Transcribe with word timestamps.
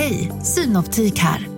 Hej, 0.00 0.32
Synoptik 0.42 1.18
här. 1.18 1.48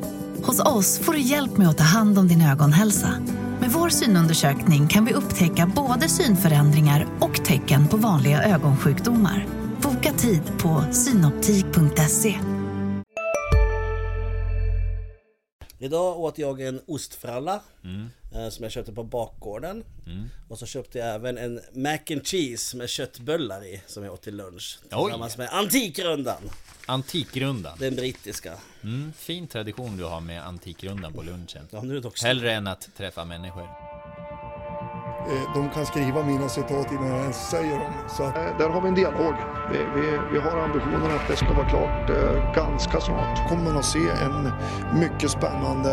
Hos 0.43 0.61
oss 0.61 0.99
får 0.99 1.13
du 1.13 1.21
hjälp 1.21 1.57
med 1.57 1.69
att 1.69 1.79
ta 1.79 1.85
hand 1.85 2.19
om 2.19 2.29
din 2.29 2.43
ögonhälsa. 2.43 3.15
Med 3.61 3.71
vår 3.71 3.89
synundersökning 3.89 4.89
kan 4.89 5.05
vi 5.05 5.13
upptäcka 5.13 5.73
både 5.77 6.09
synförändringar 6.09 7.07
och 7.21 7.45
tecken 7.45 7.89
på 7.89 7.97
vanliga 7.97 8.43
ögonsjukdomar. 8.43 9.47
Boka 9.83 10.13
tid 10.13 10.43
på 10.59 10.85
synoptik.se. 10.93 12.39
Idag 15.79 16.21
åt 16.21 16.39
jag 16.39 16.61
en 16.61 16.81
ostfralla 16.87 17.61
eh, 18.35 18.49
som 18.49 18.63
jag 18.63 18.73
köpte 18.73 18.93
på 18.93 19.05
bakgården. 19.05 19.85
Och 20.49 20.59
så 20.59 20.67
köpte 20.67 20.99
jag 20.99 21.15
även 21.15 21.39
en 21.39 21.61
mac 21.73 21.99
and 22.11 22.27
cheese 22.27 22.77
med 22.77 22.89
köttbullar 22.89 23.65
i 23.65 23.83
som 23.87 24.05
jag 24.05 24.13
åt 24.13 24.23
till 24.23 24.37
lunch. 24.37 24.79
Tillsammans 24.83 25.39
med 25.39 25.49
Antikrundan, 25.53 26.51
Antikrundan. 26.87 27.73
den 27.79 27.97
brittiska. 27.97 28.53
Mm, 28.85 29.13
fin 29.19 29.47
tradition 29.47 29.97
du 29.97 30.05
har 30.05 30.21
med 30.21 30.47
Antikrundan 30.47 31.13
på 31.13 31.23
lunchen. 31.23 31.69
Ja, 31.71 31.81
nu 31.83 31.97
är 31.97 32.01
det 32.01 32.09
också... 32.09 32.27
Hellre 32.27 32.53
än 32.53 32.67
att 32.67 32.89
träffa 32.97 33.25
människor. 33.25 33.63
Eh, 35.31 35.55
De 35.55 35.71
kan 35.75 35.87
skriva 35.87 36.23
mina 36.23 36.49
citat 36.49 36.93
innan 36.93 37.07
jag 37.07 37.21
ens 37.21 37.51
säger 37.51 37.79
dem. 37.79 37.93
Så 38.17 38.23
Eh, 38.25 38.59
Där 38.59 38.69
har 38.69 38.81
vi 38.81 38.89
en 38.89 38.95
dialog. 38.95 39.35
Vi, 39.73 39.79
vi, 40.01 40.19
vi 40.33 40.39
har 40.41 40.57
ambitionen 40.59 41.11
att 41.19 41.29
det 41.29 41.37
ska 41.37 41.53
vara 41.53 41.69
klart 41.69 42.11
eh, 42.11 42.55
ganska 42.55 43.01
snart. 43.01 43.49
kommer 43.49 43.65
man 43.65 43.77
att 43.77 43.85
se 43.85 43.99
en 44.27 44.53
mycket 45.01 45.31
spännande 45.31 45.93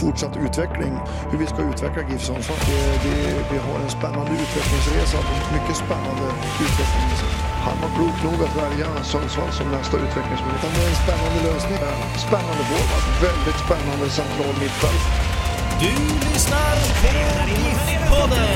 fortsatt 0.00 0.36
utveckling. 0.36 0.92
Hur 1.30 1.38
vi 1.38 1.46
ska 1.46 1.62
utveckla 1.70 2.02
GIF 2.10 2.22
Sundsvall. 2.22 2.58
Det- 3.04 3.52
Vi 3.52 3.58
har 3.58 3.78
en 3.84 3.90
spännande 3.90 4.30
utvecklingsresa. 4.32 5.18
Mycket 5.56 5.76
spännande 5.76 6.24
utvecklingsresa. 6.64 7.27
Han 7.66 7.76
var 7.82 7.90
klok 7.96 8.18
nog 8.26 8.38
att 8.46 8.56
välja 8.64 9.04
Sundsvall 9.04 9.52
som 9.52 9.66
nästa 9.70 9.96
utvecklingsmöjlighet. 9.96 10.64
Utan 10.64 10.70
Det 10.76 10.82
är 10.86 10.90
en 10.94 11.00
spännande 11.06 11.40
lösning. 11.48 11.78
Spännande 12.28 12.62
forward, 12.70 13.04
väldigt 13.28 13.58
spännande 13.66 14.06
central 14.20 14.54
mittfält. 14.62 15.04
Du 15.80 15.92
lyssnar 16.28 16.74
på 17.02 17.08
GIF-podden! 17.88 18.48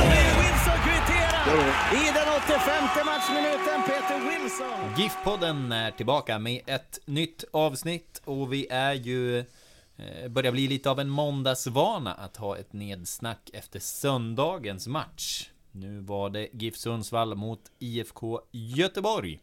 I 1.93 2.05
den 2.15 2.29
85 2.47 3.07
matchminuten, 3.07 3.83
Peter 3.87 4.21
Wilson! 4.31 4.95
GIF-podden 4.97 5.73
är 5.73 5.91
tillbaka 5.91 6.39
med 6.39 6.61
ett 6.67 6.99
nytt 7.05 7.45
avsnitt 7.53 8.23
och 8.25 8.53
vi 8.53 8.67
är 8.71 8.93
ju 8.93 9.39
eh, 9.39 10.29
börjar 10.29 10.53
bli 10.53 10.69
lite 10.69 10.91
av 10.91 11.01
en 11.01 11.09
måndagsvana 11.09 12.15
att 12.15 12.37
ha 12.37 12.57
ett 12.57 12.73
nedsnack 12.73 13.51
efter 13.53 13.81
söndagens 13.81 14.87
match. 14.87 15.49
Nu 15.73 16.01
var 16.01 16.31
det 16.31 16.49
GIF 16.53 16.77
Sundsvall 16.77 17.35
mot 17.35 17.61
IFK 17.79 18.41
Göteborg. 18.51 19.41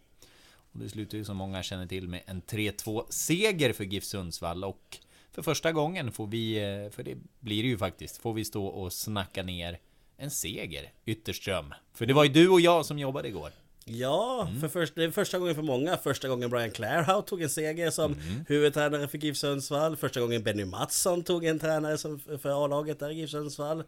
Och 0.71 0.79
det 0.79 0.89
slutade 0.89 1.17
ju 1.17 1.25
som 1.25 1.37
många 1.37 1.63
känner 1.63 1.87
till 1.87 2.07
med 2.07 2.21
en 2.25 2.41
3-2 2.41 3.05
seger 3.09 3.73
för 3.73 3.83
GIF 3.83 4.03
Sundsvall 4.03 4.63
och 4.63 4.97
för 5.31 5.41
första 5.41 5.71
gången 5.71 6.11
får 6.11 6.27
vi, 6.27 6.55
eh, 6.55 6.91
för 6.91 7.03
det 7.03 7.17
blir 7.39 7.63
det 7.63 7.69
ju 7.69 7.77
faktiskt, 7.77 8.17
får 8.17 8.33
vi 8.33 8.45
stå 8.45 8.65
och 8.65 8.93
snacka 8.93 9.43
ner 9.43 9.79
en 10.17 10.31
seger, 10.31 10.91
Ytterström. 11.05 11.73
För 11.93 12.05
det 12.05 12.13
var 12.13 12.23
ju 12.23 12.29
du 12.29 12.49
och 12.49 12.61
jag 12.61 12.85
som 12.85 12.99
jobbade 12.99 13.27
igår. 13.27 13.51
Ja, 13.85 14.49
för 14.61 14.67
först, 14.67 14.95
det 14.95 15.03
är 15.03 15.11
första 15.11 15.39
gången 15.39 15.55
för 15.55 15.61
många. 15.61 15.97
Första 15.97 16.27
gången 16.27 16.49
Brian 16.49 16.71
Clairhout 16.71 17.27
tog 17.27 17.41
en 17.41 17.49
seger 17.49 17.91
som 17.91 18.15
huvudtränare 18.47 19.07
för 19.07 19.17
GIF 19.17 19.37
Sundsvall. 19.37 19.95
Första 19.97 20.21
gången 20.21 20.43
Benny 20.43 20.65
Mattsson 20.65 21.23
tog 21.23 21.45
en 21.45 21.59
tränare 21.59 21.97
som, 21.97 22.19
för 22.19 22.65
A-laget 22.65 22.99
där 22.99 23.09
i 23.09 23.13
GIF 23.13 23.29
Sundsvall. 23.29 23.83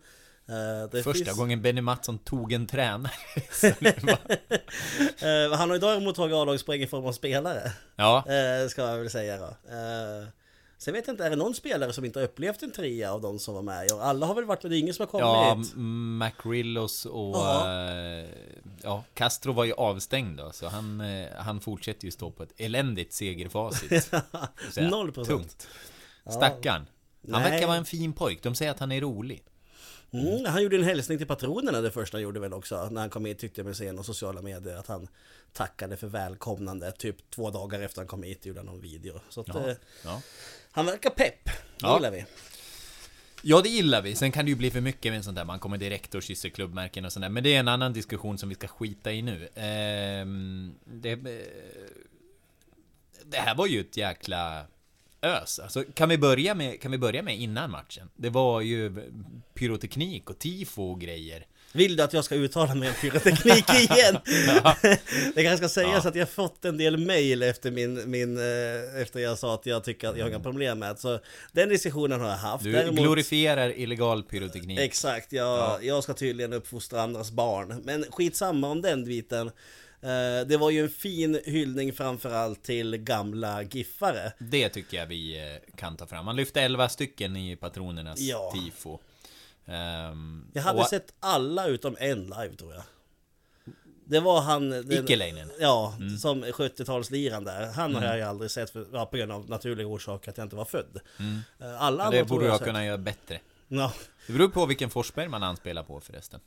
Eh, 0.50 0.90
Första 1.04 1.14
finns- 1.14 1.38
gången 1.38 1.62
Benny 1.62 1.82
Mattsson 1.82 2.18
tog 2.20 2.54
en 2.54 2.68
tränare. 2.68 3.12
Var- 4.02 4.18
Eh, 5.46 5.52
han 5.58 5.70
har 5.70 5.76
ju 5.76 5.80
däremot 5.82 6.16
tagit 6.16 6.36
A-lagspoäng 6.36 6.82
i 6.82 6.88
form 6.88 7.06
av 7.06 7.12
spelare. 7.12 7.72
ja, 7.96 8.18
Eh, 8.28 8.68
ska 8.68 8.82
jag 8.82 8.98
väl 8.98 9.10
säga 9.10 9.38
då. 9.38 9.56
Sen 10.78 10.94
vet 10.94 11.08
jag 11.08 11.14
inte, 11.14 11.26
är 11.26 11.30
det 11.30 11.36
någon 11.36 11.54
spelare 11.56 11.94
som 11.94 12.06
inte 12.06 12.20
har 12.20 12.24
upplevt 12.26 12.64
en 12.64 12.72
trea 12.72 13.12
av 13.14 13.22
de 13.22 13.40
som 13.40 13.54
var 13.56 13.62
med? 13.62 13.92
Alla 13.92 14.26
har 14.26 14.36
väl 14.36 14.46
varit 14.46 14.64
med, 14.64 14.72
det 14.72 14.78
är 14.78 14.80
ingen 14.80 14.94
som 14.94 15.04
har 15.04 15.08
kommit. 15.12 15.24
ja, 15.26 15.52
M- 15.76 16.18
Macrillos 16.18 17.06
och 17.06 17.48
eh, 17.68 18.30
ja, 18.84 19.04
Castro 19.14 19.54
var 19.54 19.64
ju 19.66 19.74
avstängd 19.74 20.38
då, 20.38 20.52
så 20.52 20.68
han, 20.68 21.04
han 21.38 21.60
fortsätter 21.62 22.06
ju 22.06 22.12
stå 22.12 22.32
på 22.32 22.44
ett 22.44 22.54
eländigt 22.58 23.14
segerfacit. 23.14 24.12
Noll 24.78 25.12
procent. 25.12 25.40
Tungt. 25.40 25.68
Stackarn. 26.30 26.86
Han 27.32 27.42
Nej. 27.42 27.52
verkar 27.52 27.68
vara 27.68 27.78
en 27.78 27.86
fin 27.86 28.14
pojk. 28.14 28.44
De 28.44 28.56
säger 28.56 28.72
att 28.72 28.80
han 28.80 28.92
är 28.92 29.02
rolig. 29.02 29.44
Mm, 30.14 30.46
han 30.46 30.64
gjorde 30.64 30.76
en 30.76 30.84
hälsning 30.84 31.18
till 31.18 31.28
patronerna 31.28 31.82
det 31.82 31.92
första 31.92 32.18
han 32.18 32.22
gjorde 32.24 32.40
väl 32.40 32.54
också. 32.54 32.90
När 32.92 33.02
han 33.02 33.10
kom 33.10 33.26
hit 33.26 33.40
tyckte 33.40 33.62
jag 33.62 33.66
mig 33.66 33.76
se 33.76 33.86
genom 33.86 34.04
sociala 34.04 34.42
medier 34.42 34.76
att 34.76 34.88
han 34.88 35.08
tackade 35.54 35.98
för 35.98 36.08
välkomnande. 36.08 36.92
Typ 36.92 37.30
två 37.30 37.50
dagar 37.52 37.80
efter 37.82 38.00
han 38.02 38.08
kom 38.08 38.24
hit 38.24 38.46
gjorde 38.46 38.60
han 38.60 38.66
någon 38.66 38.82
video. 38.82 39.20
Så 39.30 39.42
att, 39.42 39.48
Ja. 39.48 39.70
eh, 39.70 39.76
Ja. 40.04 40.22
han 40.72 40.86
verkar 40.86 41.10
pepp. 41.10 41.46
Det 41.46 41.52
Ja. 41.82 41.96
gillar 41.96 42.12
vi. 42.12 42.26
Ja, 43.44 43.62
det 43.62 43.70
gillar 43.70 44.02
vi. 44.02 44.16
Sen 44.16 44.32
kan 44.32 44.46
det 44.46 44.50
ju 44.50 44.56
bli 44.56 44.72
för 44.72 44.82
mycket 44.82 45.12
med 45.14 45.24
sånt 45.24 45.36
där. 45.38 45.46
Man 45.46 45.60
kommer 45.60 45.78
direkt 45.78 46.16
och 46.16 46.24
kysser 46.24 46.50
klubbmärken 46.50 47.06
och 47.06 47.14
sånt 47.14 47.22
där. 47.22 47.30
Men 47.30 47.44
det 47.44 47.56
är 47.56 47.60
en 47.60 47.68
annan 47.68 47.94
diskussion 47.94 48.38
som 48.38 48.50
vi 48.50 48.56
ska 48.56 48.68
skita 48.68 49.12
i 49.12 49.22
nu. 49.22 49.50
Ehm, 49.56 50.76
det, 50.86 51.12
eh, 51.12 51.18
det 53.26 53.38
här 53.38 53.56
var 53.56 53.68
ju 53.68 53.82
ett 53.82 53.98
jäkla 53.98 54.66
ös. 55.22 55.60
Alltså, 55.60 55.84
kan 55.94 56.10
vi 56.10 56.18
börja 56.18 56.56
med, 56.56 56.82
kan 56.82 56.92
vi 56.92 56.98
börja 56.98 57.22
med 57.22 57.38
innan 57.40 57.72
matchen? 57.72 58.10
Det 58.16 58.30
var 58.30 58.62
ju 58.62 58.94
pyroteknik 59.54 60.30
och 60.30 60.40
tifo 60.40 60.92
och 60.92 61.02
grejer. 61.02 61.46
Vill 61.74 61.96
du 61.96 62.04
att 62.04 62.14
jag 62.14 62.26
ska 62.26 62.36
uttala 62.36 62.76
mig 62.76 62.90
om 62.90 62.96
pyroteknik 63.02 63.66
igen? 63.74 64.18
det 65.36 65.44
kanske 65.44 65.58
ska 65.58 65.70
sägas 65.70 66.06
att 66.06 66.16
jag 66.16 66.30
fått 66.30 66.66
en 66.66 66.78
del 66.78 66.98
mail 66.98 67.44
efter 67.44 67.72
min, 67.72 68.10
min 68.12 68.38
eh, 68.38 69.02
efter 69.02 69.20
jag 69.20 69.38
sa 69.38 69.54
att 69.54 69.66
jag 69.66 69.84
tycker 69.84 70.08
att 70.10 70.18
jag 70.18 70.26
har 70.26 70.30
inga 70.30 70.40
problem 70.40 70.80
med 70.80 70.96
det. 70.96 71.00
Så 71.00 71.20
den 71.52 71.70
diskussionen 71.70 72.22
har 72.22 72.30
jag 72.30 72.38
haft. 72.38 72.64
Du 72.64 72.72
Däremot- 72.72 72.96
glorifierar 73.00 73.78
illegal 73.80 74.24
pyroteknik. 74.24 74.80
Exakt, 74.80 75.32
jag, 75.34 75.86
jag 75.86 76.04
ska 76.04 76.14
tydligen 76.14 76.54
uppfostra 76.54 77.02
andras 77.02 77.32
barn. 77.32 77.82
Men 77.86 78.06
skitsamma 78.12 78.68
om 78.70 78.82
den 78.82 79.06
biten. 79.06 79.52
Eh, 80.02 80.48
Det 80.48 80.58
var 80.60 80.70
ju 80.70 80.84
en 80.84 80.90
fin 80.90 81.42
hyllning 81.46 81.94
framförallt 81.94 82.64
till 82.64 82.98
gamla 82.98 83.64
giffare. 83.64 84.34
Det 84.40 84.70
tycker 84.70 84.98
jag 84.98 85.06
vi 85.06 85.38
eh, 85.54 85.76
kan 85.78 85.98
ta 85.98 86.06
fram. 86.08 86.26
Man 86.26 86.36
lyfte 86.36 86.62
11 86.62 86.90
stycken 86.90 87.36
i 87.36 87.56
patronernas 87.56 88.20
Ja. 88.20 88.52
tifo. 88.56 89.00
Ehm, 89.66 90.46
Jag 90.54 90.62
hade 90.62 90.80
och- 90.80 90.88
sett 90.88 91.14
alla 91.20 91.68
utom 91.68 91.96
en 92.00 92.24
live 92.24 92.56
tror 92.58 92.74
jag. 92.74 92.84
Det 94.06 94.20
var 94.20 94.42
han... 94.42 94.70
Den. 94.70 95.52
Ja, 95.60 95.96
Mm. 96.00 96.18
som 96.18 96.44
70-talsliran 96.44 97.46
där. 97.46 97.72
Han 97.72 97.96
har 97.96 98.16
jag 98.18 98.30
aldrig 98.30 98.52
sett 98.52 98.70
för, 98.70 98.86
ja, 98.94 99.06
på 99.06 99.18
grund 99.18 99.32
av 99.32 99.50
naturliga 99.50 99.88
orsaker 99.88 100.32
att 100.32 100.38
jag 100.38 100.46
inte 100.46 100.56
var 100.56 100.66
född. 100.66 101.00
Eh, 101.20 101.82
Alla 101.82 102.04
Ja, 102.04 102.06
andra 102.06 102.10
det 102.10 102.18
tror 102.18 102.26
borde 102.28 102.46
jag 102.46 102.58
sett. 102.58 102.68
kunna 102.68 102.86
göra 102.86 102.98
bättre. 102.98 103.40
Ja. 103.68 103.94
Det 104.28 104.34
beror 104.34 104.48
på 104.50 104.66
vilken 104.66 104.90
Forsberg 104.90 105.28
man 105.28 105.44
anspelar 105.44 105.84
på 105.84 106.00
förresten. 106.00 106.40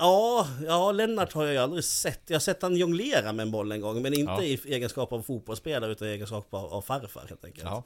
Ja, 0.00 0.48
ja, 0.66 0.92
Lennart 0.92 1.32
har 1.32 1.44
jag 1.44 1.52
ju 1.52 1.58
aldrig 1.58 1.84
sett. 1.84 2.20
Jag 2.26 2.34
har 2.34 2.40
sett 2.40 2.62
han 2.62 2.76
jonglera 2.76 3.32
med 3.32 3.42
en 3.42 3.50
boll 3.50 3.72
en 3.72 3.80
gång, 3.80 4.02
men 4.02 4.14
inte 4.14 4.32
Ja. 4.32 4.42
i 4.42 4.60
egenskap 4.64 5.12
av 5.12 5.22
fotbollsspelare 5.22 5.92
utan 5.92 6.08
i 6.08 6.10
egenskap 6.10 6.54
av, 6.54 6.72
av 6.72 6.82
farfar 6.82 7.26
helt 7.28 7.44
enkelt. 7.44 7.64
Ja. 7.64 7.82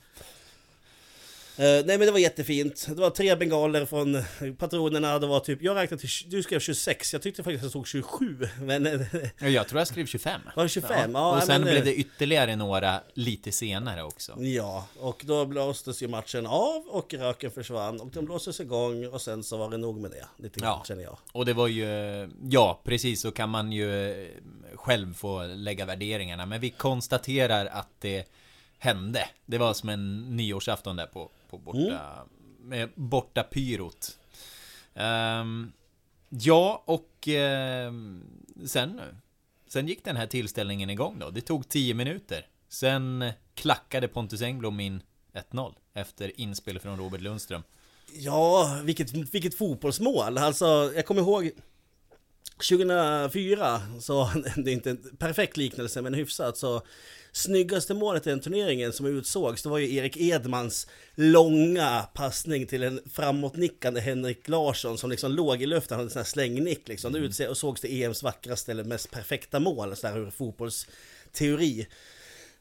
Eh, 1.56 1.64
nej 1.64 1.84
men 1.86 2.00
det 2.00 2.10
var 2.10 2.18
jättefint. 2.18 2.86
Det 2.88 2.94
var 3.00 3.10
tre 3.10 3.36
bengaler 3.36 3.86
från 3.86 4.22
patronerna. 4.58 5.18
Det 5.18 5.26
var 5.26 5.40
typ, 5.40 5.62
jag 5.62 5.76
räknade 5.76 6.00
till, 6.00 6.10
du 6.30 6.42
skrev 6.42 6.60
26, 6.60 7.12
jag 7.12 7.22
tyckte 7.22 7.42
faktiskt 7.42 7.60
att 7.62 7.66
det 7.66 7.70
stod 7.70 7.86
27. 7.86 8.48
Men 8.60 9.06
Ja, 9.38 9.48
Jag 9.48 9.68
tror 9.68 9.80
jag 9.80 9.88
skrev 9.88 10.06
25. 10.06 10.40
Var 10.56 10.62
det 10.62 10.68
25? 10.68 11.12
Ja, 11.14 11.36
och 11.36 11.42
sen 11.42 11.60
men, 11.62 11.62
blev 11.62 11.76
eh, 11.76 11.84
det 11.84 11.94
ytterligare 11.94 12.56
några 12.56 13.00
lite 13.14 13.52
senare 13.52 14.02
också. 14.02 14.32
ja, 14.42 14.86
och 15.00 15.22
då 15.24 15.46
blåstes 15.46 16.02
ju 16.02 16.08
matchen 16.08 16.46
av 16.46 16.82
och 16.88 17.14
röken 17.14 17.50
försvann 17.50 18.00
och 18.00 18.08
den 18.10 18.24
blåstes 18.24 18.60
igång 18.60 19.06
och 19.06 19.20
sen 19.20 19.42
så 19.42 19.56
var 19.56 19.70
det 19.70 19.76
nog 19.76 20.00
med 20.00 20.10
det. 20.10 20.42
Lite 20.42 20.60
grann 20.60 20.68
Ja. 20.78 20.84
känner 20.88 21.02
jag. 21.02 21.18
Och 21.32 21.46
det 21.46 21.52
var 21.52 21.68
ju... 21.68 21.86
Ja, 22.42 22.80
precis 22.84 23.20
så 23.20 23.30
kan 23.30 23.48
man 23.50 23.72
ju 23.72 24.14
själv 24.74 25.14
få 25.14 25.42
lägga 25.46 25.84
värderingarna. 25.84 26.46
Men 26.46 26.60
vi 26.60 26.70
konstaterar 26.70 27.66
att 27.66 27.88
det 28.00 28.24
hände. 28.84 29.28
Det 29.46 29.58
var 29.58 29.74
som 29.74 29.88
en 29.88 30.36
nyårsafton 30.36 30.96
där 30.96 31.06
på, 31.06 31.30
på 31.50 31.58
borta... 31.58 32.26
Med 32.60 32.90
borta 32.94 33.42
pyrot. 33.42 34.18
Ehm, 34.94 35.72
ja, 36.28 36.82
och 36.86 37.28
ehm, 37.28 38.22
sen 38.66 39.00
Sen 39.74 39.88
gick 39.88 40.04
den 40.04 40.16
här 40.16 40.26
tillställningen 40.26 40.90
igång 40.90 41.18
då. 41.18 41.30
Det 41.30 41.40
tog 41.40 41.68
10 41.68 41.94
minuter. 41.94 42.46
Sen 42.68 43.32
klackade 43.54 44.08
Pontus 44.08 44.42
Engblom 44.42 44.80
in 44.80 45.02
1-0 45.50 45.74
efter 45.94 46.40
inspel 46.40 46.78
från 46.78 46.98
Robert 46.98 47.20
Lundström. 47.20 47.62
Ja, 48.12 48.78
vilket, 48.84 49.12
vilket 49.12 49.54
fotbollsmål! 49.54 50.38
Alltså, 50.38 50.92
jag 50.94 51.06
kommer 51.06 51.20
ihåg 51.20 51.50
2004, 52.68 53.82
så 54.00 54.30
det 54.56 54.70
är 54.70 54.74
inte 54.74 54.90
en 54.90 55.16
perfekt 55.18 55.56
liknelse 55.56 56.02
men 56.02 56.14
hyfsat 56.14 56.56
så 56.56 56.82
Snyggaste 57.36 57.94
målet 57.94 58.26
i 58.26 58.30
den 58.30 58.40
turneringen 58.40 58.92
som 58.92 59.06
utsågs, 59.06 59.62
det 59.62 59.68
var 59.68 59.78
ju 59.78 59.94
Erik 59.94 60.16
Edmans 60.16 60.86
långa 61.14 62.08
passning 62.14 62.66
till 62.66 62.82
en 62.82 63.00
framåtnickande 63.12 64.00
Henrik 64.00 64.48
Larsson 64.48 64.98
som 64.98 65.10
liksom 65.10 65.32
låg 65.32 65.62
i 65.62 65.66
luften, 65.66 65.94
han 65.94 65.98
hade 65.98 66.06
en 66.06 66.10
sån 66.10 66.20
här 66.20 66.24
slängnick 66.24 66.88
liksom. 66.88 67.12
Det 67.12 67.18
utsågs 67.18 67.80
till 67.80 68.02
EMs 68.02 68.22
vackraste 68.22 68.72
eller 68.72 68.84
mest 68.84 69.10
perfekta 69.10 69.60
mål, 69.60 69.96
så 69.96 70.06
här 70.06 70.18
ur 70.18 70.30
fotbollsteori. 70.30 71.86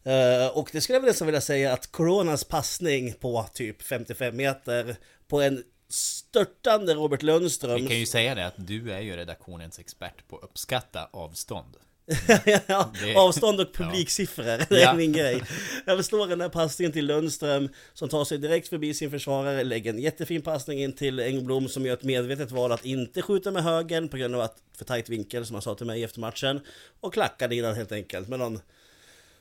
Eh, 0.04 0.48
och 0.48 0.70
det 0.72 0.82
skulle 0.82 0.98
jag 0.98 1.06
nästan 1.06 1.28
vilja 1.28 1.42
säga 1.42 1.74
att 1.74 1.92
Coronas 1.92 2.44
passning 2.44 3.14
på 3.14 3.46
typ 3.54 3.82
55 3.82 4.36
meter 4.36 4.96
på 5.28 5.42
en 5.42 5.64
störtande 5.94 6.94
Robert 6.94 7.22
Lundström. 7.22 7.82
Vi 7.82 7.88
kan 7.88 8.00
ju 8.00 8.06
säga 8.06 8.36
det 8.36 8.46
att 8.48 8.54
du 8.58 8.92
är 8.92 9.00
ju 9.00 9.16
redaktionens 9.16 9.80
expert 9.80 10.28
på 10.28 10.38
att 10.38 10.44
uppskatta 10.44 11.10
avstånd. 11.14 11.78
ja, 12.68 12.92
Det- 13.02 13.16
avstånd 13.16 13.60
och 13.62 13.74
publiksiffror, 13.76 14.44
det 14.70 14.76
är 14.76 14.82
Ja. 14.82 14.94
min 14.94 15.14
grej. 15.14 15.42
Jag 15.86 15.98
förstår 15.98 16.28
den 16.28 16.40
där 16.40 16.50
passningen 16.50 16.92
till 16.92 17.06
Lundström 17.06 17.70
som 17.94 18.10
tar 18.10 18.26
sig 18.26 18.38
direkt 18.38 18.68
förbi 18.68 18.94
sin 18.94 19.12
försvarare, 19.12 19.64
lägger 19.64 19.94
en 19.94 20.00
jättefin 20.00 20.42
passning 20.42 20.84
in 20.84 20.94
till 20.94 21.20
Engblom 21.20 21.68
som 21.70 21.86
gör 21.86 21.94
ett 21.94 22.04
medvetet 22.04 22.52
val 22.52 22.72
att 22.72 22.86
inte 22.86 23.22
skjuta 23.22 23.52
med 23.52 23.64
högen 23.64 24.10
på 24.10 24.18
grund 24.18 24.36
av 24.36 24.42
att 24.42 24.58
för 24.78 24.86
tajt 24.86 25.10
vinkel 25.10 25.46
som 25.46 25.54
han 25.56 25.62
sa 25.62 25.76
till 25.76 25.86
mig 25.86 26.04
efter 26.04 26.20
matchen. 26.20 26.62
Och 27.00 27.14
klackade 27.14 27.56
innan 27.56 27.76
helt 27.76 27.92
enkelt 27.92 28.28
med 28.28 28.40
någon 28.40 28.60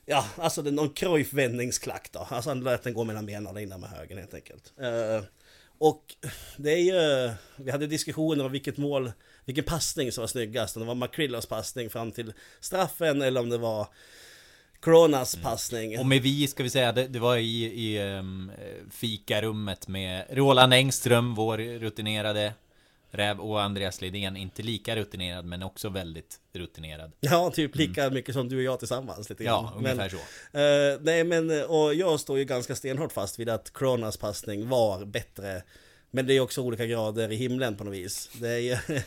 Ja, 0.06 0.26
alltså 0.36 0.62
någon 0.62 0.90
Cruyff 0.90 1.32
vändningsklack 1.32 2.08
då. 2.12 2.18
Alltså 2.30 2.50
han 2.50 2.64
lät 2.64 2.82
den 2.82 2.94
gå 2.94 3.04
mellan 3.04 3.26
benen 3.26 3.58
innan 3.58 3.80
med 3.80 3.90
högen 3.90 4.18
helt 4.18 4.34
enkelt. 4.34 4.72
Eh, 4.80 5.24
och 5.82 6.16
det 6.56 6.72
är 6.72 6.78
ju, 6.78 7.32
vi 7.56 7.70
hade 7.70 7.86
diskussioner 7.86 8.44
om 8.44 8.52
vilket 8.52 8.76
mål, 8.76 9.12
vilken 9.44 9.64
passning 9.64 10.12
som 10.12 10.22
var 10.22 10.28
snyggast. 10.28 10.76
Om 10.76 10.82
det 10.82 10.86
var 10.86 10.94
McCrillos 10.94 11.46
passning 11.46 11.90
fram 11.90 12.12
till 12.12 12.32
straffen 12.60 13.22
eller 13.22 13.40
om 13.40 13.48
det 13.48 13.58
var 13.58 13.86
Coronas 14.80 15.36
passning. 15.36 15.98
Och 15.98 16.06
med 16.06 16.22
vi 16.22 16.48
ska 16.48 16.62
vi 16.62 16.70
säga, 16.70 16.92
det, 16.92 17.08
det 17.08 17.18
var 17.18 17.36
i, 17.36 17.64
i 17.64 18.02
um, 18.02 18.52
fikarummet 18.90 19.88
med 19.88 20.24
Roland 20.30 20.74
Engström, 20.74 21.34
vår 21.34 21.58
rutinerade 21.58 22.54
räv, 23.12 23.40
och 23.40 23.62
Andreas 23.62 24.00
Lidén, 24.00 24.36
inte 24.36 24.62
lika 24.62 24.96
rutinerad 24.96 25.44
men 25.44 25.62
också 25.62 25.88
väldigt 25.88 26.40
rutinerad. 26.52 27.12
Ja, 27.20 27.50
typ 27.50 27.76
lika 27.76 28.10
mycket 28.10 28.34
som 28.34 28.48
du 28.48 28.56
och 28.56 28.62
jag 28.62 28.78
tillsammans. 28.78 29.30
Lite 29.30 29.44
grann. 29.44 29.64
Ja, 29.64 29.72
ungefär 29.76 29.96
men, 29.96 30.10
så. 30.10 30.58
eh, 30.58 31.00
nej, 31.00 31.24
men 31.24 31.64
och 31.64 31.94
jag 31.94 32.20
står 32.20 32.38
ju 32.38 32.44
ganska 32.44 32.74
stenhårt 32.74 33.12
fast 33.12 33.38
vid 33.38 33.48
att 33.48 33.70
Coronas 33.70 34.16
passning 34.16 34.68
var 34.68 35.04
bättre. 35.04 35.62
Men 36.10 36.26
det 36.26 36.34
är 36.34 36.40
också 36.40 36.60
olika 36.62 36.86
grader 36.86 37.32
i 37.32 37.36
himlen 37.36 37.76
på 37.76 37.84
något 37.84 37.94
vis. 37.94 38.30
Det 38.40 38.48
är 38.48 38.58
ju... 38.58 38.76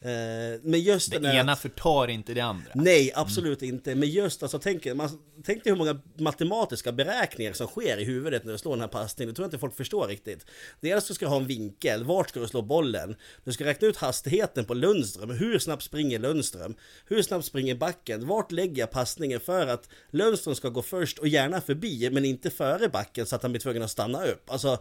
eh, 0.00 0.60
men 0.62 0.80
just 0.80 1.10
Det 1.10 1.34
ena 1.34 1.56
förtar 1.56 2.08
inte 2.08 2.34
det 2.34 2.40
andra. 2.40 2.70
Nej, 2.74 3.12
absolut 3.14 3.62
inte. 3.62 3.94
Men 3.94 4.08
just 4.08 4.42
alltså, 4.42 4.58
tänk, 4.58 4.94
man, 4.94 5.08
tänk 5.44 5.64
dig 5.64 5.72
hur 5.72 5.78
många 5.78 6.00
matematiska 6.18 6.92
beräkningar 6.92 7.52
som 7.52 7.66
sker 7.66 7.98
i 7.98 8.04
huvudet 8.04 8.44
när 8.44 8.52
du 8.52 8.58
slår 8.58 8.72
den 8.72 8.80
här 8.80 8.88
passningen. 8.88 9.28
Det 9.28 9.36
tror 9.36 9.44
jag 9.44 9.48
inte 9.48 9.58
folk 9.58 9.76
förstår 9.76 10.08
riktigt. 10.08 10.46
Dels 10.80 11.04
så 11.04 11.14
ska 11.14 11.24
du 11.24 11.30
ha 11.30 11.36
en 11.36 11.46
vinkel, 11.46 12.04
vart 12.04 12.28
ska 12.28 12.40
du 12.40 12.46
slå 12.46 12.62
bollen? 12.62 13.16
Du 13.44 13.52
ska 13.52 13.64
räkna 13.64 13.88
ut 13.88 13.96
hastigheten 13.96 14.64
på 14.64 14.74
Lundström. 14.74 15.30
Hur 15.30 15.58
snabbt 15.58 15.82
springer 15.82 16.18
Lundström? 16.18 16.74
Hur 17.04 17.22
snabbt 17.22 17.44
springer 17.44 17.74
backen? 17.74 18.26
Vart 18.26 18.52
lägger 18.52 18.82
jag 18.82 18.90
passningen 18.90 19.40
för 19.40 19.66
att 19.66 19.88
Lundström 20.10 20.54
ska 20.54 20.68
gå 20.68 20.82
först 20.82 21.18
och 21.18 21.28
gärna 21.28 21.60
förbi, 21.60 22.10
men 22.10 22.24
inte 22.24 22.50
före 22.50 22.88
backen 22.88 23.26
så 23.26 23.36
att 23.36 23.42
han 23.42 23.52
blir 23.52 23.60
tvungen 23.60 23.82
att 23.82 23.90
stanna 23.90 24.24
upp? 24.24 24.50
Alltså, 24.50 24.78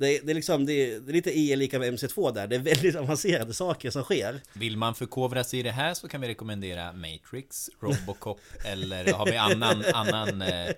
det, 0.00 0.18
är- 0.18 0.22
det, 0.22 0.32
är 0.32 0.34
liksom, 0.34 0.66
det, 0.66 0.72
är, 0.72 1.00
det 1.00 1.10
är 1.10 1.12
lite 1.12 1.38
E 1.38 1.56
lika 1.56 1.78
med 1.78 1.94
MC2 1.98 2.34
där. 2.34 2.46
Det 2.46 2.56
är 2.56 2.60
väldigt 2.60 2.96
avancerade 2.96 3.54
saker 3.54 3.90
som 3.90 4.02
sker. 4.02 4.40
Vill 4.52 4.76
man 4.76 4.94
förkovra 4.94 5.44
sig 5.44 5.60
i 5.60 5.62
det 5.62 5.70
här 5.70 5.94
så 5.94 6.08
kan 6.08 6.20
vi 6.20 6.28
rekommendera 6.28 6.92
Matrix, 6.92 7.70
Robocop 7.80 8.40
eller 8.64 9.12
har 9.12 9.26
vi 9.26 9.36
annan, 9.36 9.84
annan 9.94 10.42
eh, 10.42 10.70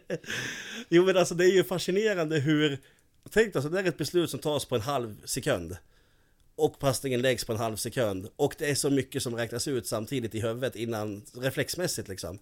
Jo 0.89 1.05
men 1.05 1.17
alltså 1.17 1.35
det 1.35 1.45
är 1.45 1.53
ju 1.53 1.65
fascinerande 1.65 2.39
hur 2.39 2.79
Tänk 3.31 3.57
alltså 3.57 3.69
det 3.71 3.81
är 3.81 3.85
ett 3.85 3.99
beslut 3.99 4.31
som 4.31 4.41
tas 4.41 4.65
på 4.65 4.75
en 4.75 4.81
halv 4.81 5.27
sekund. 5.27 5.77
Och 6.57 6.79
passningen 6.79 7.23
läggs 7.23 7.45
på 7.45 7.53
en 7.53 7.59
halv 7.59 7.77
sekund. 7.77 8.29
Och 8.37 8.55
det 8.59 8.71
är 8.71 8.75
så 8.75 8.91
mycket 8.91 9.23
som 9.23 9.37
räknas 9.37 9.69
ut 9.69 9.87
samtidigt 9.87 10.35
i 10.35 10.41
huvudet 10.41 10.77
innan 10.77 11.23
Reflexmässigt 11.35 12.09
liksom. 12.09 12.39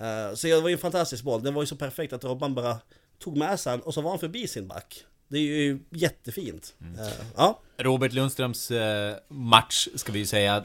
Eh, 0.00 0.34
Så 0.34 0.46
det 0.46 0.60
var 0.60 0.68
ju 0.68 0.72
en 0.72 0.78
fantastisk 0.78 1.24
boll. 1.24 1.42
Den 1.42 1.54
var 1.54 1.62
ju 1.62 1.66
så 1.66 1.76
perfekt 1.76 2.12
att 2.12 2.24
Robban 2.24 2.54
bara 2.54 2.78
Tog 3.18 3.36
med 3.36 3.60
sig 3.60 3.70
den 3.72 3.80
och 3.80 3.94
så 3.94 4.00
var 4.00 4.10
han 4.10 4.18
förbi 4.18 4.48
sin 4.48 4.68
back 4.68 5.04
Det 5.30 5.38
är 5.38 5.42
ju 5.42 5.78
jättefint 5.90 6.74
Eh, 6.98 7.12
Ja 7.36 7.60
Robert 7.78 8.12
Lundströms 8.12 8.70
eh, 8.70 9.14
match, 9.28 9.88
ska 9.94 10.12
vi 10.12 10.18
ju 10.18 10.26
säga, 10.26 10.64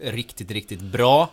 eh, 0.00 0.12
riktigt, 0.12 0.50
riktigt 0.50 0.80
bra. 0.80 1.30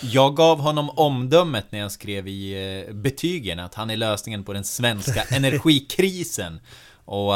Jag 0.00 0.36
gav 0.36 0.58
honom 0.60 0.90
omdömet 0.90 1.72
när 1.72 1.78
jag 1.78 1.92
skrev 1.92 2.28
i 2.28 2.86
betygen 2.92 3.58
att 3.58 3.74
han 3.74 3.90
är 3.90 3.96
lösningen 3.96 4.44
på 4.44 4.52
den 4.52 4.64
svenska 4.64 5.22
energikrisen. 5.30 6.60
Och, 7.04 7.34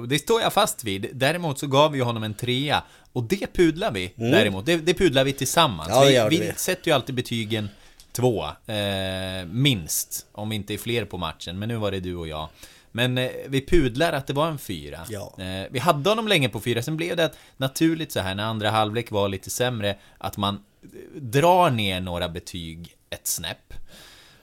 och 0.00 0.08
det 0.08 0.18
står 0.18 0.40
jag 0.40 0.52
fast 0.52 0.84
vid. 0.84 1.10
Däremot 1.12 1.58
så 1.58 1.66
gav 1.66 1.92
vi 1.92 2.00
honom 2.00 2.22
en 2.22 2.34
trea. 2.34 2.82
Och 3.12 3.24
det 3.24 3.52
pudlar 3.54 3.92
vi 3.92 4.12
däremot. 4.16 4.66
Det, 4.66 4.76
det 4.76 4.94
pudlar 4.94 5.24
vi 5.24 5.32
tillsammans. 5.32 5.88
Mm. 5.88 6.14
Ja, 6.14 6.28
vi 6.28 6.38
vi. 6.38 6.52
sätter 6.56 6.90
ju 6.90 6.94
alltid 6.94 7.14
betygen 7.14 7.68
två, 8.12 8.44
eh, 8.66 9.46
minst. 9.46 10.26
Om 10.32 10.48
vi 10.48 10.56
inte 10.56 10.74
är 10.74 10.78
fler 10.78 11.04
på 11.04 11.18
matchen. 11.18 11.58
Men 11.58 11.68
nu 11.68 11.76
var 11.76 11.90
det 11.90 12.00
du 12.00 12.16
och 12.16 12.28
jag. 12.28 12.48
Men 12.92 13.18
eh, 13.18 13.30
vi 13.48 13.66
pudlar 13.66 14.12
att 14.12 14.26
det 14.26 14.32
var 14.32 14.48
en 14.48 14.58
fyra. 14.58 15.00
Ja. 15.08 15.34
Eh, 15.38 15.66
vi 15.70 15.78
hade 15.78 16.08
honom 16.10 16.28
länge 16.28 16.48
på 16.48 16.60
fyra, 16.60 16.82
sen 16.82 16.96
blev 16.96 17.16
det 17.16 17.24
att 17.24 17.38
naturligt 17.56 18.12
så 18.12 18.20
här 18.20 18.34
när 18.34 18.44
andra 18.44 18.70
halvlek 18.70 19.10
var 19.10 19.28
lite 19.28 19.50
sämre, 19.50 19.96
att 20.18 20.36
man 20.36 20.54
eh, 20.82 21.20
drar 21.20 21.70
ner 21.70 22.00
några 22.00 22.28
betyg 22.28 22.96
ett 23.10 23.26
snäpp. 23.26 23.74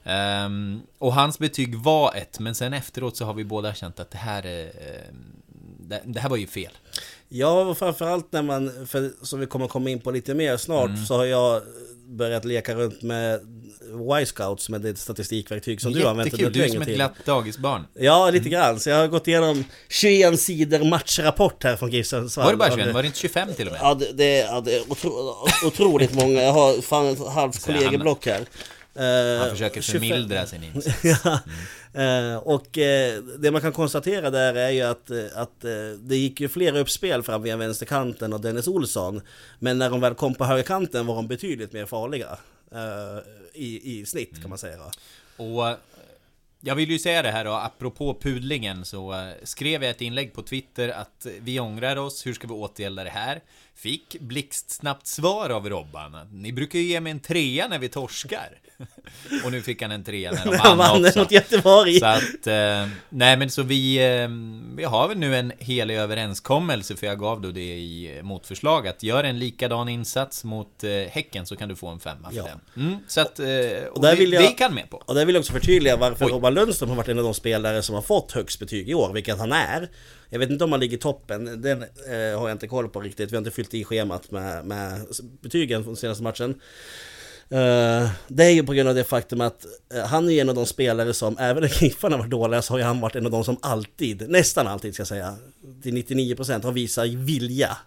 Ehm, 0.04 0.81
och 0.98 1.13
hans 1.13 1.40
betyg 1.40 1.75
var 1.75 2.13
ett, 2.16 2.40
men 2.40 2.56
sen 2.56 2.74
efteråt 2.74 3.18
så 3.18 3.25
har 3.25 3.34
vi 3.34 3.44
båda 3.44 3.74
känt 3.74 4.00
att 4.00 4.12
det 4.12 4.18
här 4.18 4.46
är, 4.46 4.66
eh, 4.66 5.13
det, 5.80 6.02
det 6.06 6.19
här 6.19 6.30
var 6.30 6.38
ju 6.38 6.48
fel. 6.48 6.72
Ja, 7.30 7.62
och 7.62 7.78
framförallt 7.78 8.31
när 8.31 8.42
man, 8.42 8.88
för, 8.88 9.12
som 9.22 9.40
vi 9.40 9.45
kommer 9.45 9.68
komma 9.68 9.90
in 9.90 10.00
på 10.00 10.12
lite 10.12 10.34
mer 10.34 10.57
snart, 10.57 10.90
Mm. 10.90 11.06
så 11.06 11.18
har 11.18 11.25
jag 11.25 11.62
börjat 12.10 12.46
leka 12.46 12.76
runt 12.76 13.02
med 13.02 13.40
Y-scouts 14.22 14.70
med 14.70 14.82
det 14.82 14.98
statistikverktyg 15.00 15.82
som 15.82 15.94
du 15.94 16.04
har 16.04 16.10
använt 16.10 16.26
Jättekul, 16.28 16.46
under 16.46 16.60
du 16.60 16.66
är 16.66 16.68
längre 16.68 16.74
som 16.74 16.82
ett 16.82 16.88
tid. 16.88 16.96
glatt 16.96 17.14
dagisbarn. 17.26 17.86
Ja, 17.94 18.30
lite 18.30 18.50
grann. 18.50 18.80
Så 18.80 18.90
jag 18.90 18.98
har 18.98 19.08
gått 19.08 19.28
igenom 19.28 19.64
21 19.90 20.40
sidor 20.40 20.90
matchrapport 20.90 21.64
här 21.64 21.76
från 21.76 21.90
GIF. 21.92 22.12
Var 22.14 22.52
det 22.52 22.58
bara 22.58 22.72
21? 22.78 22.94
Var 22.94 23.02
det 23.02 23.08
inte 23.08 23.20
25 23.20 23.54
till 23.54 23.68
och 23.68 23.72
med? 23.74 23.82
Ja, 23.84 23.94
det, 23.94 24.12
det, 24.14 24.38
ja, 24.38 24.62
det 24.62 24.76
är 24.76 24.92
otro, 24.92 25.12
otroligt 25.66 26.14
många. 26.14 26.42
Jag 26.42 26.54
har 26.54 26.82
fan 26.82 27.08
ett 27.08 27.28
halvt 27.28 27.66
kollegieblock 27.66 28.26
här. 28.26 28.42
Eh, 28.96 29.40
Han 29.40 29.50
försöker 29.50 29.82
25 29.82 30.02
förmildra 30.02 30.46
sin 30.46 30.64
insats. 30.76 31.04
ja. 31.04 31.40
Eh, 32.02 32.36
och 32.38 32.78
eh, 32.78 33.20
det 33.40 33.52
man 33.52 33.62
kan 33.62 33.72
konstatera 33.72 34.30
där 34.30 34.54
är 34.56 34.70
ju 34.70 34.82
att, 34.82 35.10
eh, 35.12 35.26
att 35.36 35.64
eh, 35.66 35.72
det 36.00 36.16
gick 36.18 36.40
ju 36.42 36.48
flera 36.50 36.80
uppspel 36.80 37.24
fram 37.24 37.44
via 37.44 37.58
vänsterkanten 37.58 38.34
och 38.34 38.42
Dennis 38.42 38.68
Olsson. 38.68 39.22
Men 39.60 39.78
när 39.78 39.90
de 39.90 40.02
väl 40.02 40.14
kom 40.16 40.36
på 40.36 40.46
högerkanten 40.46 41.08
var 41.08 41.16
de 41.16 41.28
betydligt 41.28 41.74
mer 41.74 41.86
farliga. 41.86 42.38
eh, 42.72 42.80
i, 43.54 44.00
I 44.00 44.06
snitt 44.06 44.42
kan 44.42 44.50
man 44.50 44.58
säga. 44.60 44.80
Och 45.38 45.70
eh, 45.70 45.76
jag 46.62 46.76
vill 46.76 46.90
ju 46.92 47.00
säga 47.00 47.22
det 47.22 47.32
här 47.32 47.46
då, 47.46 47.52
apropå 47.54 48.18
pudlingen 48.22 48.86
så 48.86 49.14
eh, 49.14 49.30
skrev 49.44 49.84
jag 49.84 49.90
ett 49.90 50.02
inlägg 50.02 50.34
på 50.34 50.42
Twitter 50.42 50.90
att 50.90 51.26
eh, 51.26 51.31
vi 51.42 51.60
ångrar 51.60 51.96
oss, 51.96 52.26
hur 52.26 52.34
ska 52.34 52.48
vi 52.48 52.54
åtgärda 52.54 53.04
det 53.04 53.10
här? 53.10 53.42
Fick 53.76 54.19
blixtsnabbt 54.19 55.08
svar 55.08 55.50
av 55.50 55.69
Robban. 55.69 56.18
Ni 56.31 56.54
brukar 56.54 56.80
ju 56.80 56.86
ge 56.86 57.00
mig 57.00 57.12
en 57.12 57.19
trea 57.19 57.68
när 57.68 57.80
vi 57.80 57.90
torskar. 57.90 58.60
Och 59.45 59.52
nu 59.52 59.62
fick 59.62 59.81
han 59.81 59.92
en 59.92 60.04
trea 60.04 60.31
när 60.31 60.45
de 60.45 60.57
vann 60.57 60.78
vann 60.78 61.06
också. 61.06 61.19
mot 61.19 61.31
Göteborg. 61.31 62.00
Så 62.00 62.06
att, 62.06 62.48
eh, 62.48 62.88
nej 63.09 63.38
men 63.38 63.50
så 63.50 63.64
vi, 63.64 63.98
eh, 63.98 64.30
vi 64.76 64.83
har 64.83 65.07
väl 65.07 65.18
nu 65.18 65.36
en 65.36 65.52
helig 65.59 65.95
överenskommelse 65.98 66.95
för 66.95 67.07
jag 67.07 67.19
gav 67.19 67.42
då 67.42 67.52
det 67.52 67.62
i 67.78 68.19
motförslag 68.24 68.88
att 68.88 69.04
gör 69.04 69.24
en 69.24 69.40
likadan 69.40 69.90
insats 69.90 70.44
mot 70.44 70.83
eh, 70.83 70.90
Häcken 70.92 71.45
så 71.45 71.56
kan 71.56 71.69
du 71.69 71.76
få 71.76 71.88
en 71.88 72.00
femma 72.00 72.30
för 72.30 72.38
Ja. 72.38 72.48
den. 72.76 72.86
Mm, 72.88 73.00
så 73.07 73.21
att, 73.21 73.40
eh, 73.40 73.45
och 73.92 74.02
där 74.02 74.12
det, 74.12 74.16
vill 74.16 74.33
jag- 74.33 74.44
gick 74.44 74.62
han 74.62 74.74
med 74.74 74.90
på. 74.90 74.98
Och 75.06 75.16
där 75.16 75.26
vill 75.26 75.36
jag 75.36 75.40
också 75.40 75.54
förtydliga 75.54 75.98
varför 75.98 76.26
Oj. 76.26 76.31
Robban 76.31 76.54
Lundström 76.54 76.90
har 76.90 76.95
varit 76.98 77.07
en 77.09 77.18
av 77.18 77.24
de 77.24 77.33
spelare 77.33 77.81
som 77.81 77.95
har 77.95 78.02
fått 78.02 78.31
högst 78.31 78.59
betyg 78.59 78.90
i 78.90 78.94
år, 78.94 79.14
vilket 79.14 79.38
han 79.38 79.52
är. 79.52 79.90
Jag 80.30 80.40
vet 80.40 80.50
inte 80.50 80.64
om 80.64 80.71
han 80.71 80.80
ligger 80.80 80.98
i 80.98 81.00
toppen, 81.00 81.62
den 81.62 81.81
eh, 81.83 82.40
har 82.40 82.48
jag 82.50 82.52
inte 82.52 82.68
koll 82.68 82.90
på 82.90 83.00
riktigt. 83.02 83.31
Vi 83.31 83.36
har 83.36 83.42
inte 83.42 83.52
fyllt 83.52 83.74
i 83.74 83.83
schemat 83.83 84.31
med, 84.31 84.66
med 84.66 85.06
betygen 85.42 85.83
från 85.83 85.95
senaste 85.95 86.24
matchen. 86.24 86.62
Eh, 87.52 88.10
det 88.28 88.44
är 88.46 88.50
ju 88.50 88.64
på 88.64 88.74
grund 88.74 88.90
av 88.90 88.96
det 88.96 89.04
faktum 89.04 89.42
att 89.42 89.66
eh, 89.94 90.06
han 90.06 90.30
är 90.30 90.42
en 90.42 90.50
av 90.50 90.56
de 90.56 90.66
spelare 90.66 91.14
som, 91.14 91.38
även 91.38 91.64
när 91.64 91.84
Giffarna 91.84 92.18
var 92.18 92.28
dåliga, 92.28 92.62
så 92.62 92.74
har 92.74 92.78
ju 92.78 92.84
han 92.84 93.00
varit 93.00 93.16
en 93.16 93.26
av 93.26 93.32
de 93.32 93.44
som 93.44 93.58
alltid, 93.62 94.30
nästan 94.30 94.68
alltid 94.68 94.94
ska 94.94 95.02
jag 95.02 95.08
säga, 95.08 95.36
till 95.84 95.94
99% 95.98 96.64
har 96.64 96.72
visat 96.72 97.08
vilja 97.08 97.78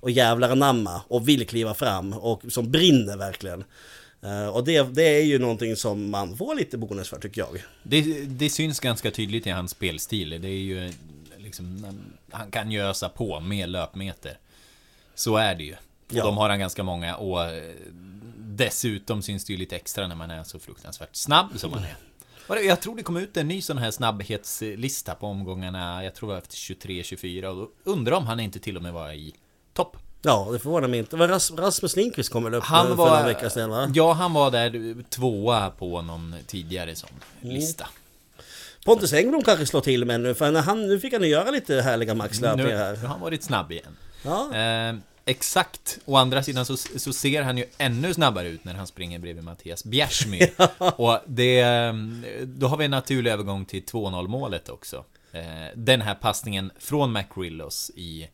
och 0.00 0.10
jävlar 0.10 0.50
anamma 0.50 1.02
och 1.08 1.28
vill 1.28 1.46
kliva 1.46 1.74
fram 1.74 2.12
och 2.12 2.42
som 2.48 2.70
brinner 2.70 3.16
verkligen. 3.16 3.64
Eh, 4.22 4.46
och 4.48 4.64
det, 4.64 4.82
det 4.82 5.02
är 5.02 5.22
ju 5.24 5.38
någonting 5.38 5.76
som 5.76 6.10
man 6.10 6.36
får 6.36 6.54
lite 6.54 6.78
bonus 6.78 7.08
för 7.08 7.18
tycker 7.20 7.40
jag. 7.40 7.62
Det, 7.82 8.00
det 8.26 8.50
syns 8.50 8.80
ganska 8.80 9.10
tydligt 9.10 9.46
i 9.46 9.50
hans 9.50 9.70
spelstil. 9.70 10.30
Det 10.30 10.48
är 10.48 10.52
ju 10.52 10.92
liksom, 11.38 11.86
han 12.30 12.50
kan 12.50 12.70
ju 12.70 12.82
ösa 12.82 13.08
på 13.08 13.40
med 13.40 13.68
löpmeter. 13.68 14.38
Så 15.14 15.36
är 15.36 15.54
det 15.54 15.64
ju. 15.64 15.72
Och 15.72 15.78
Ja. 16.14 16.24
de 16.24 16.36
har 16.36 16.48
han 16.48 16.58
ganska 16.58 16.82
många 16.82 17.16
och 17.16 17.40
dessutom 18.56 19.22
syns 19.22 19.44
det 19.44 19.52
ju 19.52 19.58
lite 19.58 19.76
extra 19.76 20.06
när 20.06 20.14
man 20.14 20.30
är 20.30 20.44
så 20.44 20.58
fruktansvärt 20.58 21.16
snabb 21.16 21.48
som 21.56 21.70
man 21.70 21.82
är. 21.84 21.96
Jag 22.62 22.80
tror 22.80 22.96
det 22.96 23.02
kom 23.02 23.16
ut 23.16 23.36
en 23.36 23.48
ny 23.48 23.62
sån 23.62 23.78
här 23.78 23.90
snabbhetslista 23.90 25.14
på 25.14 25.26
omgångarna, 25.26 26.04
jag 26.04 26.14
tror 26.14 26.28
det 26.28 26.32
var 26.34 26.40
efter 26.42 26.56
23-24 26.56 27.44
och 27.44 27.56
då 27.56 27.70
undrar 27.90 28.16
om 28.16 28.26
han 28.26 28.40
inte 28.40 28.58
till 28.58 28.76
och 28.76 28.82
med 28.82 28.92
var 28.92 29.12
i 29.12 29.34
topp. 29.72 29.96
Ja, 30.22 30.48
det 30.52 30.58
förvånar 30.58 30.88
mig 30.88 30.98
inte. 30.98 31.16
Rasmus 31.16 31.96
Lindqvist 31.96 32.30
kom 32.32 32.44
väl 32.44 32.54
upp 32.54 32.64
Han 32.64 32.86
för 32.86 32.94
var- 32.94 33.08
några 33.08 33.22
veckor 33.26 33.48
sedan 33.48 33.70
va? 33.70 33.90
Ja, 33.94 34.12
han 34.12 34.32
var 34.32 34.50
där 34.50 35.02
tvåa 35.10 35.70
på 35.70 36.02
någon 36.02 36.34
tidigare 36.46 36.94
sån 36.96 37.10
Mm. 37.42 37.54
lista. 37.54 37.88
Pontus 38.84 39.12
Engblom 39.12 39.42
kanske 39.42 39.66
slår 39.66 39.80
till 39.80 40.04
med 40.04 40.20
nu, 40.20 40.34
för 40.34 40.50
när 40.50 40.60
han, 40.62 40.88
nu 40.88 41.00
fick 41.00 41.12
han 41.12 41.22
ju 41.22 41.28
göra 41.28 41.50
lite 41.50 41.80
härliga 41.82 42.12
Nu, 42.14 42.18
maxlöpningar 42.18 42.68
nu 42.70 42.76
här. 42.76 42.96
har 42.96 43.08
han 43.08 43.20
varit 43.20 43.42
snabb 43.42 43.72
igen. 43.72 43.96
Ja. 44.24 44.54
Eh, 44.56 44.94
exakt, 45.26 45.98
å 46.04 46.16
andra 46.16 46.42
sidan 46.42 46.66
så, 46.66 46.76
så 46.76 47.12
ser 47.12 47.42
han 47.42 47.58
ju 47.58 47.64
ännu 47.78 48.14
snabbare 48.14 48.48
ut 48.48 48.64
när 48.64 48.74
han 48.74 48.86
springer 48.86 49.18
bredvid 49.18 49.44
Mattias 49.44 49.84
Bjärsmyr. 49.84 50.50
Och 50.78 51.18
det, 51.26 51.60
eh, 51.60 51.94
då 52.44 52.66
har 52.66 52.76
vi 52.76 52.84
en 52.84 52.90
naturlig 52.90 53.30
övergång 53.30 53.64
till 53.64 53.82
2-0 53.82 54.28
målet 54.28 54.68
också. 54.68 55.04
Eh, 55.32 55.42
den 55.74 56.00
här 56.00 56.14
passningen 56.14 56.70
från 56.78 57.12
McRillos 57.12 57.90
i 57.94 58.28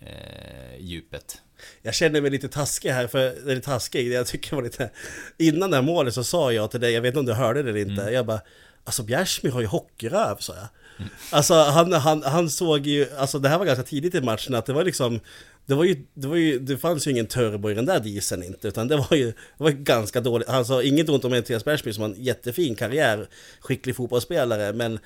eh, 0.00 0.78
djupet. 0.78 1.40
Jag 1.82 1.94
känner 1.94 2.20
mig 2.20 2.30
lite 2.30 2.48
taskig 2.48 2.90
här, 2.90 3.06
för, 3.06 3.50
eller 3.50 3.60
taskig, 3.60 4.12
jag 4.12 4.26
tycker 4.26 4.56
var 4.56 4.62
lite... 4.62 4.90
Innan 5.38 5.70
det 5.70 5.76
här 5.76 5.82
målet 5.82 6.14
så 6.14 6.24
sa 6.24 6.52
jag 6.52 6.70
till 6.70 6.80
dig, 6.80 6.92
jag 6.92 7.00
vet 7.00 7.08
inte 7.08 7.20
om 7.20 7.26
du 7.26 7.32
hörde 7.32 7.62
det 7.62 7.70
eller 7.70 7.80
inte, 7.80 8.02
Mm. 8.02 8.14
jag 8.14 8.26
bara 8.26 8.40
Alltså 8.84 9.02
Bjärsmyr 9.02 9.50
har 9.50 9.60
ju 9.60 9.66
hockeyröv, 9.66 10.36
sa 10.38 10.54
jag. 10.54 10.68
Alltså 11.30 11.54
han, 11.54 11.92
han, 11.92 12.22
han 12.22 12.50
såg 12.50 12.86
ju, 12.86 13.16
alltså 13.18 13.38
det 13.38 13.48
här 13.48 13.58
var 13.58 13.66
ganska 13.66 13.82
tidigt 13.84 14.14
i 14.14 14.20
matchen, 14.20 14.54
att 14.54 14.66
det 14.66 14.72
var 14.72 14.84
liksom 14.84 15.20
det 15.66 15.74
var, 15.74 15.84
ju, 15.84 15.96
det 16.14 16.28
var 16.28 16.36
ju, 16.36 16.58
det 16.58 16.76
fanns 16.76 17.06
ju 17.06 17.10
ingen 17.10 17.26
turbo 17.26 17.70
i 17.70 17.74
den 17.74 17.86
där 17.86 18.00
dieseln 18.00 18.42
inte, 18.42 18.68
utan 18.68 18.88
det 18.88 18.96
var 18.96 19.16
ju, 19.16 19.26
det 19.26 19.64
var 19.64 19.70
ganska 19.70 20.20
dåligt. 20.20 20.48
Alltså 20.48 20.82
inget 20.82 21.08
ont 21.08 21.24
om 21.24 21.30
Mattias 21.30 21.64
Bergsby 21.64 21.92
som 21.92 22.02
har 22.02 22.10
en 22.10 22.22
jättefin 22.22 22.74
karriär, 22.74 23.28
skicklig 23.60 23.96
fotbollsspelare, 23.96 24.72
men 24.72 24.98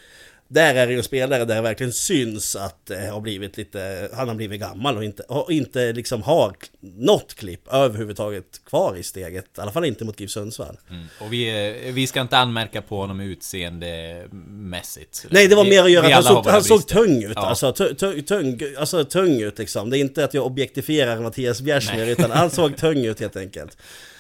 där 0.53 0.75
är 0.75 0.87
det 0.87 0.93
ju 0.93 0.99
en 0.99 1.05
spelare 1.05 1.45
där 1.45 1.55
det 1.55 1.61
verkligen 1.61 1.93
syns 1.93 2.57
att 2.57 2.87
det 2.87 3.07
har 3.07 3.21
blivit 3.21 3.57
lite, 3.57 4.09
han 4.15 4.29
har 4.29 4.35
blivit 4.35 4.61
gammal 4.61 4.97
och 4.97 5.05
inte, 5.05 5.23
och 5.23 5.53
inte 5.53 5.93
liksom 5.93 6.23
har 6.23 6.55
något 6.81 7.35
klipp 7.35 7.69
överhuvudtaget 7.73 8.65
kvar 8.67 8.97
i 8.97 9.03
steget. 9.03 9.45
I 9.59 9.61
alla 9.61 9.73
fall 9.73 9.85
inte 9.85 10.05
mot 10.05 10.21
GIF 10.21 10.31
Sundsvall. 10.31 10.79
Mm. 10.91 11.05
Och 11.21 11.33
vi, 11.33 11.69
eh, 11.69 11.75
vi 11.95 12.07
ska 12.07 12.21
inte 12.21 12.39
anmärka 12.39 12.83
på 12.83 12.97
honom 12.97 13.21
utseendemässigt. 13.21 15.27
Nej, 15.31 15.49
det 15.49 15.55
var 15.55 15.65
mer 15.65 15.85
att 15.85 15.91
göra 15.91 16.07
att 16.07 16.13
han 16.13 16.23
såg, 16.23 16.47
han 16.47 16.65
såg 16.65 16.87
tung 16.87 17.23
ut. 17.25 17.33
Ja. 17.35 17.47
Alltså, 17.47 17.73
tu- 17.73 17.95
tu- 17.95 18.23
tung, 18.23 18.61
alltså 18.79 19.05
tung 19.05 19.41
ut 19.41 19.59
liksom. 19.59 19.91
Det 19.91 19.99
är 19.99 20.01
inte 20.01 20.25
att 20.25 20.35
jag 20.35 20.47
objektifierar 20.47 21.21
Mattias 21.21 21.61
Bjärsmyr, 21.61 21.99
Nej. 21.99 22.11
utan 22.11 22.31
han 22.31 22.51
såg 22.51 22.77
tung 22.77 23.05
ut 23.05 23.21
helt 23.21 23.37
enkelt. 23.37 23.77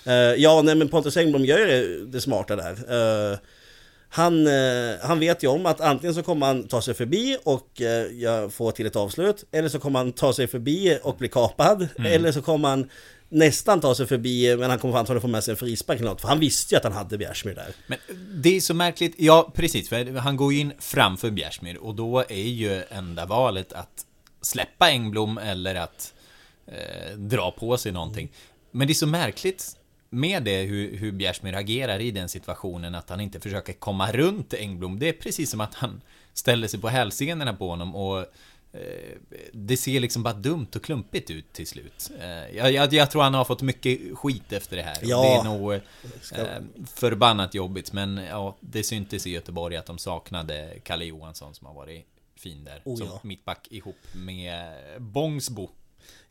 Eh, 0.07 0.13
ja, 0.15 0.63
nej 0.63 0.75
men 0.75 0.89
Pontus 0.89 1.17
Engblom 1.17 1.45
gör 1.45 1.67
det, 1.67 2.07
det 2.07 2.21
smarta 2.21 2.57
där. 2.57 2.73
Eh, 3.33 3.39
han, 4.13 4.47
eh, 4.47 4.99
han 5.03 5.21
vet 5.21 5.43
ju 5.43 5.49
om 5.49 5.67
att 5.67 5.81
antingen 5.81 6.15
så 6.15 6.23
kommer 6.23 6.47
han 6.47 6.69
ta 6.69 6.83
sig 6.83 6.95
förbi 6.95 7.37
och 7.45 7.81
eh, 7.81 8.07
jag 8.07 8.53
får 8.53 8.73
till 8.73 8.87
ett 8.87 8.97
avslut, 8.97 9.45
eller 9.53 9.69
så 9.69 9.79
kommer 9.79 9.99
han 9.99 10.13
ta 10.13 10.33
sig 10.33 10.47
förbi 10.47 10.99
och 11.03 11.17
bli 11.17 11.29
kapad, 11.29 11.89
Mm. 11.99 12.13
eller 12.13 12.33
så 12.33 12.43
kommer 12.43 12.69
han 12.69 12.91
nästan 13.29 13.81
ta 13.81 13.95
sig 13.95 14.07
förbi, 14.07 14.57
men 14.57 14.71
han 14.71 14.79
kommer 14.79 14.99
antagligen 14.99 15.21
få 15.23 15.29
med 15.29 15.45
sig 15.45 15.53
en 15.53 15.57
frispark 15.57 16.01
eller 16.01 16.11
något, 16.11 16.21
för 16.21 16.29
han 16.29 16.41
visste 16.41 16.75
ju 16.75 16.77
att 16.79 16.85
han 16.85 16.93
hade 16.93 17.19
Bjärsmyr 17.19 17.55
där. 17.55 17.75
Men 17.87 17.99
det 18.35 18.57
är 18.57 18.61
så 18.61 18.75
märkligt, 18.75 19.15
ja 19.19 19.53
precis, 19.55 19.89
för 19.89 20.19
han 20.19 20.37
går 20.37 20.53
ju 20.53 20.59
in 20.59 20.73
framför 20.79 21.31
Bjärsmyr 21.31 21.77
och 21.77 21.95
då 21.95 22.19
är 22.29 22.35
ju 22.49 22.83
enda 22.91 23.27
valet 23.27 23.73
att 23.73 24.07
släppa 24.43 24.87
Engblom 24.91 25.39
eller 25.39 25.75
att 25.75 26.15
eh, 26.67 27.17
dra 27.17 27.51
på 27.51 27.77
sig 27.77 27.93
någonting. 27.93 28.33
Men 28.71 28.87
det 28.87 28.93
är 28.93 28.95
så 28.95 29.07
märkligt 29.07 29.77
med 30.11 30.43
det 30.43 30.63
hur, 30.63 30.97
hur 30.97 31.13
Bjärsmyr 31.13 31.55
agerar 31.55 31.99
i 31.99 32.11
den 32.11 32.29
situationen, 32.29 32.95
att 32.95 33.11
han 33.11 33.21
inte 33.21 33.41
försöker 33.41 33.73
komma 33.73 34.13
runt 34.13 34.55
Engblom. 34.55 34.99
Det 34.99 35.09
är 35.09 35.13
precis 35.13 35.51
som 35.51 35.61
att 35.61 35.75
han 35.75 36.01
ställer 36.35 36.69
sig 36.69 36.81
på 36.81 36.89
hälsenorna 36.89 37.55
på 37.55 37.69
honom 37.69 37.97
och 37.97 38.19
eh, 38.73 39.17
det 39.53 39.77
ser 39.77 40.01
liksom 40.01 40.23
bara 40.23 40.35
dumt 40.35 40.67
och 40.75 40.85
klumpigt 40.85 41.31
ut 41.31 41.53
till 41.53 41.67
slut. 41.67 42.11
Eh, 42.21 42.57
Jag, 42.57 42.73
jag, 42.73 42.93
jag 42.93 43.11
tror 43.11 43.23
han 43.23 43.35
har 43.35 43.45
fått 43.45 43.63
mycket 43.63 44.19
skit 44.19 44.53
efter 44.53 44.77
det 44.77 44.83
här. 44.83 44.99
Ja. 45.03 45.23
Det 45.23 45.29
är 45.29 45.45
nog 45.45 45.73
eh, 45.73 45.81
förbannat 46.95 47.55
jobbigt, 47.55 47.93
men 47.93 48.17
ja, 48.17 48.57
det 48.61 48.83
syntes 48.83 49.27
i 49.27 49.31
Göteborg 49.31 49.77
att 49.77 49.87
de 49.87 49.99
saknade 49.99 50.75
Kalle 50.83 51.05
Johansson 51.05 51.55
som 51.55 51.67
har 51.67 51.75
varit 51.75 52.07
fin 52.37 52.65
där. 52.65 52.83
Oh, 52.85 52.97
som 52.97 53.07
ja. 53.07 53.21
mittback 53.23 53.69
ihop 53.71 53.99
med 54.13 54.75
Bångsbo. 54.99 55.71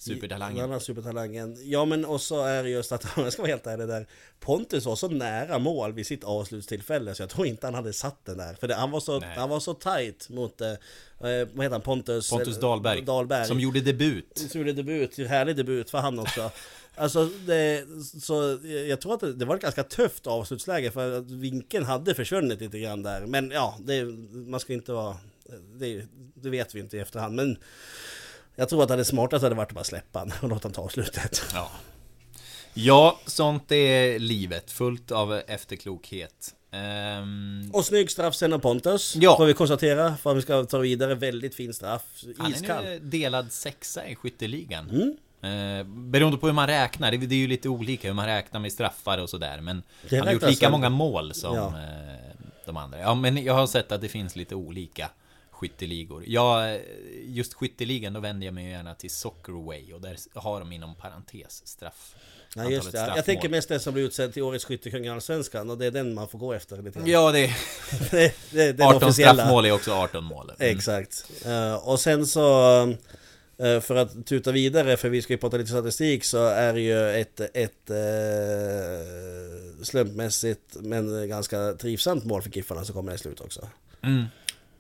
Den 0.05 0.15
Supertalangen. 0.15 0.63
andra 0.63 0.79
supertalangen. 0.79 1.57
Ja 1.63 1.85
men 1.85 2.05
och 2.05 2.21
så 2.21 2.45
är 2.45 2.63
det 2.63 2.69
just 2.69 2.91
att, 2.91 3.05
om 3.17 3.23
jag 3.23 3.33
ska 3.33 3.41
vara 3.41 3.51
helt 3.51 3.67
ärlig 3.67 3.87
där, 3.87 4.07
Pontus 4.39 4.85
var 4.85 4.95
så 4.95 5.07
nära 5.07 5.59
mål 5.59 5.93
vid 5.93 6.07
sitt 6.07 6.23
avslutstillfälle 6.23 7.15
så 7.15 7.23
jag 7.23 7.29
tror 7.29 7.47
inte 7.47 7.67
han 7.67 7.73
hade 7.73 7.93
satt 7.93 8.25
den 8.25 8.37
där. 8.37 8.53
För 8.53 8.67
det, 8.67 8.75
han, 8.75 8.91
var 8.91 8.99
så, 8.99 9.19
Nej. 9.19 9.35
han 9.35 9.49
var 9.49 9.59
så 9.59 9.73
tight 9.73 10.29
mot, 10.29 10.61
eh, 10.61 10.69
eh, 10.69 10.77
vad 11.19 11.65
heter 11.65 11.69
han, 11.69 11.81
Pontus? 11.81 12.29
Pontus 12.29 12.55
eh, 12.55 12.61
Dahlberg, 12.61 13.01
Dahlberg. 13.01 13.47
Som 13.47 13.59
gjorde 13.59 13.81
debut. 13.81 14.37
Som 14.49 14.61
gjorde 14.61 14.73
debut, 14.73 15.17
härlig 15.17 15.55
debut 15.55 15.89
för 15.89 15.97
han 15.97 16.19
också. 16.19 16.51
Alltså, 16.95 17.29
det, 17.45 17.85
så 18.21 18.59
jag 18.87 19.01
tror 19.01 19.13
att 19.13 19.19
det, 19.19 19.33
det 19.33 19.45
var 19.45 19.55
ett 19.55 19.61
ganska 19.61 19.83
tufft 19.83 20.27
avslutsläge 20.27 20.91
för 20.91 21.17
att 21.17 21.31
vinkeln 21.31 21.85
hade 21.85 22.15
försvunnit 22.15 22.61
lite 22.61 22.79
grann 22.79 23.03
där. 23.03 23.25
Men 23.25 23.51
ja, 23.51 23.77
det, 23.79 24.03
man 24.31 24.59
ska 24.59 24.73
inte 24.73 24.91
vara... 24.91 25.17
Det, 25.73 26.05
det 26.33 26.49
vet 26.49 26.75
vi 26.75 26.79
inte 26.79 26.97
i 26.97 26.99
efterhand. 26.99 27.35
Men 27.35 27.57
jag 28.59 28.69
tror 28.69 28.83
att 28.83 28.89
det 28.89 29.05
smartaste 29.05 29.45
hade 29.45 29.55
varit 29.55 29.69
att 29.69 29.75
bara 29.75 29.83
släppa 29.83 30.19
han 30.19 30.31
och 30.41 30.49
låta 30.49 30.67
han 30.67 30.73
ta 30.73 30.81
avslutet. 30.81 31.41
Ja. 31.53 31.71
Ja, 32.73 33.19
sånt 33.25 33.71
är 33.71 34.19
livet. 34.19 34.71
Fullt 34.71 35.11
av 35.11 35.33
efterklokhet. 35.33 36.55
Ehm, 36.71 37.69
Och 37.73 37.85
snygg 37.85 38.11
straff 38.11 38.35
sen 38.35 38.53
av 38.53 38.59
Pontus, 38.59 39.15
Ja. 39.15 39.37
får 39.37 39.45
vi 39.45 39.53
konstatera. 39.53 40.15
För 40.17 40.31
att 40.31 40.37
vi 40.37 40.41
ska 40.41 40.63
ta 40.63 40.77
vidare, 40.77 41.15
väldigt 41.15 41.55
fin 41.55 41.73
straff. 41.73 42.01
han 42.37 42.51
Iskall. 42.51 42.85
är 42.85 42.89
nu 42.89 42.99
delad 42.99 43.51
sexa 43.51 44.07
i 44.07 44.15
skytteligan. 44.15 44.89
Mm. 44.89 45.17
Eh, 45.41 45.85
beroende 45.87 46.37
på 46.37 46.45
hur 46.47 46.53
man 46.53 46.67
räknar, 46.67 47.11
det, 47.11 47.17
det 47.17 47.35
är 47.35 47.39
ju 47.39 47.47
lite 47.47 47.69
olika 47.69 48.07
hur 48.07 48.15
man 48.15 48.25
räknar 48.25 48.59
med 48.59 48.71
straffar 48.71 49.17
och 49.17 49.29
sådär 49.29 49.61
Men 49.61 49.83
han 50.09 50.19
har 50.21 50.31
gjort 50.33 50.43
lika 50.49 50.69
många 50.69 50.89
mål 50.89 51.33
som 51.33 51.55
Ja. 51.55 51.67
eh, 51.67 52.35
de 52.65 52.77
andra 52.77 52.99
Ja 52.99 53.13
men 53.15 53.43
jag 53.43 53.53
har 53.53 53.67
sett 53.67 53.91
att 53.91 54.01
det 54.01 54.07
finns 54.09 54.35
lite 54.35 54.55
olika 54.55 55.09
skytteligor 55.59 56.23
Ja, 56.27 56.67
eh, 56.67 56.81
just 57.25 57.53
skytteligan 57.53 58.13
då 58.13 58.19
vänder 58.19 58.45
jag 58.45 58.53
mig 58.53 58.69
gärna 58.69 58.95
till 58.95 59.09
Soccerway 59.09 59.93
Och 59.93 60.01
där 60.01 60.17
har 60.33 60.59
de 60.59 60.71
inom 60.71 60.95
parentes 60.95 61.67
straff 61.67 62.15
Ja, 62.55 62.69
just 62.69 62.91
det. 62.91 63.13
Jag 63.15 63.25
tänker 63.25 63.49
mest 63.49 63.69
den 63.69 63.79
som 63.79 63.93
blir 63.93 64.03
utsedd 64.03 64.33
till 64.33 64.43
Årets 64.43 64.65
skyttekung 64.65 65.05
i 65.05 65.09
Allsvenskan 65.09 65.69
och 65.69 65.77
det 65.77 65.85
är 65.85 65.91
den 65.91 66.13
man 66.13 66.27
får 66.27 66.39
gå 66.39 66.53
efter 66.53 66.81
lite 66.81 66.99
grann. 66.99 67.09
Ja, 67.09 67.31
det 67.31 67.39
är 67.39 67.57
det, 68.11 68.33
det, 68.51 68.71
det 68.71 68.83
är 68.83 68.87
18 68.87 69.03
officiella. 69.03 69.33
straffmål 69.33 69.65
är 69.65 69.71
också 69.71 69.91
18 69.91 70.23
mål 70.23 70.51
Mm. 70.59 70.77
Exakt. 70.77 71.31
Eh, 71.45 71.87
och 71.87 71.99
sen 71.99 72.27
så, 72.27 72.81
eh, 73.57 73.79
för 73.81 73.95
att 73.95 74.25
tuta 74.25 74.51
vidare, 74.51 74.97
för 74.97 75.09
vi 75.09 75.21
ska 75.21 75.33
ju 75.33 75.37
prata 75.37 75.57
lite 75.57 75.69
statistik, 75.69 76.23
så 76.23 76.45
är 76.45 76.73
det 76.73 76.81
ju 76.81 77.09
ett, 77.09 77.41
ett 77.53 77.89
uh, 77.89 77.95
slumpmässigt 79.83 80.77
men 80.79 81.29
ganska 81.29 81.73
trivsamt 81.73 82.25
mål 82.25 82.41
för 82.41 82.49
Giffarna 82.49 82.85
som 82.85 82.95
kommer 82.95 83.13
i 83.13 83.17
slut 83.17 83.41
också. 83.41 83.67
Mm, 84.01 84.25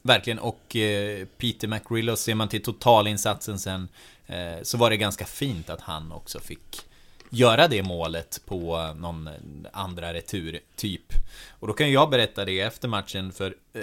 verkligen, 0.01 0.39
och 0.39 0.75
eh, 0.75 1.25
Peter 1.37 1.67
McRillo, 1.67 2.15
ser 2.15 2.35
man 2.35 2.47
till 2.47 2.63
totalinsatsen 2.63 3.59
sen 3.59 3.87
eh, 4.27 4.63
Så 4.63 4.77
var 4.77 4.89
det 4.89 4.97
ganska 4.97 5.25
fint 5.25 5.69
att 5.69 5.81
han 5.81 6.11
också 6.11 6.39
fick 6.39 6.85
Göra 7.31 7.67
det 7.67 7.83
målet 7.83 8.41
på 8.45 8.93
någon 8.97 9.27
eh, 9.27 9.33
andra 9.73 10.13
retur 10.13 10.59
typ. 10.75 11.13
Och 11.49 11.67
då 11.67 11.73
kan 11.73 11.91
jag 11.91 12.09
berätta 12.09 12.45
det 12.45 12.59
efter 12.59 12.87
matchen 12.87 13.31
för 13.31 13.55
eh, 13.73 13.81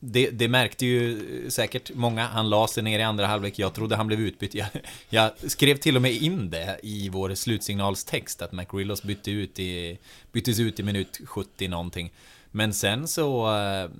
det, 0.00 0.30
det 0.30 0.48
märkte 0.48 0.86
ju 0.86 1.12
eh, 1.44 1.50
säkert 1.50 1.94
många, 1.94 2.26
han 2.26 2.50
la 2.50 2.66
sig 2.66 2.82
ner 2.82 2.98
i 2.98 3.02
andra 3.02 3.26
halvlek, 3.26 3.58
jag 3.58 3.74
trodde 3.74 3.96
han 3.96 4.06
blev 4.06 4.20
utbytt. 4.20 4.54
Jag, 4.54 4.66
jag 5.08 5.30
skrev 5.46 5.76
till 5.76 5.96
och 5.96 6.02
med 6.02 6.12
in 6.12 6.50
det 6.50 6.80
i 6.82 7.08
vår 7.08 7.34
slutsignalstext 7.34 8.42
att 8.42 8.52
McRillos 8.52 9.02
bytte 9.02 9.30
ut 9.30 9.58
i, 9.58 9.98
byttes 10.32 10.60
ut 10.60 10.80
i 10.80 10.82
minut 10.82 11.20
70 11.26 11.68
någonting. 11.68 12.12
Men 12.50 12.74
sen 12.74 13.08
så 13.08 13.56
eh, 13.56 13.90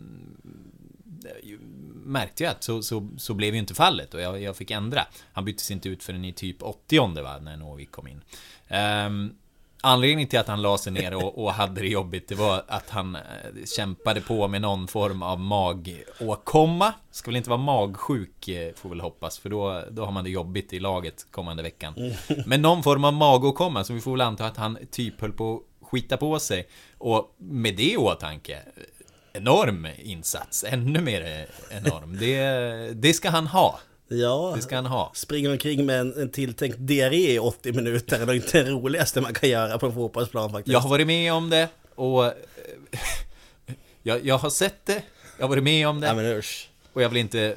märkte 2.05 2.45
jag 2.45 2.51
att 2.51 2.65
så, 2.65 2.83
så, 2.83 3.09
så 3.19 3.35
blev 3.35 3.55
ju 3.55 3.61
inte 3.61 3.75
fallet 3.75 4.15
och 4.15 4.21
jag, 4.21 4.43
jag 4.43 4.57
fick 4.57 4.71
ändra. 4.71 5.07
Han 5.33 5.45
byttes 5.45 5.71
inte 5.71 5.89
ut 5.89 6.03
förrän 6.03 6.25
i 6.25 6.33
typ 6.33 6.63
80 6.63 7.23
va, 7.23 7.39
när 7.39 7.57
Novik 7.57 7.91
kom 7.91 8.09
in. 8.09 8.21
Um, 9.07 9.35
anledningen 9.85 10.29
till 10.29 10.39
att 10.39 10.49
han 10.49 10.63
la 10.63 10.79
sig 10.79 10.93
ner 10.93 11.15
och, 11.15 11.45
och 11.45 11.53
hade 11.53 11.81
det 11.81 11.89
jobbigt, 11.89 12.29
det 12.29 12.35
var 12.35 12.65
att 12.69 12.91
han 12.91 13.17
eh, 13.17 13.23
kämpade 13.77 14.21
på 14.21 14.49
med 14.49 14.63
någon 14.63 14.89
form 14.89 15.23
av 15.23 15.41
magåkomma. 15.41 16.93
Ska 17.11 17.31
väl 17.31 17.37
inte 17.37 17.51
vara 17.51 17.61
magsjuk, 17.61 18.49
eh, 18.49 18.75
får 18.75 18.89
väl 18.89 19.01
hoppas, 19.01 19.39
för 19.39 19.51
då, 19.51 19.83
då 19.91 20.05
har 20.05 20.13
man 20.13 20.25
det 20.25 20.31
jobbigt 20.31 20.73
i 20.73 20.81
laget 20.81 21.27
kommande 21.31 21.63
veckan. 21.63 21.95
Men 22.47 22.63
någon 22.63 22.83
form 22.83 23.05
av 23.05 23.13
magåkomma, 23.13 23.85
så 23.85 23.93
vi 23.93 24.01
får 24.01 24.11
väl 24.11 24.21
anta 24.21 24.47
att 24.47 24.57
han 24.57 24.79
typ 24.91 25.21
höll 25.21 25.33
på 25.33 25.55
att 25.55 25.89
skita 25.89 26.17
på 26.17 26.39
sig. 26.39 26.69
Och 26.99 27.35
med 27.39 27.77
det 27.77 27.93
i 27.93 27.97
åtanke, 27.97 28.59
enorm 29.35 29.87
insats, 29.99 30.65
ännu 30.69 31.01
mer 31.01 31.47
enorm. 31.71 32.17
Det, 32.21 32.41
det 32.95 33.15
ska 33.15 33.31
han 33.31 33.47
ha. 33.47 33.79
Ja, 34.09 34.53
Det 34.57 34.63
ska 34.63 34.77
han 34.77 34.87
ha. 34.87 35.13
springer 35.15 35.51
omkring 35.53 35.87
med 35.87 36.01
en, 36.01 36.13
en 36.23 36.31
tilltänkt 36.31 36.77
diarré 36.81 37.33
i 37.35 37.39
80 37.39 37.73
minuter 37.73 38.21
är 38.21 38.27
nog 38.27 38.35
inte 38.37 38.63
det 38.63 38.71
roligaste 38.71 39.21
man 39.21 39.35
kan 39.35 39.49
göra 39.49 39.79
på 39.79 39.87
en 39.87 39.95
fotbollsplan 39.95 40.51
faktiskt. 40.53 40.73
Jag 40.73 40.81
har 40.81 40.89
varit 40.89 41.07
med 41.07 41.33
om 41.33 41.51
det 41.51 41.69
och 41.95 42.27
eh, 42.27 42.33
jag, 44.03 44.27
jag 44.27 44.39
har 44.39 44.51
sett 44.51 44.87
det, 44.87 45.03
jag 45.39 45.45
har 45.45 45.49
varit 45.49 45.63
med 45.65 45.89
om 45.89 46.03
Ja 46.03 46.09
det 46.09 46.15
men 46.23 46.27
usch. 46.39 46.69
och 46.93 47.03
jag 47.03 47.09
vill 47.09 47.19
inte 47.19 47.57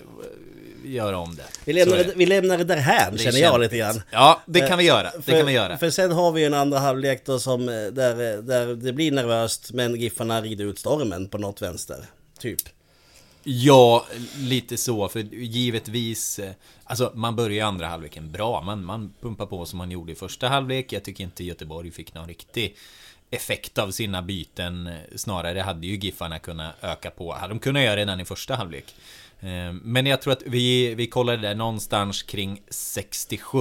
göra 0.87 1.17
om 1.17 1.35
det. 1.35 1.43
Vi 1.65 1.73
lämnar, 1.73 1.97
det, 1.97 2.13
vi 2.15 2.25
lämnar 2.25 2.57
det 2.57 2.63
därhän 2.63 3.15
Det 3.15 3.21
är 3.21 3.23
känner 3.23 3.39
jag 3.39 3.59
lite 3.59 3.77
grann. 3.77 4.01
Ja, 4.11 4.41
det 4.45 4.59
kan 4.59 4.77
vi 4.77 4.83
Eh, 4.83 4.87
göra. 4.87 5.11
Det 5.15 5.21
för, 5.21 5.31
kan 5.31 5.45
vi 5.45 5.53
göra. 5.53 5.77
För 5.77 5.89
sen 5.89 6.11
har 6.11 6.31
vi 6.31 6.41
ju 6.41 6.47
en 6.47 6.53
andra 6.53 6.79
halvlek 6.79 7.25
då 7.25 7.39
som, 7.39 7.69
eh, 7.69 7.75
där, 7.75 8.11
eh, 8.11 8.43
där 8.43 8.75
det 8.75 8.93
blir 8.93 9.11
nervöst 9.11 9.73
men 9.73 9.95
Giffarna 9.95 10.41
rider 10.41 10.65
ut 10.65 10.79
stormen 10.79 11.29
på 11.29 11.37
något 11.37 11.61
vänster. 11.61 12.05
Typ. 12.39 12.59
Ja, 13.43 14.05
lite 14.37 14.77
så. 14.77 15.07
För 15.07 15.19
givetvis, 15.33 16.39
alltså 16.83 17.11
man 17.15 17.35
börjar 17.35 17.65
andra 17.67 17.87
halvleken 17.87 18.31
bra. 18.31 18.61
Man, 18.61 18.85
man 18.85 19.13
pumpar 19.21 19.45
på 19.45 19.65
som 19.65 19.77
man 19.77 19.91
gjorde 19.91 20.11
i 20.11 20.15
första 20.15 20.47
halvlek. 20.47 20.93
Jag 20.93 21.03
tycker 21.03 21.23
inte 21.23 21.43
Göteborg 21.43 21.91
fick 21.91 22.13
någon 22.13 22.27
riktig 22.27 22.75
effekt 23.31 23.77
av 23.77 23.91
sina 23.91 24.21
byten. 24.21 24.89
Snarare 25.15 25.59
hade 25.59 25.87
ju 25.87 25.97
Giffarna 25.97 26.39
kunnat 26.39 26.75
öka 26.81 27.11
på. 27.11 27.33
Hade 27.33 27.53
de 27.53 27.59
kunnat 27.59 27.83
göra 27.83 27.95
redan 27.95 28.19
i 28.19 28.25
första 28.25 28.55
halvlek. 28.55 28.95
Eh, 29.39 29.73
men 29.73 30.05
jag 30.05 30.21
tror 30.21 30.33
att 30.33 30.43
vi, 30.45 30.95
vi 30.95 31.07
kollade 31.07 31.37
där 31.37 31.55
någonstans 31.55 32.23
kring 32.23 32.61
67 32.69 33.59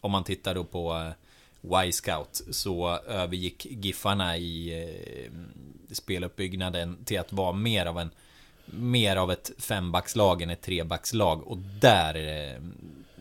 Om 0.00 0.12
man 0.12 0.24
tittar 0.24 0.54
då 0.54 0.64
på 0.64 1.14
eh, 1.62 1.84
Y-scout 1.86 2.42
så 2.50 2.98
övergick 2.98 3.66
Giffarna 3.70 4.36
i 4.36 4.82
eh, 4.82 5.32
speluppbyggnaden 5.94 7.04
till 7.04 7.20
att 7.20 7.32
vara 7.32 7.52
mer 7.52 7.86
av 7.86 7.98
en 7.98 8.10
mer 8.66 9.16
av 9.16 9.32
ett 9.32 9.50
fembackslag 9.58 10.42
än 10.42 10.50
ett 10.50 10.62
trebackslag 10.62 11.46
och 11.46 11.58
där 11.58 12.14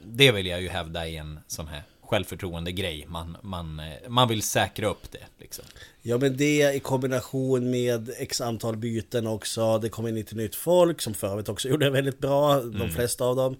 det 0.06 0.32
vill 0.32 0.46
jag 0.46 0.62
ju 0.62 0.70
hävda 0.70 1.08
är 1.08 1.20
en 1.20 1.40
sån 1.48 1.68
här 1.68 1.84
självförtroende 2.02 2.72
grej 2.72 3.06
man, 3.08 3.38
man, 3.42 3.82
man 4.08 4.28
vill 4.28 4.42
säkra 4.42 4.88
upp 4.88 5.12
det 5.12 5.26
liksom. 5.38 5.66
Ja 6.06 6.18
men 6.18 6.38
det 6.38 6.74
i 6.76 6.80
kombination 6.80 7.70
med 7.72 8.10
x 8.18 8.42
antal 8.42 8.78
byten 8.78 9.28
också. 9.28 9.78
Det 9.80 9.90
kom 9.90 10.08
in 10.08 10.16
lite 10.16 10.36
nytt 10.36 10.56
folk 10.56 11.02
som 11.02 11.14
för 11.14 11.28
övrigt 11.28 11.50
också 11.50 11.68
gjorde 11.68 11.90
väldigt 11.90 12.20
bra. 12.20 12.62
De 12.62 12.90
flesta 12.90 13.26
av 13.26 13.36
dem. 13.36 13.58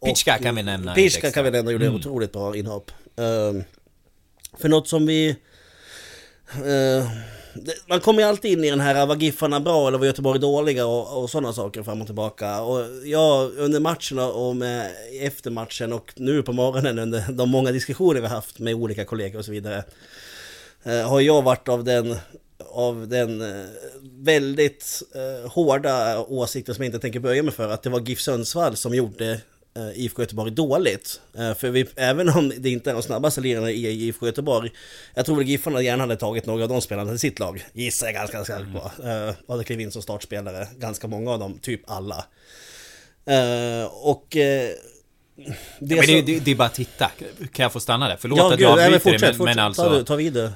Och- 0.00 0.06
Pitchka 0.08 0.38
kan 0.38 0.54
vi 0.54 0.62
nämna 0.62 0.94
Pitchka 0.94 1.30
kan 1.30 1.44
vi 1.44 1.50
nämna, 1.50 1.70
gjorde 1.70 1.86
Mm. 1.86 1.98
otroligt 2.00 2.32
bra 2.32 2.56
inhopp. 2.56 2.90
Eh, 3.16 3.62
för 4.58 4.68
något 4.68 4.88
som 4.88 5.06
vi... 5.06 5.36
det- 7.54 7.88
man 7.88 8.00
kommer 8.00 8.22
ju 8.22 8.28
alltid 8.28 8.52
in 8.52 8.64
i 8.64 8.70
den 8.70 8.80
här, 8.80 9.06
var 9.06 9.16
Giffarna 9.16 9.60
bra 9.60 9.88
eller 9.88 9.98
var 9.98 10.06
Göteborg 10.06 10.40
dåliga 10.40 10.86
och, 10.86 11.22
och 11.22 11.30
sådana 11.30 11.52
saker 11.52 11.82
fram 11.82 12.00
och 12.00 12.06
tillbaka. 12.06 12.60
Och 12.62 12.86
jag 13.04 13.50
under 13.58 13.80
matcherna 13.80 14.26
och 14.32 14.56
med, 14.56 14.90
efter 15.20 15.50
matchen 15.50 15.92
och 15.92 16.12
nu 16.16 16.42
på 16.42 16.52
morgonen 16.52 16.98
under 16.98 17.24
de 17.32 17.50
många 17.50 17.72
diskussioner 17.72 18.20
vi 18.20 18.26
haft 18.26 18.58
med 18.58 18.74
olika 18.74 19.04
kollegor 19.04 19.38
och 19.38 19.44
så 19.44 19.50
vidare. 19.52 19.84
Eh, 20.82 21.08
har 21.08 21.20
jag 21.20 21.42
varit 21.42 21.68
av 21.68 21.84
den, 21.84 22.16
av 22.70 23.08
den 23.08 23.40
eh, 23.40 23.68
väldigt 24.02 25.02
eh, 25.14 25.50
hårda 25.50 26.20
åsikten 26.20 26.74
som 26.74 26.84
jag 26.84 26.88
inte 26.88 26.98
tänker 26.98 27.20
böja 27.20 27.42
mig 27.42 27.54
för. 27.54 27.68
Att 27.68 27.82
det 27.82 27.90
var 27.90 28.00
GIF 28.00 28.20
Sundsvall 28.20 28.76
som 28.76 28.94
gjorde 28.94 29.40
eh, 29.76 30.00
IFK 30.00 30.22
Göteborg 30.22 30.50
dåligt. 30.50 31.20
Eh, 31.38 31.54
för 31.54 31.70
vi, 31.70 31.86
även 31.96 32.28
om 32.28 32.52
det 32.58 32.70
inte 32.70 32.90
är 32.90 32.94
de 32.94 33.02
snabbaste 33.02 33.40
lirarna 33.40 33.70
i 33.70 33.86
IFK 33.86 34.26
Göteborg. 34.26 34.70
Jag 35.14 35.26
tror 35.26 35.36
väl 35.36 35.46
Giffarna 35.46 35.82
gärna 35.82 36.02
hade 36.02 36.16
tagit 36.16 36.46
några 36.46 36.62
av 36.62 36.68
de 36.68 36.80
spelarna 36.80 37.10
till 37.10 37.18
sitt 37.18 37.38
lag. 37.38 37.64
Gissar 37.72 38.06
jag 38.06 38.14
ganska 38.14 38.44
säkert 38.44 38.72
på. 38.72 39.08
Eh, 39.08 39.34
och 39.46 39.54
hade 39.54 39.64
klivit 39.64 39.84
in 39.84 39.92
som 39.92 40.02
startspelare. 40.02 40.66
Ganska 40.76 41.08
många 41.08 41.30
av 41.30 41.38
dem, 41.38 41.58
typ 41.58 41.80
alla. 41.86 42.24
Och... 43.90 44.36
Eh, 45.46 45.52
det 45.80 45.96
Men 45.96 46.06
det, 46.06 46.22
det, 46.22 46.40
det 46.40 46.50
är 46.50 46.54
bara 46.54 46.64
att 46.68 46.74
titta. 46.74 47.10
Kan 47.52 47.62
jag 47.62 47.72
få 47.72 47.80
stanna 47.80 48.08
där? 48.08 48.16
Förlåt 48.20 48.38
Ja, 48.38 48.54
att 48.54 48.60
jag 48.60 48.76
nej, 48.76 48.90
men 48.90 48.94
avbryter 48.94 49.10
fortsätt, 49.18 49.38
men, 49.38 49.44
men 49.44 49.58
alltså 49.58 49.82
Ta, 49.82 50.02
ta 50.04 50.16
vid 50.16 50.32
du. 50.32 50.44
eh, 50.44 50.52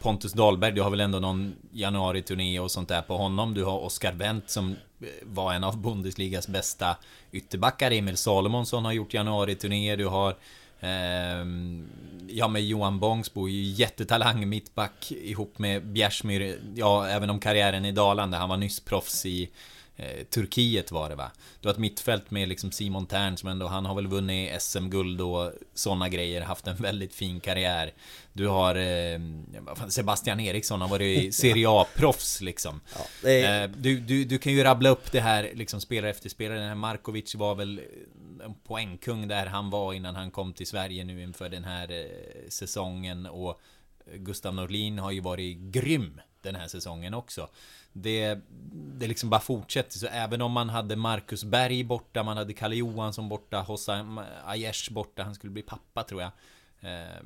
Pontus 0.00 0.32
Dahlberg, 0.32 0.72
du 0.72 0.82
har 0.82 0.90
väl 0.90 1.00
ändå 1.00 1.18
någon 1.18 1.54
januari-turné 1.72 2.60
och 2.60 2.70
sånt 2.70 2.88
där 2.88 3.02
på 3.02 3.16
honom. 3.16 3.54
Du 3.54 3.64
har 3.64 3.78
Oskar 3.78 4.12
Wendt 4.12 4.50
som 4.50 4.70
eh, 5.00 5.06
var 5.22 5.52
en 5.54 5.64
av 5.64 5.78
Bundesligas 5.82 6.48
bästa 6.48 6.96
ytterbackar. 7.32 7.90
Emil 7.90 8.16
Salomonsson 8.16 8.84
har 8.84 8.92
gjort 8.92 9.14
januari-turnéer. 9.14 9.96
Du 9.96 10.06
har 10.06 10.34
ehm, 10.80 11.88
Ja 12.28 12.48
med 12.48 12.64
Johan 12.64 12.98
Bångsbo, 13.00 13.48
ju 13.48 13.62
jättetalang 13.62 14.48
mittback 14.48 15.12
ihop 15.12 15.58
med 15.58 15.86
Bjärsmyr. 15.86 16.58
Ja, 16.74 17.08
även 17.08 17.30
om 17.30 17.40
karriären 17.40 17.84
i 17.84 17.92
dalande. 17.92 18.36
Han 18.36 18.48
var 18.48 18.56
nyss 18.56 18.80
proffs 18.80 19.26
i 19.26 19.50
eh, 20.00 20.24
Turkiet 20.24 20.92
var 20.92 21.08
det 21.08 21.14
va? 21.14 21.30
Du 21.60 21.68
har 21.68 21.72
ett 21.72 21.78
mittfält 21.78 22.30
med 22.30 22.48
liksom 22.48 22.72
Simon 22.72 23.06
Tern 23.06 23.36
som 23.36 23.48
ändå, 23.48 23.66
han 23.66 23.86
har 23.86 23.94
väl 23.94 24.06
vunnit 24.06 24.62
SM-guld 24.62 25.20
och 25.20 25.52
sådana 25.74 26.08
grejer, 26.08 26.40
haft 26.40 26.66
en 26.66 26.76
väldigt 26.76 27.14
fin 27.14 27.40
karriär. 27.40 27.92
Du 28.32 28.46
har 28.46 28.74
eh, 28.74 29.20
Sebastian 29.88 30.40
Eriksson, 30.40 30.80
han 30.80 30.90
var 30.90 31.02
i 31.02 31.32
Serie 31.32 31.66
A-proffs 31.68 32.40
liksom. 32.40 32.80
Ja, 33.22 33.28
är, 33.28 33.60
Eh, 33.62 33.70
du, 33.76 34.00
du, 34.00 34.24
du 34.24 34.38
kan 34.38 34.52
ju 34.52 34.64
rabbla 34.64 34.88
upp 34.88 35.12
det 35.12 35.20
här 35.20 35.50
liksom 35.54 35.80
spelare 35.80 36.10
efter 36.10 36.28
spelare. 36.28 36.58
Den 36.58 36.68
här 36.68 36.74
Markovic 36.74 37.34
var 37.34 37.54
väl 37.54 37.80
en 38.44 38.54
poängkung 38.54 39.28
där 39.28 39.46
han 39.46 39.70
var 39.70 39.94
innan 39.94 40.16
han 40.16 40.30
kom 40.30 40.52
till 40.52 40.66
Sverige 40.66 41.04
nu 41.04 41.22
inför 41.22 41.48
den 41.48 41.64
här 41.64 41.92
eh, 41.92 42.48
säsongen 42.48 43.26
och 43.26 43.60
Gustav 44.14 44.54
Norlin 44.54 44.98
har 44.98 45.10
ju 45.10 45.20
varit 45.20 45.58
grym 45.58 46.20
den 46.42 46.54
här 46.54 46.68
säsongen 46.68 47.14
också. 47.14 47.48
Det, 47.92 48.38
det 48.98 49.06
liksom 49.06 49.30
bara 49.30 49.40
fortsätter. 49.40 49.98
Så 49.98 50.06
även 50.06 50.42
om 50.42 50.52
man 50.52 50.68
hade 50.68 50.96
Marcus 50.96 51.44
Berg 51.44 51.84
borta, 51.84 52.22
man 52.22 52.36
hade 52.36 52.52
Kalle 52.52 52.76
Johansson 52.76 53.28
borta, 53.28 53.60
Hossam 53.60 54.20
Aiesh 54.44 54.92
borta, 54.92 55.22
han 55.22 55.34
skulle 55.34 55.50
bli 55.50 55.62
pappa 55.62 56.02
tror 56.02 56.22
jag. 56.22 56.30
Eh, 56.80 57.22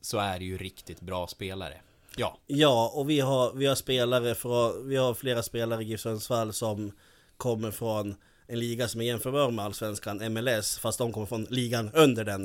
så 0.00 0.18
är 0.18 0.38
det 0.38 0.44
ju 0.44 0.58
riktigt 0.58 1.00
bra 1.00 1.26
spelare. 1.26 1.80
Ja, 2.16 2.38
Ja, 2.46 2.92
och 2.94 3.10
vi 3.10 3.20
har, 3.20 3.52
vi 3.52 3.66
har 3.66 3.74
spelare 3.74 4.34
från, 4.34 4.88
vi 4.88 4.96
har 4.96 5.14
flera 5.14 5.42
spelare 5.42 5.82
i 5.82 5.84
GIF 5.84 6.00
Sundsvall 6.00 6.52
som 6.52 6.92
kommer 7.36 7.70
från 7.70 8.14
en 8.46 8.58
liga 8.58 8.88
som 8.88 9.00
är 9.00 9.04
jämförbar 9.04 9.50
med 9.50 9.64
Allsvenskan, 9.64 10.32
MLS, 10.32 10.78
fast 10.78 10.98
de 10.98 11.12
kommer 11.12 11.26
från 11.26 11.44
ligan 11.44 11.90
under 11.94 12.24
den. 12.24 12.44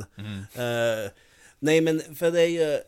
Eh, 0.53 1.12
nej 1.60 1.82
men 1.82 2.15
för 2.15 2.32
det 2.32 2.41
är 2.41 2.47
ju 2.47 2.79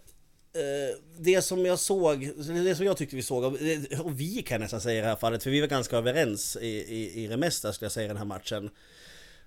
det 1.19 1.41
som 1.41 1.65
jag 1.65 1.79
såg, 1.79 2.31
det 2.65 2.75
som 2.75 2.85
jag 2.85 2.97
tyckte 2.97 3.15
vi 3.15 3.21
såg, 3.21 3.43
och 3.43 3.53
det- 3.59 3.99
och 3.99 4.19
vi 4.19 4.41
kan 4.41 4.61
nästan 4.61 4.81
säga 4.81 4.97
i 4.97 5.01
det 5.01 5.07
här 5.07 5.15
fallet, 5.15 5.43
för 5.43 5.49
vi 5.49 5.61
var 5.61 5.67
ganska 5.67 5.97
överens 5.97 6.57
i, 6.61 6.67
i, 6.67 7.23
i 7.23 7.27
det 7.27 7.37
mesta 7.37 7.73
skulle 7.73 7.85
jag 7.85 7.91
säga 7.91 8.05
i 8.05 8.07
den 8.07 8.17
här 8.17 8.25
matchen. 8.25 8.69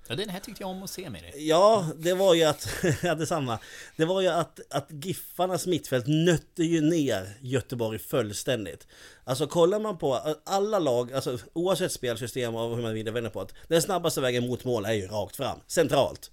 Ja, 0.09 0.15
den 0.15 0.29
här 0.29 0.41
tyckte 0.41 0.63
jag 0.63 0.71
om 0.71 0.83
att 0.83 0.91
se 0.91 1.11
med 1.11 1.23
dig. 1.23 1.49
Ja, 1.49 1.87
det 1.97 2.15
var 2.15 2.35
ju 2.35 2.45
att, 2.45 2.69
ja 3.03 3.15
detsamma. 3.15 3.59
Det 3.97 4.05
var 4.05 4.21
ju 4.21 4.29
att, 4.29 4.61
att 4.71 4.87
Giffarnas 4.91 5.67
mittfält 5.67 6.05
nötte 6.07 6.63
ju 6.65 6.81
ner 6.81 7.37
Göteborg 7.41 7.99
fullständigt. 7.99 8.87
Alltså 9.25 9.47
kollar 9.47 9.81
man 9.81 9.99
på 9.99 10.37
alla 10.45 10.79
lag, 10.79 11.13
alltså 11.13 11.39
oavsett 11.53 11.93
spelsystem 11.93 12.55
och 12.55 12.77
hur 12.77 12.83
man 12.83 12.95
vill 12.95 13.11
vända 13.11 13.31
på 13.31 13.45
det. 13.45 13.53
Den 13.69 13.83
snabbaste 13.83 14.21
vägen 14.21 14.47
mot 14.47 14.65
mål 14.65 14.85
är 14.85 14.93
ju 14.93 15.07
rakt 15.07 15.37
fram, 15.37 15.59
centralt. 15.67 16.31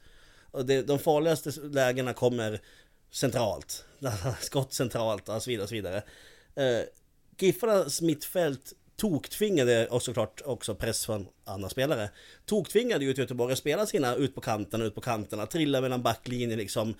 Och 0.51 0.65
det, 0.65 0.81
de 0.81 0.99
farligaste 0.99 1.51
lägena 1.61 2.13
kommer 2.13 2.59
centralt. 3.11 3.85
Skott 4.41 4.73
centralt 4.73 5.29
och 5.29 5.43
så 5.43 5.49
vidare 5.49 5.63
och 5.63 5.69
så 5.69 5.75
vidare. 5.75 6.03
Eh, 6.55 6.83
Giffarnas 7.39 8.01
mittfält 8.01 8.73
toktvingade 9.01 9.87
och 9.87 10.01
såklart 10.01 10.41
också 10.45 10.75
press 10.75 11.05
från 11.05 11.27
andra 11.43 11.69
spelare. 11.69 12.09
Toktvingade 12.45 13.05
ju 13.05 13.13
Göteborg 13.13 13.53
att 13.53 13.59
spela 13.59 13.85
sina 13.85 14.15
ut 14.15 14.35
på 14.35 14.41
kanterna, 14.41 14.85
ut 14.85 14.95
på 14.95 15.01
kanterna, 15.01 15.45
trilla 15.45 15.81
mellan 15.81 16.01
backlinjer 16.01 16.57
liksom. 16.57 16.95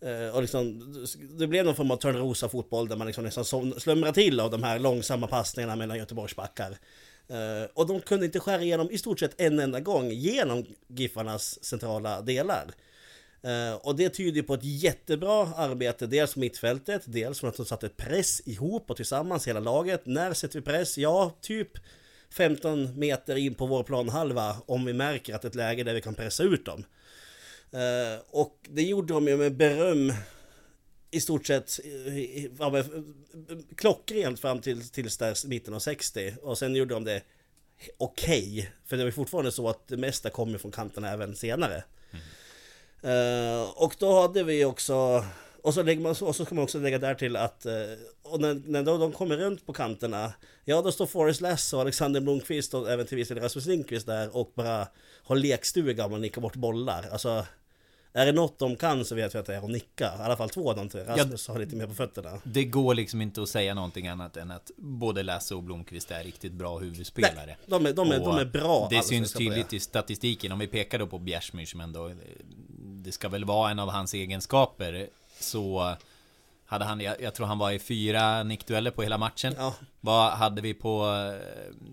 Eh, 0.00 0.34
och 0.34 0.40
liksom, 0.40 0.94
det 1.38 1.46
blev 1.46 1.64
någon 1.64 1.76
form 1.76 1.90
av 1.90 1.96
Törnrosa 1.96 2.48
fotboll 2.48 2.88
där 2.88 2.96
man 2.96 3.06
liksom 3.06 3.24
nästan 3.24 3.44
slumrade 3.44 3.80
slumrar 3.80 4.12
till 4.12 4.40
av 4.40 4.50
de 4.50 4.62
här 4.62 4.78
långsamma 4.78 5.26
passningarna 5.26 5.76
mellan 5.76 5.98
Göteborgs 5.98 6.36
backar. 6.36 6.70
Eh, 7.28 7.70
och 7.74 7.86
de 7.86 8.00
kunde 8.00 8.26
inte 8.26 8.40
skära 8.40 8.62
igenom 8.62 8.90
i 8.90 8.98
stort 8.98 9.20
sett 9.20 9.40
en 9.40 9.58
enda 9.58 9.80
gång 9.80 10.10
genom 10.10 10.64
Giffarnas 10.88 11.64
centrala 11.64 12.20
delar. 12.20 12.74
Eh, 13.46 13.74
och 13.74 13.96
det 13.96 14.08
tyder 14.08 14.42
på 14.42 14.54
ett 14.54 14.64
jättebra 14.64 15.54
arbete, 15.56 16.06
dels 16.06 16.34
på 16.34 16.40
mittfältet, 16.40 17.02
dels 17.04 17.40
från 17.40 17.50
att 17.50 17.56
de 17.56 17.66
satte 17.66 17.88
press 17.88 18.42
ihop 18.44 18.90
och 18.90 18.96
tillsammans 18.96 19.48
hela 19.48 19.60
laget. 19.60 20.06
När 20.06 20.32
sätter 20.32 20.58
vi 20.58 20.64
press? 20.64 20.98
Ja, 20.98 21.36
typ 21.40 21.68
15 22.30 22.98
meter 22.98 23.36
in 23.36 23.54
på 23.54 23.66
vår 23.66 23.82
planhalva 23.82 24.56
om 24.66 24.84
vi 24.84 24.92
märker 24.92 25.34
att 25.34 25.42
det 25.42 25.46
är 25.46 25.50
ett 25.50 25.54
läge 25.54 25.84
där 25.84 25.94
vi 25.94 26.00
kan 26.00 26.14
pressa 26.14 26.42
ut 26.42 26.64
dem. 26.64 26.84
Eh, 27.70 28.20
och 28.30 28.56
det 28.70 28.82
gjorde 28.82 29.14
de 29.14 29.28
ju 29.28 29.36
med 29.36 29.56
beröm 29.56 30.12
i 31.10 31.20
stort 31.20 31.46
sett 31.46 31.80
eh, 31.84 32.44
ja, 32.44 32.70
men, 32.70 33.14
klockrent 33.76 34.40
fram 34.40 34.60
till 34.60 34.88
tills 34.88 35.18
där 35.18 35.48
mitten 35.48 35.74
av 35.74 35.78
60 35.78 36.34
och 36.42 36.58
sen 36.58 36.74
gjorde 36.74 36.94
de 36.94 37.04
det 37.04 37.22
okej. 37.98 38.72
För 38.84 38.96
det 38.96 39.02
var 39.02 39.08
ju 39.08 39.12
fortfarande 39.12 39.52
så 39.52 39.68
att 39.68 39.88
det 39.88 39.96
mesta 39.96 40.30
kommer 40.30 40.58
från 40.58 40.72
kanterna 40.72 41.10
även 41.10 41.36
senare. 41.36 41.84
Mm. 42.10 42.24
Eh, 43.06 43.70
och 43.76 43.94
då 43.98 44.20
hade 44.20 44.42
vi 44.42 44.64
också 44.64 45.24
och 45.62 45.74
så, 45.74 45.82
lägger 45.82 46.02
man, 46.02 46.10
och 46.10 46.36
så 46.36 46.44
ska 46.44 46.54
man 46.54 46.64
också 46.64 46.78
lägga 46.78 46.98
där 46.98 47.14
till 47.14 47.36
att 47.36 47.66
eh, 47.66 47.72
och 48.22 48.40
när, 48.40 48.62
när 48.66 48.82
då 48.82 48.98
de 48.98 49.12
kommer 49.12 49.36
runt 49.36 49.66
på 49.66 49.72
kanterna 49.72 50.32
Ja 50.64 50.82
då 50.82 50.92
står 50.92 51.06
Forrest 51.06 51.40
Lass 51.40 51.72
och 51.72 51.80
Alexander 51.80 52.20
Blomqvist 52.20 52.74
och 52.74 52.90
även 52.90 53.06
till 53.06 53.16
viss 53.16 53.28
del 53.28 53.38
Rasmus 53.38 53.66
Lindqvist 53.66 54.06
där 54.06 54.36
och 54.36 54.52
bara 54.54 54.88
har 55.24 55.36
lekstuga 55.36 56.08
man 56.08 56.20
nickar 56.20 56.40
bort 56.40 56.56
bollar 56.56 57.08
Alltså 57.12 57.46
Är 58.12 58.26
det 58.26 58.32
något 58.32 58.58
de 58.58 58.76
kan 58.76 59.04
så 59.04 59.14
vet 59.14 59.34
vi 59.34 59.38
att 59.38 59.46
det 59.46 59.54
är 59.54 59.64
att 59.64 59.70
nicka. 59.70 60.04
I 60.04 60.22
alla 60.22 60.36
fall 60.36 60.50
två 60.50 60.70
av 60.70 60.76
de 60.76 60.88
tre. 60.88 61.04
Rasmus 61.04 61.48
har 61.48 61.58
lite 61.58 61.76
mer 61.76 61.86
på 61.86 61.94
fötterna. 61.94 62.40
Det 62.44 62.64
går 62.64 62.94
liksom 62.94 63.22
inte 63.22 63.42
att 63.42 63.48
säga 63.48 63.74
någonting 63.74 64.08
annat 64.08 64.36
än 64.36 64.50
att 64.50 64.70
både 64.76 65.22
Lasse 65.22 65.54
och 65.54 65.62
Blomqvist 65.62 66.10
är 66.10 66.24
riktigt 66.24 66.52
bra 66.52 66.78
huvudspelare. 66.78 67.46
Nej, 67.46 67.56
de 67.66 67.86
är, 67.86 67.92
de 67.92 68.10
är, 68.10 68.20
Och 68.20 68.26
de 68.26 68.38
är 68.38 68.44
bra. 68.44 68.88
Det 68.90 69.02
syns 69.02 69.32
tydligt 69.32 69.72
i 69.72 69.80
statistiken. 69.80 70.52
Om 70.52 70.58
vi 70.58 70.66
pekar 70.66 70.98
då 70.98 71.06
på 71.06 71.18
Bjärsmyr 71.18 71.66
som 71.66 71.80
ändå... 71.80 72.12
Det 73.06 73.12
ska 73.12 73.28
väl 73.28 73.44
vara 73.44 73.70
en 73.70 73.78
av 73.78 73.88
hans 73.90 74.14
egenskaper. 74.14 75.08
Så 75.40 75.96
hade 76.66 76.84
han, 76.84 77.00
jag, 77.00 77.20
jag 77.22 77.34
tror 77.34 77.46
han 77.46 77.58
var 77.58 77.70
i 77.70 77.78
fyra 77.78 78.42
nickdueller 78.42 78.90
på 78.90 79.02
hela 79.02 79.18
matchen. 79.18 79.54
Ja. 79.58 79.74
Vad 80.00 80.32
hade 80.32 80.62
vi 80.62 80.74
på 80.74 81.06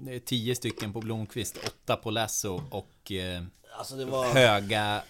eh, 0.10 0.19
tio 0.19 0.56
stycken 0.56 0.93
på 0.93 1.02
Blomqvist, 1.02 1.58
åtta 1.67 1.95
på 1.95 2.12
Lasso 2.12 2.62
och 2.71 3.12
eh, 3.12 3.43
Alltså 3.78 4.06
var... 4.06 4.26
höga, 4.26 5.02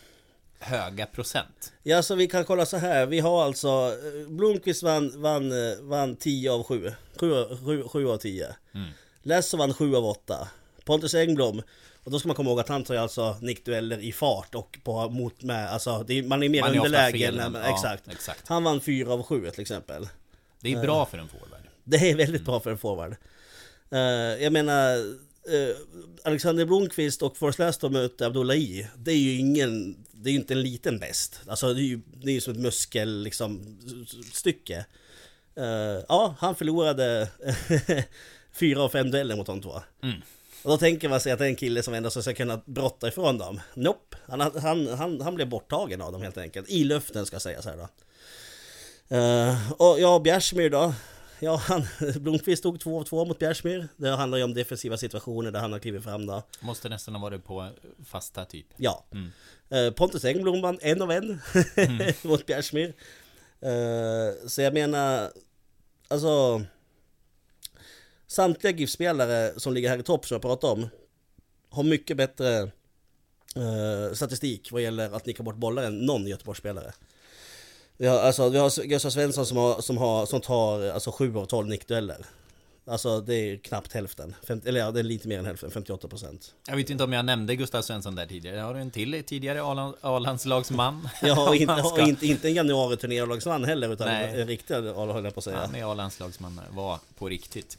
höga 0.60 1.06
procent. 1.06 1.74
Ja, 1.84 2.04
så 2.04 2.16
vi 2.16 2.28
kan 2.28 2.46
kolla 2.46 2.66
så 2.66 2.78
här. 2.78 3.06
Vi 3.06 3.20
har 3.20 3.44
alltså... 3.44 3.68
eh, 3.68 4.30
Blomqvist 4.30 4.84
vann, 4.84 5.22
vann, 5.22 5.52
eh, 5.52 5.82
vann 5.82 6.16
10 6.16 6.52
av 6.52 6.64
7. 6.64 6.92
7, 7.20 7.84
7, 7.88 8.08
av 8.10 8.18
10. 8.18 8.56
Mm. 8.74 8.90
Lasso 9.22 9.58
vann 9.58 9.74
7 9.74 9.96
av 9.96 10.06
8. 10.06 10.48
Pontus 10.86 11.14
Engblom, 11.16 11.62
och 12.04 12.12
då 12.12 12.20
ska 12.20 12.28
man 12.28 12.36
komma 12.36 12.50
ihåg 12.50 12.60
att 12.60 12.70
han 12.70 12.84
tar 12.84 12.94
ju 12.94 13.00
alltså 13.00 13.38
nickdueller 13.42 13.98
i 14.00 14.12
fart 14.12 14.56
och 14.56 14.80
på 14.84 15.10
mot 15.10 15.42
med, 15.44 15.70
alltså 15.70 16.04
det 16.08 16.24
man 16.24 16.44
är 16.44 16.50
mer 16.50 16.62
Man 16.62 16.72
är 16.74 16.78
underläge. 16.78 17.18
fel 17.18 17.36
när 17.36 17.60
ja, 17.62 17.74
exakt. 17.74 18.08
exakt. 18.08 18.48
Han 18.48 18.64
vann 18.64 18.82
4 18.82 19.12
av 19.14 19.24
7 19.24 19.50
till 19.52 19.62
exempel. 19.62 20.08
Det 20.60 20.74
är 20.74 20.82
bra 20.82 21.06
för 21.06 21.18
en 21.18 21.28
forward. 21.28 21.60
Det 21.84 21.98
är 22.12 22.16
väldigt 22.16 22.46
bra 22.46 22.60
för 22.60 22.72
en 22.72 22.78
forward. 22.78 23.16
Eh, 23.92 24.00
jag 24.44 24.54
menar, 24.54 24.96
eh, 25.52 25.76
Alexander 26.24 26.66
Blomqvist 26.66 27.22
och 27.22 27.38
Forrest 27.38 27.60
Lastor 27.60 27.90
möter 27.90 28.26
Abdullahi. 28.26 28.88
Det 28.98 29.12
är 29.12 29.18
ju 29.18 29.38
ingen, 29.38 30.04
det 30.12 30.30
är 30.30 30.32
ju 30.32 30.40
inte 30.40 30.54
en 30.54 30.62
liten 30.62 31.00
bäst. 31.00 31.42
Alltså 31.48 31.74
det 31.74 31.82
är 31.82 31.84
ju, 31.84 32.00
det 32.14 32.30
är 32.32 32.34
ju 32.34 32.42
som 32.42 32.54
ett 32.54 32.60
muskel 32.60 33.24
liksom 33.24 33.80
stycke. 34.34 34.86
Eh, 35.56 36.04
ja, 36.10 36.36
han 36.40 36.56
förlorade 36.56 37.30
fyra 38.54 38.82
av 38.82 38.90
fem 38.90 39.12
dueller 39.12 39.36
mot 39.36 39.48
de 39.48 39.62
två. 39.62 39.82
Och 40.64 40.70
då 40.70 40.78
tänker 40.78 41.10
man 41.10 41.20
sig 41.20 41.32
att 41.32 41.40
det 41.40 41.46
är 41.46 41.50
en 41.50 41.56
kille 41.56 41.84
som 41.84 41.94
ändå 41.94 42.10
ska 42.10 42.34
kunna 42.34 42.62
brotta 42.66 43.08
ifrån 43.08 43.38
dem. 43.38 43.60
Nope, 43.74 44.18
han, 44.28 44.42
han, 44.42 44.88
han, 44.88 45.22
han 45.22 45.36
blev 45.36 45.50
borttagen 45.50 46.02
av 46.02 46.12
dem 46.12 46.22
helt 46.22 46.38
enkelt. 46.38 46.70
I 46.70 46.84
luften 46.84 47.26
ska 47.26 47.40
sägas 47.40 47.66
här 47.66 47.78
då. 47.78 47.88
Eh, 49.16 49.72
och 49.72 50.00
ja, 50.00 50.20
Bjärsmyr 50.20 50.70
då. 50.70 50.94
Ja, 51.40 51.56
han, 51.56 51.88
Blomqvist 52.16 52.64
tog 52.64 52.80
2 52.80 53.00
av 53.00 53.04
2 53.04 53.26
mot 53.26 53.40
Bjärsmyr. 53.40 53.88
Det 53.98 54.10
handlar 54.10 54.38
ju 54.38 54.44
om 54.44 54.54
defensiva 54.54 54.98
situationer 54.98 55.52
där 55.52 55.60
han 55.60 55.72
har 55.72 55.80
klivit 55.80 56.04
fram 56.04 56.26
då. 56.26 56.44
Måste 56.60 56.90
nästan 56.90 57.16
ha 57.16 57.22
varit 57.22 57.46
på 57.46 57.70
fasta 58.06 58.46
typ. 58.46 58.66
Ja. 58.78 59.06
Eh, 59.70 59.92
Pontus 59.92 60.26
Engblom 60.26 60.62
vann 60.62 60.80
en 60.82 61.02
av 61.02 61.12
en 61.12 61.42
mot 62.22 62.46
Bjärsmyr. 62.46 62.94
Eh, 63.62 64.48
så 64.48 64.62
jag 64.62 64.74
menar, 64.74 65.32
alltså... 66.08 66.62
Samtliga 68.34 68.74
GIF-spelare 68.78 69.60
som 69.60 69.74
ligger 69.74 69.90
här 69.90 69.98
i 69.98 70.04
topp 70.04 70.26
som 70.26 70.36
jag 70.36 70.42
pratade 70.42 70.74
om 70.74 70.90
har 71.70 71.84
mycket 71.84 72.18
bättre 72.18 72.62
eh, 73.56 74.14
statistik 74.14 74.72
vad 74.72 74.82
gäller 74.82 75.16
att 75.16 75.26
nicka 75.26 75.44
bort 75.44 75.56
bollar 75.56 75.84
än 75.84 76.00
någon 76.00 76.28
Göteborgsspelare. 76.28 76.94
Vi 77.98 78.08
har, 78.08 78.20
alltså, 78.20 78.50
vi 78.50 78.58
har 78.58 78.84
Gustav 78.86 79.10
Svensson 79.10 79.46
som, 79.46 79.58
har, 79.58 79.82
som, 79.82 79.98
har, 79.98 80.26
som 80.26 80.42
tar 80.42 80.90
alltså, 80.90 81.12
7 81.12 81.36
av 81.38 81.46
12 81.46 81.68
nickdueller. 81.68 82.26
Alltså 82.86 83.22
det 83.22 83.36
är 83.36 83.58
knappt 83.58 83.94
hälften, 83.94 84.36
Fem, 84.48 84.62
eller 84.66 84.80
ja, 84.80 84.92
det 84.92 85.00
är 85.00 85.04
lite 85.04 85.28
mer 85.28 85.40
än 85.40 85.46
hälften, 85.46 85.72
58 85.72 86.08
procent. 86.08 86.54
Jag 86.68 86.76
vet 86.76 86.90
inte 86.90 87.04
om 87.04 87.14
jag 87.14 87.26
nämnde 87.26 87.56
Gustav 87.56 87.82
Svensson 87.82 88.16
där 88.16 88.26
tidigare. 88.26 88.60
Har 88.60 88.74
du 88.74 88.80
en 88.80 88.92
till 88.92 89.24
tidigare 89.24 89.64
A-land- 89.64 89.96
A-landslagsman? 90.02 91.10
Ja, 91.22 91.50
och 91.50 91.56
inte, 91.56 91.74
och 91.94 92.00
inte, 92.00 92.28
inte 92.28 92.48
en 92.48 92.54
januari-turnélagsman 92.54 93.64
heller 93.64 93.94
utan 93.94 94.08
Nej. 94.08 94.42
en 94.42 94.48
riktig 94.48 94.74
höll 94.74 95.24
jag 95.24 95.34
på 95.34 95.40
att 95.40 95.44
säga. 95.44 95.58
Han 95.58 95.76
är 95.76 95.92
A-landslagsman, 95.92 96.62
var 96.72 97.00
på 97.18 97.30
riktigt. 97.30 97.78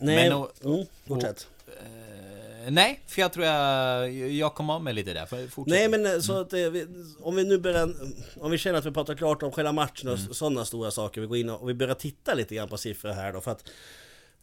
Nej, 0.00 0.28
men 0.28 0.32
och- 0.38 0.64
mm, 0.64 0.86
fortsätt. 1.06 1.46
Eh, 1.68 2.70
nej, 2.70 3.00
för 3.06 3.20
jag 3.22 3.32
tror 3.32 3.46
jag, 3.46 4.10
jag 4.12 4.54
kom 4.54 4.70
av 4.70 4.82
mig 4.82 4.94
lite 4.94 5.12
där. 5.12 5.26
Fortsätt. 5.48 5.66
Nej 5.74 5.88
men 5.88 6.06
eh, 6.06 6.18
så 6.20 6.40
att 6.40 6.50
det, 6.50 6.70
vi, 6.70 6.86
om 7.20 7.36
vi 7.36 7.44
nu 7.44 7.58
börjar, 7.58 7.94
om 8.40 8.50
vi 8.50 8.58
känner 8.58 8.78
att 8.78 8.84
vi 8.86 8.90
pratar 8.90 9.14
klart 9.14 9.42
om 9.42 9.52
själva 9.52 9.72
matchen 9.72 10.08
och 10.08 10.18
Mm. 10.18 10.34
sådana 10.34 10.64
stora 10.64 10.90
saker, 10.90 11.20
vi 11.20 11.26
går 11.26 11.36
in 11.36 11.50
och, 11.50 11.60
och 11.62 11.68
vi 11.68 11.74
börjar 11.74 11.94
titta 11.94 12.34
lite 12.34 12.54
grann 12.54 12.68
på 12.68 12.76
siffror 12.76 13.10
här 13.10 13.32
då 13.32 13.40
för 13.40 13.50
att 13.50 13.64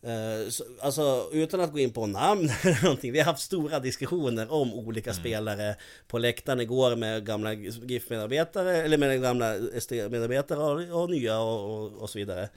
eh, 0.04 0.50
så, 0.50 0.64
Alltså 0.82 1.30
utan 1.32 1.62
att 1.62 1.72
gå 1.72 1.80
in 1.80 1.92
på 1.94 2.06
namn 2.06 2.50
eller 2.64 2.84
någonting, 2.84 3.12
vi 3.12 3.20
har 3.20 3.26
haft 3.26 3.42
stora 3.42 3.80
diskussioner 3.80 4.52
om 4.52 4.74
olika 4.74 5.10
Mm. 5.12 5.22
spelare 5.24 5.76
på 6.08 6.18
läktaren 6.18 6.60
igår 6.62 6.96
med 6.96 7.26
gamla 7.26 7.54
GIF-medarbetare, 7.54 8.78
eller 8.78 8.98
med 8.98 9.22
gamla 9.22 9.56
ST-medarbetare 9.56 10.60
och, 10.94 11.02
och 11.04 11.10
nya 11.10 11.40
och, 11.40 11.84
och, 11.84 12.02
och 12.02 12.10
så 12.10 12.18
vidare. 12.20 12.50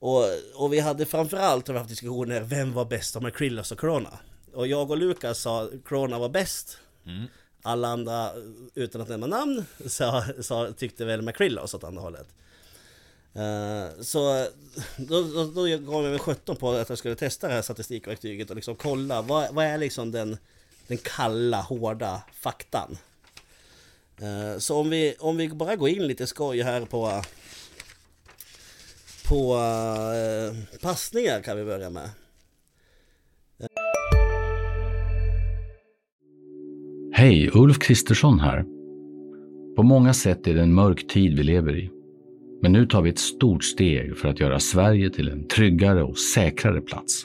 Och, 0.00 0.24
och 0.54 0.72
vi 0.72 0.80
hade 0.80 1.06
framförallt 1.06 1.66
har 1.66 1.72
vi 1.74 1.78
haft 1.78 1.90
diskussioner, 1.90 2.40
vem 2.40 2.72
var 2.72 2.84
bäst 2.84 3.16
av 3.16 3.22
McCrillos 3.22 3.72
och 3.72 3.78
Corona? 3.78 4.18
Och 4.54 4.66
jag 4.66 4.90
och 4.90 4.96
Lukas 4.96 5.38
sa 5.38 5.68
Corona 5.84 6.18
var 6.18 6.28
bäst. 6.28 6.78
Alla 7.62 7.88
andra, 7.88 8.30
utan 8.74 9.00
att 9.00 9.08
nämna 9.08 9.26
namn, 9.26 9.64
sa, 9.86 10.24
sa, 10.40 10.72
tyckte 10.72 11.04
väl 11.04 11.22
McCrillos 11.22 11.74
åt 11.74 11.84
andra 11.84 12.02
hållet. 12.02 12.26
Eh, 13.34 14.02
så 14.02 14.46
då, 14.96 15.22
då, 15.22 15.44
då 15.44 15.62
gav 15.62 16.04
jag 16.04 16.10
mig 16.10 16.18
17 16.18 16.56
på 16.56 16.70
att 16.70 16.88
jag 16.88 16.98
skulle 16.98 17.14
testa 17.14 17.48
det 17.48 17.54
här 17.54 17.62
statistikverktyget 17.62 18.50
och 18.50 18.56
liksom 18.56 18.76
kolla 18.76 19.22
vad, 19.22 19.54
vad 19.54 19.64
är 19.64 19.78
liksom 19.78 20.12
den, 20.12 20.38
den 20.86 20.98
kalla, 20.98 21.60
hårda 21.60 22.22
faktan. 22.32 22.98
Eh, 24.20 24.58
så 24.58 24.76
om 24.76 24.90
vi, 24.90 25.14
om 25.18 25.36
vi 25.36 25.48
bara 25.48 25.76
går 25.76 25.88
in 25.88 26.06
lite 26.06 26.26
skoj 26.26 26.62
här 26.62 26.84
på 26.84 27.22
på 29.30 29.54
eh, 29.54 30.78
passningar 30.82 31.42
kan 31.42 31.56
vi 31.56 31.64
börja 31.64 31.90
med. 31.90 32.10
Hej, 37.12 37.50
Ulf 37.54 37.78
Kristersson 37.78 38.40
här. 38.40 38.64
På 39.76 39.82
många 39.82 40.14
sätt 40.14 40.46
är 40.46 40.54
det 40.54 40.62
en 40.62 40.74
mörk 40.74 41.06
tid 41.06 41.36
vi 41.36 41.42
lever 41.42 41.76
i. 41.76 41.90
Men 42.62 42.72
nu 42.72 42.86
tar 42.86 43.02
vi 43.02 43.10
ett 43.10 43.18
stort 43.18 43.64
steg 43.64 44.18
för 44.18 44.28
att 44.28 44.40
göra 44.40 44.60
Sverige 44.60 45.10
till 45.10 45.28
en 45.28 45.48
tryggare 45.48 46.02
och 46.02 46.18
säkrare 46.18 46.80
plats. 46.80 47.24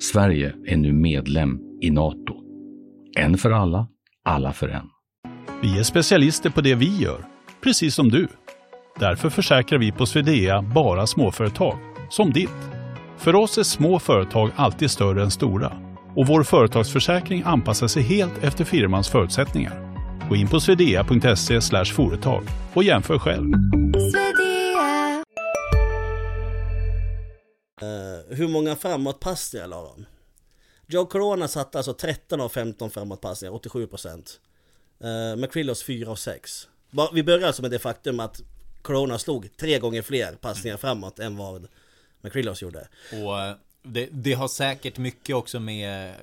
Sverige 0.00 0.54
är 0.66 0.76
nu 0.76 0.92
medlem 0.92 1.60
i 1.80 1.90
Nato. 1.90 2.34
En 3.16 3.38
för 3.38 3.50
alla, 3.50 3.88
alla 4.24 4.52
för 4.52 4.68
en. 4.68 4.86
Vi 5.62 5.78
är 5.78 5.82
specialister 5.82 6.50
på 6.50 6.60
det 6.60 6.74
vi 6.74 6.96
gör, 6.96 7.24
precis 7.60 7.94
som 7.94 8.08
du. 8.08 8.28
Därför 9.00 9.30
försäkrar 9.30 9.78
vi 9.78 9.92
på 9.92 10.06
Swedea 10.06 10.62
bara 10.62 11.06
småföretag, 11.06 11.78
som 12.10 12.32
ditt. 12.32 12.50
För 13.18 13.34
oss 13.34 13.58
är 13.58 13.62
små 13.62 13.98
företag 13.98 14.50
alltid 14.56 14.90
större 14.90 15.22
än 15.22 15.30
stora 15.30 15.72
och 16.16 16.26
vår 16.26 16.42
företagsförsäkring 16.42 17.42
anpassar 17.46 17.86
sig 17.88 18.02
helt 18.02 18.44
efter 18.44 18.64
firmans 18.64 19.08
förutsättningar. 19.08 19.94
Gå 20.28 20.36
in 20.36 20.48
på 20.48 20.60
swedea.se 20.60 21.60
företag 21.84 22.44
och 22.74 22.84
jämför 22.84 23.18
själv. 23.18 23.52
Eh, 27.82 28.36
hur 28.36 28.48
många 28.48 28.76
framåtpassningar 28.76 29.66
la 29.66 29.82
de? 29.82 30.06
Joe 30.86 31.06
Corona 31.06 31.48
satte 31.48 31.78
alltså 31.78 31.92
13 31.94 32.40
av 32.40 32.48
15 32.48 32.90
framåtpassningar, 32.90 33.54
87%. 33.54 34.38
Uh, 35.04 35.36
McCrillos 35.40 35.82
4 35.82 36.10
av 36.10 36.16
6. 36.16 36.68
Ba- 36.90 37.10
Vi 37.12 37.22
börjar 37.22 37.46
alltså 37.46 37.62
med 37.62 37.70
det 37.70 37.78
faktum 37.78 38.20
att 38.20 38.40
Corona 38.82 39.18
slog 39.18 39.56
tre 39.56 39.78
gånger 39.78 40.02
fler 40.02 40.32
passningar 40.32 40.76
framåt 40.76 41.18
än 41.18 41.36
vad 41.36 41.68
McCrillos 42.20 42.62
gjorde. 42.62 42.88
Och 43.24 43.40
eh, 43.40 43.54
det, 43.82 44.08
det 44.12 44.32
har 44.32 44.48
säkert 44.48 44.98
mycket 44.98 45.36
också 45.36 45.60
med 45.60 46.14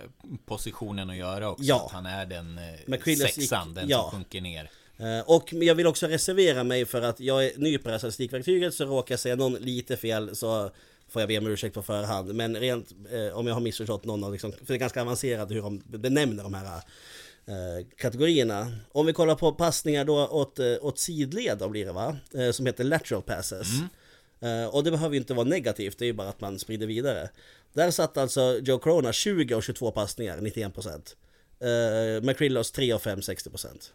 positionen 0.45 1.09
att 1.09 1.15
göra 1.17 1.49
också. 1.51 1.63
Ja. 1.63 1.85
Att 1.85 1.91
han 1.91 2.05
är 2.05 2.25
den 2.25 2.57
eh, 2.57 2.63
McQuillas 2.85 3.33
sexan, 3.33 3.67
gick- 3.67 3.75
den 3.75 3.89
ja. 3.89 4.01
som 4.01 4.11
sjunker 4.11 4.41
ner. 4.41 4.69
Eh, 4.97 5.19
Och 5.29 5.53
jag 5.53 5.75
vill 5.75 5.87
också 5.87 6.07
reservera 6.07 6.63
mig 6.63 6.85
för 6.85 7.01
att 7.01 7.19
jag 7.19 7.45
är 7.45 7.51
ny 7.57 7.77
på 7.77 7.83
det 7.87 7.91
här 7.91 7.99
statistikverktyget 7.99 8.73
så 8.73 8.85
råkar 8.85 9.13
jag 9.13 9.19
säga 9.19 9.35
någon 9.35 9.53
lite 9.53 9.97
fel 9.97 10.35
så 10.35 10.71
får 11.09 11.21
jag 11.21 11.29
be 11.29 11.37
om 11.37 11.47
ursäkt 11.47 11.73
på 11.75 11.83
förhand. 11.83 12.35
Men 12.35 12.55
rent 12.55 12.91
eh, 13.11 13.37
om 13.37 13.47
jag 13.47 13.53
har 13.53 13.61
missförstått 13.61 14.05
någon 14.05 14.23
av 14.23 14.31
liksom, 14.31 14.51
för 14.51 14.65
det 14.67 14.73
är 14.73 14.77
ganska 14.77 15.01
avancerat 15.01 15.51
hur 15.51 15.61
de 15.61 15.81
benämner 15.85 16.43
de 16.43 16.53
här 16.53 16.81
kategorierna. 17.97 18.71
Om 18.91 19.05
vi 19.05 19.13
kollar 19.13 19.36
på 19.36 19.51
passningar 19.51 20.05
då 20.05 20.27
åt, 20.27 20.60
eh, 20.60 20.75
åt 20.81 20.99
sidled 20.99 21.58
då 21.58 21.69
blir 21.69 21.86
det 21.86 21.91
va? 21.91 22.17
Eh, 22.34 22.51
som 22.51 22.65
heter 22.65 22.84
lateral 22.84 23.21
passes. 23.21 23.67
Eh, 24.39 24.65
och 24.65 24.84
det 24.84 24.91
behöver 24.91 25.13
ju 25.13 25.19
inte 25.19 25.34
vara 25.34 25.47
negativt, 25.47 25.97
det 25.97 26.05
är 26.05 26.08
ju 26.08 26.13
bara 26.13 26.29
att 26.29 26.41
man 26.41 26.60
sprider 26.60 26.88
vidare. 26.88 27.29
Där 27.73 27.91
satt 27.91 28.17
alltså 28.17 28.60
Joe 28.63 28.79
Corona 28.79 29.13
20 29.13 29.55
och 29.55 29.63
22 29.63 29.91
passningar, 29.91 30.38
91%. 30.38 31.15
Uh, 31.63 32.23
McCrillos 32.23 32.71
3 32.71 32.91
av 32.91 32.99
5, 32.99 33.19
60%. 33.19 33.91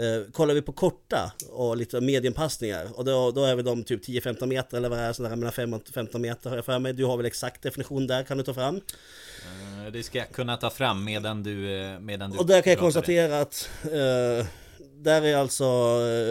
Uh, 0.00 0.30
kollar 0.32 0.54
vi 0.54 0.62
på 0.62 0.72
korta 0.72 1.32
och 1.50 1.76
lite 1.76 2.00
mediumpassningar 2.00 2.88
och 2.94 3.04
då, 3.04 3.30
då 3.30 3.44
är 3.44 3.54
vi 3.56 3.62
de 3.62 3.84
typ 3.84 4.06
10-15 4.06 4.46
meter 4.46 4.76
eller 4.76 4.88
vad 4.88 4.98
det 4.98 5.04
är, 5.04 5.12
sådär 5.12 5.36
mellan 5.36 5.52
5 5.52 5.74
och 5.74 5.82
15 5.94 6.20
meter 6.22 6.50
har 6.50 6.56
jag 6.56 6.64
för 6.64 6.78
mig. 6.78 6.92
Du 6.92 7.04
har 7.04 7.16
väl 7.16 7.26
exakt 7.26 7.62
definition 7.62 8.06
där, 8.06 8.22
kan 8.22 8.38
du 8.38 8.44
ta 8.44 8.54
fram? 8.54 8.76
Eh, 8.76 9.92
Det 9.92 10.02
ska 10.02 10.18
jag 10.18 10.30
kunna 10.30 10.56
ta 10.56 10.70
fram 10.70 11.04
medan 11.04 11.42
du... 11.42 11.80
eh, 11.80 11.98
Medan 12.00 12.30
du 12.30 12.38
Och 12.38 12.46
där 12.46 12.60
kan 12.62 12.70
jag 12.70 12.80
konstatera 12.80 13.40
att 13.40 13.70
eh, 13.84 14.46
där 14.94 15.22
är 15.22 15.36
alltså 15.36 15.64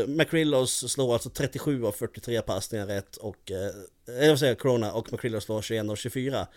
eh, 0.03 0.07
McCrillos 0.07 0.91
slår 0.91 1.13
alltså 1.13 1.29
37 1.29 1.85
av 1.85 1.91
43 1.91 2.41
passningar 2.41 2.85
rätt 2.85 3.17
och 3.17 3.51
eh, 3.51 4.25
jag 4.27 4.39
säger 4.39 4.55
Corona 4.55 4.91
och 4.91 5.11
McCrillos 5.11 5.43
slår 5.43 5.61
21 5.61 5.89
av 5.89 5.95
24. 5.95 6.47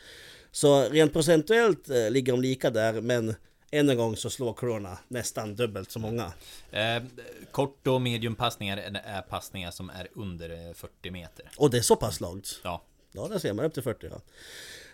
Så 0.52 0.88
rent 0.88 1.12
procentuellt 1.12 1.90
eh, 1.90 2.10
ligger 2.10 2.32
de 2.32 2.42
lika 2.42 2.70
där 2.70 2.92
men 3.00 3.34
än 3.70 3.90
en 3.90 3.96
gång 3.96 4.16
så 4.16 4.30
slår 4.30 4.52
Corona 4.52 4.98
nästan 5.08 5.56
dubbelt 5.56 5.90
så 5.90 5.98
många. 5.98 6.32
Eh, 6.70 7.02
kort 7.50 7.86
och 7.86 8.02
mediumpassningar 8.02 8.76
är 9.04 9.22
passningar 9.22 9.70
som 9.70 9.90
är 9.90 10.08
under 10.14 10.74
40 10.74 11.10
meter. 11.10 11.50
Och 11.56 11.70
det 11.70 11.78
är 11.78 11.82
så 11.82 11.96
pass 11.96 12.20
långt? 12.20 12.60
Ja. 12.64 12.82
Ja, 13.12 13.28
där 13.28 13.38
ser 13.38 13.52
man 13.52 13.64
upp 13.64 13.74
till 13.74 13.82
40 13.82 14.06
ja. 14.10 14.20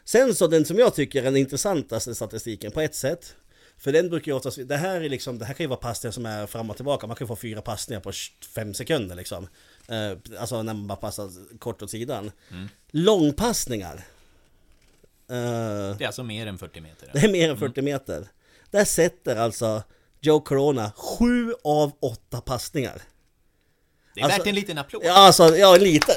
Sen 0.04 0.34
så 0.34 0.46
den 0.46 0.64
som 0.64 0.78
jag 0.78 0.94
tycker 0.94 1.20
är 1.20 1.24
den 1.24 1.36
intressantaste 1.36 2.14
statistiken 2.14 2.72
på 2.72 2.80
ett 2.80 2.94
sätt 2.94 3.36
för 3.78 3.92
den 3.92 4.10
brukar 4.10 4.32
ju 4.32 4.36
oftast, 4.36 4.58
det 4.68 4.76
här 4.76 5.00
är 5.00 5.08
liksom, 5.08 5.38
det 5.38 5.44
här 5.44 5.54
kan 5.54 5.64
ju 5.64 5.68
vara 5.68 5.80
passningar 5.80 6.12
som 6.12 6.26
är 6.26 6.46
fram 6.46 6.70
och 6.70 6.76
tillbaka, 6.76 7.06
man 7.06 7.16
kan 7.16 7.24
ju 7.24 7.28
få 7.28 7.36
fyra 7.36 7.62
passningar 7.62 8.00
på 8.00 8.12
fem 8.54 8.74
sekunder 8.74 9.16
liksom. 9.16 9.48
Eh, 9.88 10.38
alltså 10.38 10.62
när 10.62 10.74
man 10.74 10.86
bara 10.86 10.96
passar 10.96 11.58
kort 11.58 11.82
åt 11.82 11.90
sidan. 11.90 12.30
Mm. 12.50 12.68
Långpassningar. 12.90 13.96
Eh, 15.28 15.96
det 15.98 16.00
är 16.00 16.06
alltså 16.06 16.22
mer 16.22 16.46
än 16.46 16.58
40 16.58 16.80
meter? 16.80 17.10
Det 17.12 17.18
är 17.18 17.32
mer 17.32 17.50
än 17.50 17.58
40 17.58 17.80
mm. 17.80 17.92
meter. 17.92 18.28
Där 18.76 18.84
sätter 18.84 19.36
alltså 19.36 19.82
Joe 20.20 20.40
Corona 20.40 20.92
sju 20.96 21.54
av 21.64 21.92
åtta 22.00 22.40
passningar. 22.40 23.02
Det 24.14 24.20
är 24.20 24.24
alltså, 24.24 24.38
värt 24.38 24.46
en 24.46 24.54
liten 24.54 24.78
applåd. 24.78 25.02
Ja, 25.04 25.12
alltså, 25.12 25.56
ja, 25.56 25.76
lite. 25.76 26.12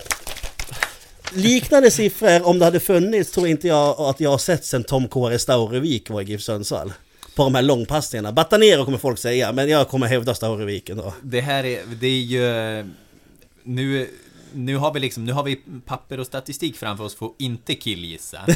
Liknande 1.33 1.91
siffror, 1.91 2.47
om 2.47 2.59
det 2.59 2.65
hade 2.65 2.79
funnits, 2.79 3.31
tror 3.31 3.47
inte 3.47 3.67
jag 3.67 3.99
att 3.99 4.19
jag 4.19 4.29
har 4.29 4.37
sett 4.37 4.65
sen 4.65 4.83
Tom 4.83 5.07
Kåre 5.07 5.39
Staurevik 5.39 6.09
var 6.09 6.21
i 6.21 6.25
GIF 6.25 6.41
Sundsvall 6.41 6.93
på 7.35 7.43
de 7.43 7.55
här 7.55 7.61
långpassningarna. 7.61 8.31
Batanero 8.31 8.85
kommer 8.85 8.97
folk 8.97 9.19
säga, 9.19 9.51
men 9.51 9.69
jag 9.69 9.89
kommer 9.89 10.07
hävda 10.07 10.35
Staureviken 10.35 10.97
då. 10.97 11.13
Det 11.21 11.41
här 11.41 11.65
är, 11.65 11.81
det 11.85 12.07
är 12.07 12.21
ju... 12.21 12.85
Nu, 13.63 14.09
nu 14.53 14.77
har 14.77 14.93
vi 14.93 14.99
liksom, 14.99 15.25
nu 15.25 15.33
har 15.33 15.43
vi 15.43 15.61
papper 15.85 16.19
och 16.19 16.25
statistik 16.25 16.77
framför 16.77 17.03
oss 17.03 17.15
för 17.15 17.25
att 17.25 17.31
inte 17.37 17.75
killgissa. 17.75 18.37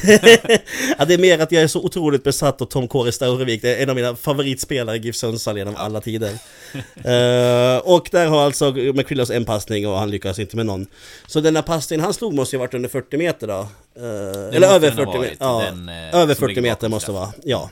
ja, 0.98 1.06
det 1.06 1.14
är 1.14 1.18
mer 1.18 1.40
att 1.40 1.52
jag 1.52 1.64
är 1.64 1.68
så 1.68 1.84
otroligt 1.84 2.24
besatt 2.24 2.62
av 2.62 2.66
Tom 2.66 2.88
Kåre 2.88 3.12
Staurevik. 3.12 3.62
Det 3.62 3.76
är 3.76 3.84
en 3.84 3.90
av 3.90 3.96
mina 3.96 4.16
favoritspelare 4.16 4.98
i 4.98 5.00
GIF 5.00 5.16
Sundsvall 5.16 5.58
genom 5.58 5.76
alla 5.76 6.02
tider. 6.02 6.32
uh, 6.32 7.78
och 7.84 8.10
där 8.12 8.28
har 8.28 8.42
alltså 8.42 8.72
McCrillos 8.72 9.30
en 9.30 9.46
passning 9.46 9.88
och 9.88 9.98
han 9.98 10.12
lyckas 10.12 10.40
inte 10.40 10.56
med 10.56 10.66
någon. 10.66 10.88
Så 11.28 11.40
den 11.40 11.56
här 11.56 11.64
passningen 11.64 12.04
han 12.04 12.14
slog 12.14 12.34
måste 12.34 12.56
ju 12.56 12.60
varit 12.60 12.74
under 12.74 12.90
40 12.90 13.18
meter 13.18 13.48
då. 13.48 13.68
Uh, 14.00 14.56
eller 14.56 14.68
över 14.68 14.92
40 14.92 15.20
meter. 15.20 15.38
Ja, 15.40 15.64
den, 15.66 15.90
uh, 15.90 16.16
över 16.16 16.36
40 16.36 16.62
meter 16.62 16.90
måste 16.90 17.12
det 17.12 17.16
vara. 17.16 17.34
Ja. 17.44 17.70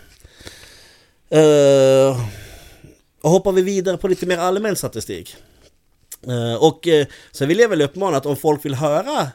Och 3.22 3.30
hoppar 3.30 3.52
vi 3.52 3.62
vidare 3.62 3.98
på 3.98 4.08
lite 4.08 4.26
mer 4.26 4.38
allmän 4.38 4.76
statistik. 4.76 5.36
Eh, 6.28 6.64
och 6.64 6.88
eh, 6.88 7.06
sen 7.06 7.12
så 7.32 7.46
vill 7.46 7.60
jag 7.60 7.70
väl 7.70 7.82
uppmana 7.82 8.18
att 8.18 8.26
om 8.26 8.36
folk 8.36 8.66
vill 8.66 8.76
höra 8.76 9.28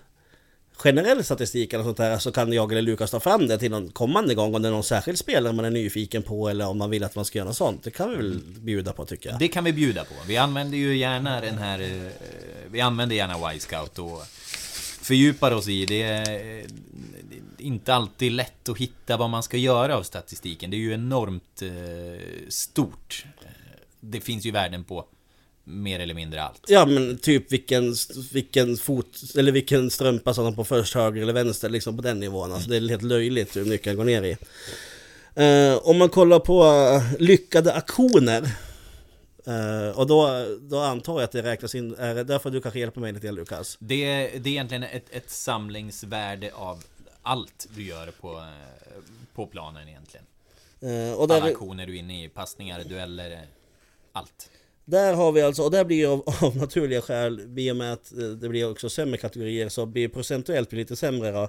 generell 0.77 1.25
statistik 1.25 1.73
eller 1.73 1.85
sånt 1.85 1.97
där 1.97 2.19
så 2.19 2.33
kan 2.33 2.53
jag 2.53 2.73
eller 2.73 2.83
Lukas 2.83 3.11
ta 3.11 3.21
fram 3.21 3.47
det 3.47 3.59
till 3.59 3.71
någon 3.71 3.91
kommande 3.91 4.35
gång 4.35 4.55
om 4.55 4.63
det 4.63 4.69
är 4.69 4.73
någon 4.73 4.85
särskild 4.85 5.19
spelare 5.19 5.53
man 5.53 5.65
är 5.65 5.71
nyfiken 5.71 6.23
på 6.23 6.49
eller 6.49 6.67
om 6.69 6.79
man 6.79 6.91
vill 6.91 7.05
att 7.05 7.17
man 7.17 7.25
ska 7.25 7.39
göra 7.39 7.49
något 7.49 7.57
sånt. 7.57 7.85
Det 7.85 7.91
kan 7.91 8.11
vi 8.11 8.17
väl 8.17 8.41
bjuda 8.61 8.93
på 8.93 9.05
tycker 9.05 9.31
jag. 9.31 9.39
Det 9.39 9.49
kan 9.49 9.65
vi 9.65 9.73
bjuda 9.73 10.05
på. 10.05 10.15
Vi 10.27 10.37
använder 10.37 10.79
ju 10.79 10.97
gärna 10.97 11.41
den 11.41 11.59
här... 11.59 11.81
Eh, 11.81 12.13
vi 12.71 12.81
använder 12.81 13.17
gärna 13.17 13.55
Y-scout 13.55 13.99
och 13.99 14.23
fördjupar 15.01 15.53
oss 15.53 15.69
i 15.69 15.87
det 15.87 16.03
är 16.03 16.67
inte 17.59 17.95
alltid 17.95 18.33
lätt 18.33 18.69
att 18.69 18.79
hitta 18.79 19.17
vad 19.17 19.31
man 19.31 19.43
ska 19.43 19.57
göra 19.57 19.97
av 19.97 20.03
statistiken. 20.03 20.71
Det 20.71 20.77
är 20.77 20.79
ju 20.79 20.95
enormt 20.95 21.63
stort. 22.49 23.25
Det 24.01 24.21
finns 24.21 24.47
ju 24.47 24.51
värden 24.51 24.85
på 24.85 25.07
mer 25.69 26.01
eller 26.01 26.15
mindre 26.15 26.43
allt. 26.43 26.65
Ja 26.69 26.87
men 26.87 27.19
typ 27.19 27.53
vilken, 27.53 27.95
vilken 28.33 28.77
fot, 28.77 29.23
eller 29.37 29.53
vilken 29.53 29.91
strumpa 29.91 30.35
som 30.35 30.57
på 30.57 30.65
först 30.65 30.95
höger 30.95 31.23
eller 31.23 31.33
vänster, 31.33 31.69
liksom 31.69 31.97
på 31.97 32.03
den 32.03 32.21
nivån. 32.21 32.53
Alltså 32.53 32.71
det 32.71 32.77
är 32.77 32.89
helt 32.89 33.03
löjligt 33.03 33.57
hur 33.57 33.65
mycket 33.65 33.85
den 33.85 33.97
går 33.97 34.05
ner 34.05 34.23
i. 34.23 34.37
Uh, 35.39 35.79
om 35.83 35.99
man 35.99 36.09
kollar 36.09 36.39
på 36.39 37.03
lyckade 37.19 37.73
aktioner 37.73 38.57
Uh, 39.49 39.99
och 39.99 40.07
då, 40.07 40.47
då 40.61 40.79
antar 40.79 41.15
jag 41.15 41.23
att 41.23 41.33
det 41.33 41.43
räknas 41.43 41.75
in, 41.75 41.95
är 41.95 42.15
det 42.15 42.25
därför 42.25 42.51
du 42.51 42.61
kanske 42.61 42.81
hjälper 42.81 43.01
mig 43.01 43.13
lite 43.13 43.33
Lukas? 43.33 43.77
Det, 43.81 43.97
det 44.39 44.49
är 44.49 44.53
egentligen 44.53 44.83
ett, 44.83 45.11
ett 45.11 45.31
samlingsvärde 45.31 46.51
av 46.55 46.85
allt 47.23 47.69
du 47.75 47.83
gör 47.83 48.11
på, 48.21 48.39
eh, 48.39 49.03
på 49.35 49.47
planen 49.47 49.89
egentligen. 49.89 50.27
Uh, 50.83 51.13
och 51.13 51.29
där 51.29 51.37
Alla 51.37 51.47
aktioner 51.47 51.87
du 51.87 51.95
är 51.97 51.99
inne 51.99 52.25
i, 52.25 52.29
passningar, 52.29 52.85
dueller, 52.85 53.31
eh, 53.31 53.39
allt. 54.13 54.51
Där 54.89 55.15
har 55.15 55.33
vi 55.33 55.43
alltså, 55.43 55.63
och 55.63 55.71
där 55.71 55.85
blir 55.85 56.13
av, 56.13 56.23
av 56.43 56.57
naturliga 56.57 57.03
skäl, 57.03 57.59
i 57.59 57.71
och 57.71 57.77
med 57.77 57.93
att 57.93 58.13
eh, 58.13 58.19
det 58.19 58.49
blir 58.49 58.71
också 58.71 58.91
sämre 58.91 59.17
kategorier, 59.17 59.69
så 59.69 59.87
blir 59.87 60.09
procentuellt 60.09 60.73
lite 60.73 60.97
sämre 60.97 61.31
då. 61.31 61.49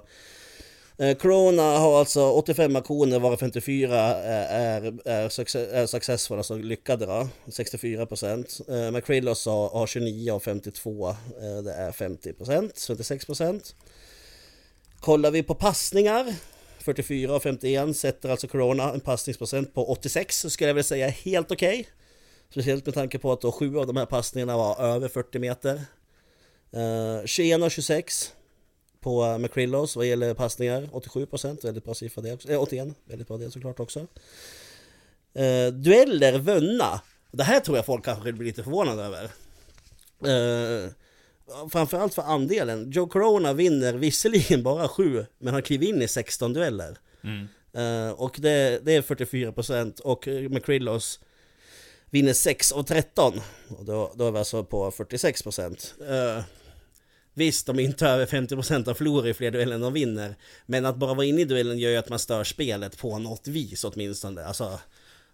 Eh, 1.04 1.16
Corona 1.16 1.62
har 1.62 1.98
alltså 1.98 2.30
85 2.30 2.76
aktioner 2.76 3.18
varav 3.18 3.36
54 3.36 4.10
eh, 4.10 4.52
är, 4.52 5.08
är, 5.08 5.28
success, 5.28 5.68
är 5.72 5.86
successful, 5.86 6.36
alltså 6.36 6.54
lyckade 6.54 7.06
då, 7.06 7.28
64 7.48 8.06
procent. 8.06 8.60
McCrillos 8.92 9.46
har, 9.46 9.68
har 9.68 9.86
29 9.86 10.32
av 10.32 10.40
52, 10.40 11.16
det 11.64 11.72
är 11.72 11.92
50 11.92 12.32
procent, 12.32 12.84
56 12.86 13.26
procent. 13.26 13.74
Kollar 15.00 15.30
vi 15.30 15.42
på 15.42 15.54
passningar 15.54 16.34
44 16.78 17.34
och 17.34 17.42
51 17.42 17.96
sätter 17.96 18.28
alltså 18.28 18.48
Corona 18.48 18.92
en 18.92 19.00
passningsprocent 19.00 19.74
på 19.74 19.90
86 19.90 20.40
så 20.40 20.50
skulle 20.50 20.68
jag 20.68 20.74
vilja 20.74 20.84
säga 20.84 21.08
helt 21.08 21.50
okej. 21.50 21.80
Okay. 21.80 21.97
Speciellt 22.50 22.86
med 22.86 22.94
tanke 22.94 23.18
på 23.18 23.32
att 23.32 23.40
då 23.40 23.52
sju 23.52 23.78
av 23.78 23.86
de 23.86 23.96
här 23.96 24.06
passningarna 24.06 24.56
var 24.56 24.80
över 24.80 25.08
40 25.08 25.38
meter. 25.38 25.80
Uh, 26.76 27.26
21 27.26 27.62
och 27.62 27.70
26 27.70 28.32
på 29.00 29.38
McCrillos 29.38 29.96
vad 29.96 30.06
gäller 30.06 30.34
passningar, 30.34 30.88
87% 30.92 31.64
väldigt 31.64 31.84
bra 31.84 31.94
siffra 31.94 32.22
det 32.22 32.32
också. 32.32 32.52
Eh, 32.52 32.62
81, 32.62 32.88
väldigt 33.04 33.28
bra 33.28 33.36
det 33.36 33.50
såklart 33.50 33.80
också. 33.80 34.00
Uh, 34.00 35.72
dueller 35.72 36.38
vunna. 36.38 37.00
Det 37.32 37.44
här 37.44 37.60
tror 37.60 37.76
jag 37.76 37.86
folk 37.86 38.04
kanske 38.04 38.32
blir 38.32 38.46
lite 38.46 38.62
förvånade 38.62 39.02
över. 39.02 39.24
Uh, 40.26 40.90
framförallt 41.70 42.14
för 42.14 42.22
andelen. 42.22 42.90
Joe 42.90 43.06
Corona 43.06 43.52
vinner 43.52 43.94
visserligen 43.94 44.62
bara 44.62 44.88
7, 44.88 45.26
men 45.38 45.54
han 45.54 45.62
kliver 45.62 45.86
in 45.86 46.02
i 46.02 46.08
16 46.08 46.52
dueller. 46.52 46.98
Mm. 47.24 47.48
Uh, 47.76 48.12
och 48.12 48.36
det, 48.40 48.80
det 48.84 48.92
är 48.92 49.02
44% 49.02 50.00
och 50.00 50.28
McCrillos 50.50 51.20
vinner 52.10 52.32
6 52.32 52.72
av 52.72 52.82
13. 52.82 53.40
Och 53.68 53.84
då, 53.84 54.12
då 54.14 54.26
är 54.26 54.30
vi 54.30 54.38
alltså 54.38 54.64
på 54.64 54.90
46%. 54.90 56.36
Uh, 56.36 56.44
visst, 57.34 57.66
de 57.66 57.78
är 57.78 57.82
inte 57.82 58.06
över 58.06 58.26
50% 58.26 58.88
av 58.88 58.94
förlorar 58.94 59.26
i 59.26 59.34
fler 59.34 59.50
dueller 59.50 59.74
än 59.74 59.80
de 59.80 59.92
vinner. 59.92 60.36
Men 60.66 60.86
att 60.86 60.96
bara 60.96 61.14
vara 61.14 61.26
inne 61.26 61.40
i 61.40 61.44
duellen 61.44 61.78
gör 61.78 61.90
ju 61.90 61.96
att 61.96 62.08
man 62.08 62.18
stör 62.18 62.44
spelet 62.44 62.98
på 62.98 63.18
något 63.18 63.48
vis 63.48 63.84
åtminstone. 63.84 64.44
Alltså, 64.44 64.80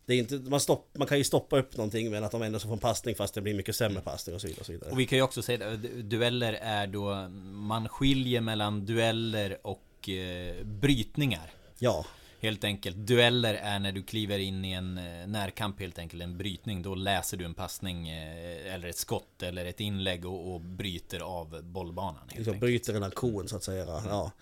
det 0.06 0.14
är 0.14 0.18
inte, 0.18 0.34
man, 0.34 0.60
stopp, 0.60 0.88
man 0.98 1.06
kan 1.06 1.18
ju 1.18 1.24
stoppa 1.24 1.58
upp 1.58 1.76
någonting 1.76 2.10
men 2.10 2.24
att 2.24 2.32
de 2.32 2.42
ändå 2.42 2.58
får 2.58 2.72
en 2.72 2.78
passning 2.78 3.14
fast 3.14 3.34
det 3.34 3.40
blir 3.40 3.54
mycket 3.54 3.76
sämre 3.76 4.02
passning 4.02 4.34
och 4.34 4.40
så 4.40 4.46
vidare. 4.46 4.60
Och, 4.60 4.66
så 4.66 4.72
vidare. 4.72 4.90
och 4.90 5.00
vi 5.00 5.06
kan 5.06 5.18
ju 5.18 5.22
också 5.22 5.42
säga 5.42 5.68
att 5.72 5.82
dueller 5.82 6.52
är 6.52 6.86
då 6.86 7.28
Man 7.52 7.88
skiljer 7.88 8.40
mellan 8.40 8.86
dueller 8.86 9.58
och 9.62 10.08
eh, 10.08 10.64
brytningar. 10.64 11.50
Ja. 11.78 12.06
Helt 12.44 12.64
enkelt. 12.64 12.96
Dueller 12.96 13.54
är 13.54 13.78
när 13.78 13.92
du 13.92 14.02
kliver 14.02 14.38
in 14.38 14.64
i 14.64 14.72
en 14.72 14.98
eh, 14.98 15.26
närkamp 15.26 15.80
helt 15.80 15.98
enkelt, 15.98 16.22
en 16.22 16.38
brytning. 16.38 16.82
Då 16.82 16.94
läser 16.94 17.36
du 17.36 17.44
en 17.44 17.54
passning 17.54 18.08
eh, 18.08 18.74
eller 18.74 18.88
ett 18.88 18.96
skott 18.96 19.42
eller 19.42 19.64
ett 19.64 19.80
inlägg 19.80 20.26
och, 20.26 20.54
och 20.54 20.60
bryter 20.60 21.20
av 21.20 21.62
bollbanan. 21.62 22.22
Helt 22.28 22.36
liksom 22.36 22.60
bryter 22.60 22.94
en 22.94 23.02
aktion 23.02 23.48
så 23.48 23.56
att 23.56 23.64
säga. 23.64 23.86
Ja. 23.86 24.32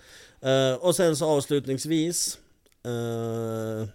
Uh, 0.45 0.75
och 0.75 0.97
sen 0.97 1.17
så 1.17 1.27
avslutningsvis 1.27 2.39
uh, 2.87 3.89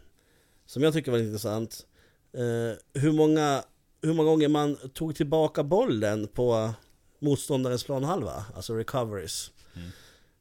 som 0.66 0.84
jag 0.84 0.94
tycker 0.94 1.12
var 1.12 1.20
intressant. 1.20 1.86
Eh, 2.34 3.02
hur, 3.02 3.12
många, 3.12 3.64
hur 4.02 4.14
många 4.14 4.30
gånger 4.30 4.48
man 4.48 4.78
tog 4.94 5.16
tillbaka 5.16 5.64
bollen 5.64 6.28
på 6.28 6.74
motståndarens 7.20 7.84
planhalva, 7.84 8.46
alltså 8.56 8.74
recoveries. 8.74 9.52
Mm. 9.76 9.90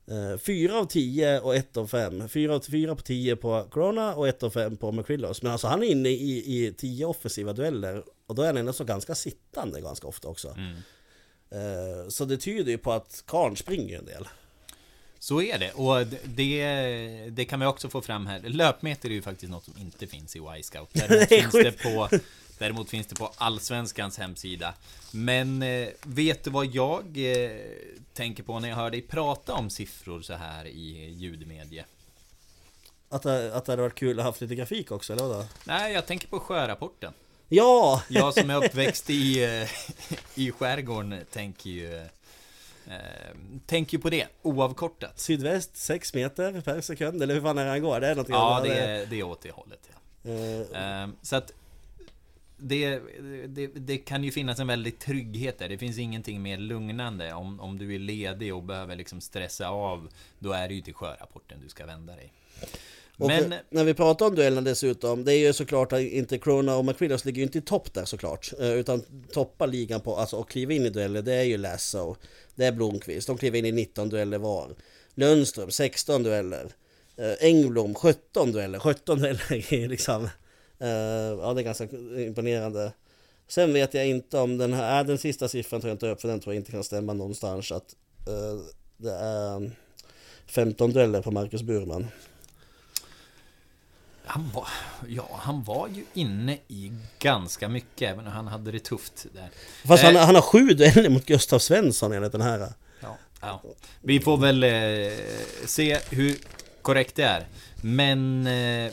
Eh, 0.08 0.38
fyra 0.38 0.78
av 0.78 0.84
tio 0.84 1.40
och 1.40 1.54
ett 1.54 1.76
av 1.76 1.86
fem. 1.86 2.28
Fyra 2.28 2.54
av 2.54 2.60
fyra 2.60 2.96
på 2.96 3.02
tio 3.02 3.36
på 3.36 3.66
Corona 3.70 4.14
och 4.14 4.28
ett 4.28 4.42
av 4.42 4.50
fem 4.50 4.76
på 4.76 4.92
McCrillos. 4.92 5.42
Men 5.42 5.52
alltså 5.52 5.66
han 5.66 5.82
är 5.82 5.86
inne 5.86 6.08
i, 6.08 6.64
i 6.66 6.72
tio 6.72 7.04
offensiva 7.04 7.52
dueller 7.52 8.04
och 8.26 8.34
då 8.34 8.42
är 8.42 8.46
han 8.46 8.56
ändå 8.56 8.72
så 8.72 8.84
ganska 8.84 9.14
sittande 9.14 9.80
ganska 9.80 10.06
ofta 10.06 10.28
också. 10.28 10.56
Mm. 10.56 10.76
Eh, 11.50 12.08
så 12.08 12.24
det 12.24 12.36
tyder 12.36 12.72
ju 12.72 12.78
på 12.78 12.92
att 12.92 13.24
Karn 13.26 13.56
springer 13.56 13.98
en 13.98 14.04
del. 14.04 14.28
Så 15.26 15.42
är 15.42 15.58
det, 15.58 15.72
och 15.72 16.06
det, 16.24 17.30
det 17.30 17.44
kan 17.44 17.60
vi 17.60 17.66
också 17.66 17.88
få 17.88 18.00
fram 18.00 18.26
här. 18.26 18.40
Löpmeter 18.40 19.08
är 19.08 19.12
ju 19.12 19.22
faktiskt 19.22 19.50
något 19.50 19.64
som 19.64 19.74
inte 19.78 20.06
finns 20.06 20.36
i 20.36 20.38
Y-scout. 20.38 20.88
Däremot, 20.92 21.28
finns 21.28 21.52
det 21.52 21.72
på, 21.82 22.08
däremot 22.58 22.90
finns 22.90 23.06
det 23.06 23.14
på 23.14 23.32
Allsvenskans 23.36 24.18
hemsida. 24.18 24.74
Men 25.10 25.62
eh, 25.62 25.88
vet 26.02 26.44
du 26.44 26.50
vad 26.50 26.66
jag 26.66 27.04
eh, 27.16 27.50
tänker 28.14 28.42
på 28.42 28.60
när 28.60 28.68
jag 28.68 28.76
hör 28.76 28.90
dig 28.90 29.02
prata 29.02 29.54
om 29.54 29.70
siffror 29.70 30.22
så 30.22 30.34
här 30.34 30.64
i 30.66 31.10
ljudmedie? 31.10 31.84
Att 33.08 33.22
det, 33.22 33.56
att 33.56 33.64
det 33.64 33.72
hade 33.72 33.82
varit 33.82 33.94
kul 33.94 34.18
att 34.18 34.24
ha 34.24 34.30
haft 34.30 34.40
lite 34.40 34.54
grafik 34.54 34.90
också, 34.90 35.12
eller 35.12 35.22
vadå? 35.22 35.44
Nej, 35.64 35.92
jag 35.92 36.06
tänker 36.06 36.28
på 36.28 36.40
sjörapporten. 36.40 37.12
Ja! 37.48 38.02
Jag 38.08 38.34
som 38.34 38.50
är 38.50 38.56
uppväxt 38.64 39.10
i, 39.10 39.44
eh, 39.44 39.68
i 40.34 40.50
skärgården 40.50 41.24
tänker 41.32 41.70
ju 41.70 42.08
eh, 42.90 43.36
Tänker 43.66 43.96
ju 43.96 44.02
på 44.02 44.10
det, 44.10 44.26
oavkortat. 44.42 45.18
Sydväst 45.18 45.76
6 45.76 46.14
meter 46.14 46.60
per 46.60 46.80
sekund, 46.80 47.22
eller 47.22 47.34
hur 47.34 47.40
fan 47.40 47.58
är 47.58 47.64
det 47.64 47.70
han 47.70 47.82
går? 47.82 48.00
Det 48.00 48.08
är 48.08 48.14
något 48.14 48.28
Ja, 48.28 48.60
det 48.64 48.74
är, 48.78 49.06
det 49.06 49.20
är 49.20 49.22
åt 49.22 49.40
det 49.42 49.50
hållet. 49.50 49.90
Ja. 50.22 50.32
Eh, 51.02 51.08
Så 51.22 51.36
att 51.36 51.52
det, 52.58 53.00
det, 53.46 53.66
det 53.66 53.98
kan 53.98 54.24
ju 54.24 54.30
finnas 54.32 54.58
en 54.58 54.66
väldig 54.66 54.98
trygghet 54.98 55.58
där. 55.58 55.68
Det 55.68 55.78
finns 55.78 55.98
ingenting 55.98 56.42
mer 56.42 56.58
lugnande. 56.58 57.32
Om, 57.32 57.60
om 57.60 57.78
du 57.78 57.94
är 57.94 57.98
ledig 57.98 58.54
och 58.54 58.62
behöver 58.62 58.96
liksom 58.96 59.20
stressa 59.20 59.68
av, 59.68 60.08
då 60.38 60.52
är 60.52 60.68
det 60.68 60.74
ju 60.74 60.80
till 60.80 60.94
sjörapporten 60.94 61.58
du 61.62 61.68
ska 61.68 61.86
vända 61.86 62.16
dig. 62.16 62.32
Och 63.18 63.26
Men 63.26 63.54
när 63.70 63.84
vi 63.84 63.94
pratar 63.94 64.26
om 64.26 64.34
duellerna 64.34 64.60
dessutom, 64.60 65.24
det 65.24 65.32
är 65.32 65.38
ju 65.38 65.52
såklart 65.52 65.92
att 65.92 66.00
inte 66.00 66.38
Corona 66.38 66.76
och 66.76 66.84
McWilliams 66.84 67.24
ligger 67.24 67.36
ju 67.36 67.42
inte 67.42 67.58
i 67.58 67.62
topp 67.62 67.94
där 67.94 68.04
såklart. 68.04 68.52
eh, 68.60 68.72
Utan 68.72 69.02
toppar 69.32 69.66
ligan 69.66 70.00
på, 70.00 70.16
alltså 70.16 70.36
och 70.36 70.50
kliva 70.50 70.72
in 70.72 70.86
i 70.86 70.90
dueller, 70.90 71.22
det 71.22 71.34
är 71.34 71.42
ju 71.42 71.56
Lasso, 71.56 72.16
det 72.54 72.64
är 72.64 72.72
Blomqvist, 72.72 73.26
de 73.26 73.38
kliver 73.38 73.58
in 73.58 73.64
i 73.64 73.72
19 73.72 74.08
dueller 74.08 74.38
var. 74.38 74.74
Lundström 75.14 75.70
16 75.70 76.22
dueller. 76.22 76.72
Eh, 77.16 77.32
Engblom 77.40 77.94
17 77.94 78.52
dueller, 78.52 78.78
17 78.78 79.18
dueller 79.18 79.52
är 79.74 79.88
liksom, 79.88 80.24
eh, 80.78 80.88
ja 81.40 81.52
det 81.54 81.60
är 81.60 81.64
ganska 81.64 81.84
imponerande. 82.18 82.92
Sen 83.48 83.72
vet 83.72 83.94
jag 83.94 84.06
inte 84.06 84.38
om 84.38 84.58
den 84.58 84.72
här, 84.72 85.00
äh, 85.00 85.06
den 85.06 85.18
sista 85.18 85.48
siffran 85.48 85.80
tror 85.80 85.88
jag 85.88 85.94
inte 85.94 86.08
upp 86.08 86.20
för 86.20 86.28
den 86.28 86.40
tror 86.40 86.54
jag 86.54 86.60
inte 86.60 86.72
kan 86.72 86.84
stämma 86.84 87.12
någonstans 87.12 87.72
att 87.72 87.96
det 88.96 89.12
är 89.12 89.70
15 90.46 90.92
dueller 90.92 91.22
på 91.22 91.30
Marcus 91.30 91.62
Burman. 91.62 92.06
Han 94.26 94.50
var, 94.54 94.68
ja, 95.08 95.28
han 95.42 95.62
var 95.62 95.88
ju 95.88 96.04
inne 96.14 96.58
i 96.68 96.92
ganska 97.18 97.68
mycket, 97.68 98.10
även 98.10 98.26
om 98.26 98.32
han 98.32 98.46
hade 98.46 98.72
det 98.72 98.78
tufft 98.78 99.26
där. 99.34 99.50
Fast 99.84 100.04
Eh, 100.04 100.12
han, 100.12 100.16
han 100.16 100.34
har 100.34 100.42
sju 100.42 100.68
dueller 100.68 101.08
mot 101.08 101.26
Gustav 101.26 101.58
Svensson 101.58 102.12
enligt 102.12 102.32
den 102.32 102.40
här. 102.40 102.72
Ja, 103.00 103.16
ja. 103.40 103.62
Vi 104.00 104.20
får 104.20 104.36
väl 104.36 104.62
eh, 104.62 105.12
se 105.66 105.98
hur 106.10 106.38
korrekt 106.82 107.14
det 107.16 107.22
är. 107.24 107.46
Men 107.82 108.46
eh, 108.46 108.92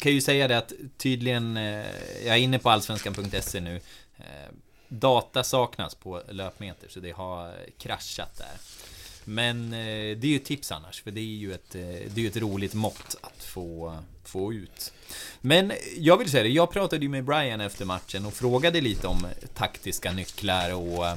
kan 0.00 0.12
ju 0.12 0.20
säga 0.20 0.48
det 0.48 0.58
att 0.58 0.72
tydligen, 0.98 1.56
eh, 1.56 1.84
jag 2.24 2.36
är 2.36 2.40
inne 2.40 2.58
på 2.58 2.70
allsvenskan.se 2.70 3.60
nu. 3.60 3.80
Eh, 4.18 4.24
data 4.88 5.44
saknas 5.44 5.94
på 5.94 6.22
löpmeter 6.28 6.88
så 6.88 7.00
det 7.00 7.10
har 7.10 7.52
kraschat 7.78 8.36
där. 8.38 8.56
Men 9.28 9.72
eh, 9.72 10.16
det 10.18 10.24
är 10.24 10.26
ju 10.26 10.36
ett 10.36 10.44
tips 10.44 10.72
annars, 10.72 11.02
för 11.02 11.10
det 11.10 11.20
är 11.20 11.24
ju 11.24 11.52
ett, 11.52 11.74
eh, 11.74 11.80
det 12.14 12.24
är 12.24 12.26
ett 12.26 12.36
roligt 12.36 12.74
mått 12.74 13.16
att 13.20 13.42
få, 13.42 13.98
få 14.24 14.52
ut. 14.52 14.92
Men 15.40 15.72
jag 15.98 16.16
vill 16.16 16.30
säga 16.30 16.42
det, 16.42 16.48
jag 16.48 16.70
pratade 16.70 17.02
ju 17.02 17.08
med 17.08 17.24
Brian 17.24 17.60
efter 17.60 17.84
matchen 17.84 18.26
och 18.26 18.34
frågade 18.34 18.80
lite 18.80 19.06
om 19.06 19.26
taktiska 19.54 20.12
nycklar 20.12 20.74
och 20.74 21.06
eh, 21.06 21.16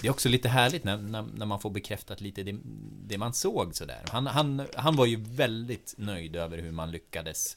det 0.00 0.08
är 0.08 0.10
också 0.10 0.28
lite 0.28 0.48
härligt 0.48 0.84
när, 0.84 0.96
när, 0.96 1.24
när 1.34 1.46
man 1.46 1.60
får 1.60 1.70
bekräftat 1.70 2.20
lite 2.20 2.42
det, 2.42 2.56
det 3.06 3.18
man 3.18 3.34
såg 3.34 3.74
sådär. 3.74 4.02
Han, 4.08 4.26
han, 4.26 4.66
han 4.76 4.96
var 4.96 5.06
ju 5.06 5.16
väldigt 5.16 5.94
nöjd 5.96 6.36
över 6.36 6.58
hur 6.58 6.72
man 6.72 6.90
lyckades 6.90 7.56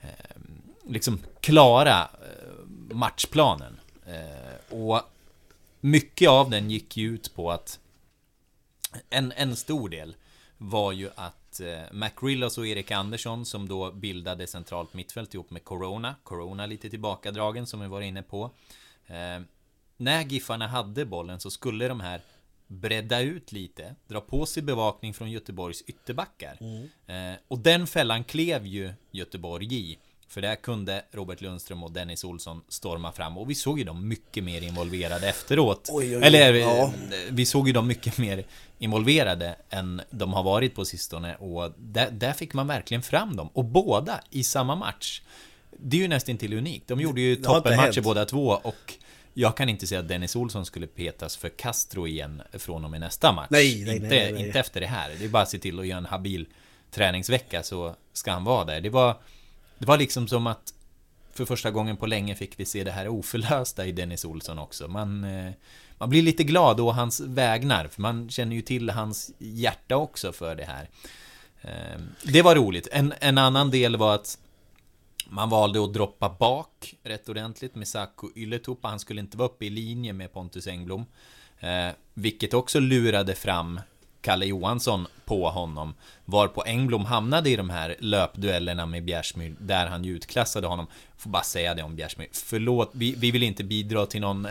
eh, 0.00 0.08
liksom 0.88 1.20
klara 1.40 2.00
eh, 2.02 2.94
matchplanen. 2.94 3.80
Eh, 4.06 4.76
och 4.76 5.00
mycket 5.80 6.28
av 6.28 6.50
den 6.50 6.70
gick 6.70 6.96
ju 6.96 7.14
ut 7.14 7.34
på 7.34 7.50
att 7.50 7.78
en, 9.10 9.32
en 9.36 9.56
stor 9.56 9.88
del 9.88 10.16
var 10.58 10.92
ju 10.92 11.10
att 11.14 11.60
eh, 11.60 11.82
McRillos 11.92 12.58
och 12.58 12.66
Erik 12.66 12.90
Andersson 12.90 13.46
som 13.46 13.68
då 13.68 13.92
bildade 13.92 14.46
centralt 14.46 14.94
mittfält 14.94 15.34
ihop 15.34 15.50
med 15.50 15.64
Corona. 15.64 16.14
Corona 16.22 16.66
lite 16.66 16.90
tillbakadragen 16.90 17.66
som 17.66 17.80
vi 17.80 17.88
var 17.88 18.00
inne 18.00 18.22
på. 18.22 18.50
Eh, 19.06 19.40
när 19.96 20.24
Giffarna 20.24 20.66
hade 20.66 21.04
bollen 21.04 21.40
så 21.40 21.50
skulle 21.50 21.88
de 21.88 22.00
här 22.00 22.20
bredda 22.66 23.20
ut 23.20 23.52
lite, 23.52 23.94
dra 24.08 24.20
på 24.20 24.46
sig 24.46 24.62
bevakning 24.62 25.14
från 25.14 25.30
Göteborgs 25.30 25.82
ytterbackar. 25.82 26.58
Eh, 27.06 27.38
och 27.48 27.58
den 27.58 27.86
fällan 27.86 28.24
klev 28.24 28.66
ju 28.66 28.92
Göteborg 29.10 29.74
i. 29.74 29.98
För 30.32 30.40
där 30.42 30.54
kunde 30.54 31.04
Robert 31.12 31.40
Lundström 31.40 31.82
och 31.82 31.92
Dennis 31.92 32.24
Olsson 32.24 32.62
storma 32.68 33.12
fram 33.12 33.38
och 33.38 33.50
vi 33.50 33.54
såg 33.54 33.78
ju 33.78 33.84
dem 33.84 34.08
mycket 34.08 34.44
mer 34.44 34.62
involverade 34.62 35.28
efteråt. 35.28 35.88
Oj, 35.92 36.16
oj. 36.16 36.22
Eller 36.22 36.52
Ja. 36.54 36.82
eh, 36.84 36.90
vi 37.30 37.46
såg 37.46 37.66
ju 37.66 37.72
dem 37.72 37.86
mycket 37.86 38.18
mer 38.18 38.44
involverade 38.78 39.56
än 39.70 40.02
de 40.10 40.32
har 40.32 40.42
varit 40.42 40.74
på 40.74 40.84
sistone 40.84 41.36
och 41.36 41.72
där, 41.78 42.10
där 42.10 42.32
fick 42.32 42.54
man 42.54 42.66
verkligen 42.66 43.02
fram 43.02 43.36
dem. 43.36 43.48
Och 43.52 43.64
båda 43.64 44.20
i 44.30 44.44
samma 44.44 44.74
match. 44.76 45.22
Det 45.78 45.96
är 45.96 46.00
ju 46.00 46.08
nästan 46.08 46.36
till 46.38 46.54
unikt. 46.54 46.88
De 46.88 47.00
gjorde 47.00 47.20
ju 47.20 47.36
toppenmatcher 47.36 48.00
båda 48.00 48.24
två 48.24 48.46
och 48.62 48.94
jag 49.34 49.56
kan 49.56 49.68
inte 49.68 49.86
säga 49.86 50.00
att 50.00 50.08
Dennis 50.08 50.36
Olsson 50.36 50.66
skulle 50.66 50.86
petas 50.86 51.36
för 51.36 51.48
Castro 51.48 52.06
igen 52.06 52.42
från 52.52 52.84
och 52.84 52.90
med 52.90 53.00
nästa 53.00 53.32
match. 53.32 53.48
Nej, 53.50 53.84
nej, 53.86 53.96
inte, 53.96 54.08
nej, 54.08 54.22
nej, 54.22 54.32
nej. 54.32 54.46
inte 54.46 54.60
efter 54.60 54.80
det 54.80 54.86
här. 54.86 55.10
Det 55.18 55.24
är 55.24 55.28
bara 55.28 55.42
att 55.42 55.50
se 55.50 55.58
till 55.58 55.80
att 55.80 55.86
göra 55.86 55.98
en 55.98 56.06
habil 56.06 56.46
träningsvecka 56.90 57.62
så 57.62 57.94
ska 58.12 58.32
han 58.32 58.44
vara 58.44 58.64
där. 58.64 58.80
Det 58.80 58.90
var, 58.90 59.16
det 59.82 59.86
var 59.86 59.98
liksom 59.98 60.28
som 60.28 60.46
att 60.46 60.74
för 61.32 61.44
första 61.44 61.70
gången 61.70 61.96
på 61.96 62.06
länge 62.06 62.34
fick 62.34 62.60
vi 62.60 62.64
se 62.64 62.84
det 62.84 62.90
här 62.90 63.08
oförlösta 63.08 63.86
i 63.86 63.92
Dennis 63.92 64.24
Olsson 64.24 64.58
också. 64.58 64.88
Man, 64.88 65.24
eh, 65.24 65.52
man 65.98 66.10
blir 66.10 66.22
lite 66.22 66.44
glad 66.44 66.80
å 66.80 66.90
hans 66.90 67.20
vägnar, 67.20 67.88
för 67.88 68.02
man 68.02 68.30
känner 68.30 68.56
ju 68.56 68.62
till 68.62 68.90
hans 68.90 69.30
hjärta 69.38 69.96
också 69.96 70.32
för 70.32 70.54
det 70.54 70.64
här. 70.64 70.88
Ehm, 71.62 72.08
det 72.22 72.42
var 72.42 72.54
roligt. 72.54 72.88
En, 72.92 73.14
en 73.20 73.38
annan 73.38 73.70
del 73.70 73.96
var 73.96 74.14
att 74.14 74.38
man 75.28 75.50
valde 75.50 75.84
att 75.84 75.94
droppa 75.94 76.36
bak 76.38 76.94
rätt 77.02 77.28
ordentligt 77.28 77.74
med 77.74 77.88
Saku 77.88 78.26
Ylätupa. 78.36 78.88
Han 78.88 78.98
skulle 78.98 79.20
inte 79.20 79.36
vara 79.36 79.48
uppe 79.48 79.66
i 79.66 79.70
linje 79.70 80.12
med 80.12 80.32
Pontus 80.32 80.66
Engblom. 80.66 81.06
Eh, 81.60 81.88
vilket 82.14 82.54
också 82.54 82.80
lurade 82.80 83.34
fram 83.34 83.80
Kalle 84.22 84.46
Johansson 84.46 85.06
på 85.24 85.50
honom. 85.50 85.94
Varpå 86.24 86.62
Engblom 86.62 87.04
hamnade 87.04 87.50
i 87.50 87.56
de 87.56 87.70
här 87.70 87.96
löpduellerna 87.98 88.86
med 88.86 89.04
Bjärsmyr, 89.04 89.54
där 89.58 89.86
han 89.86 90.04
ju 90.04 90.16
utklassade 90.16 90.66
honom. 90.66 90.86
Får 91.18 91.30
bara 91.30 91.42
säga 91.42 91.74
det 91.74 91.82
om 91.82 91.96
Bjärsmyr. 91.96 92.28
Förlåt, 92.32 92.90
vi, 92.92 93.14
vi 93.18 93.30
vill 93.30 93.42
inte 93.42 93.64
bidra 93.64 94.06
till 94.06 94.20
någon 94.20 94.48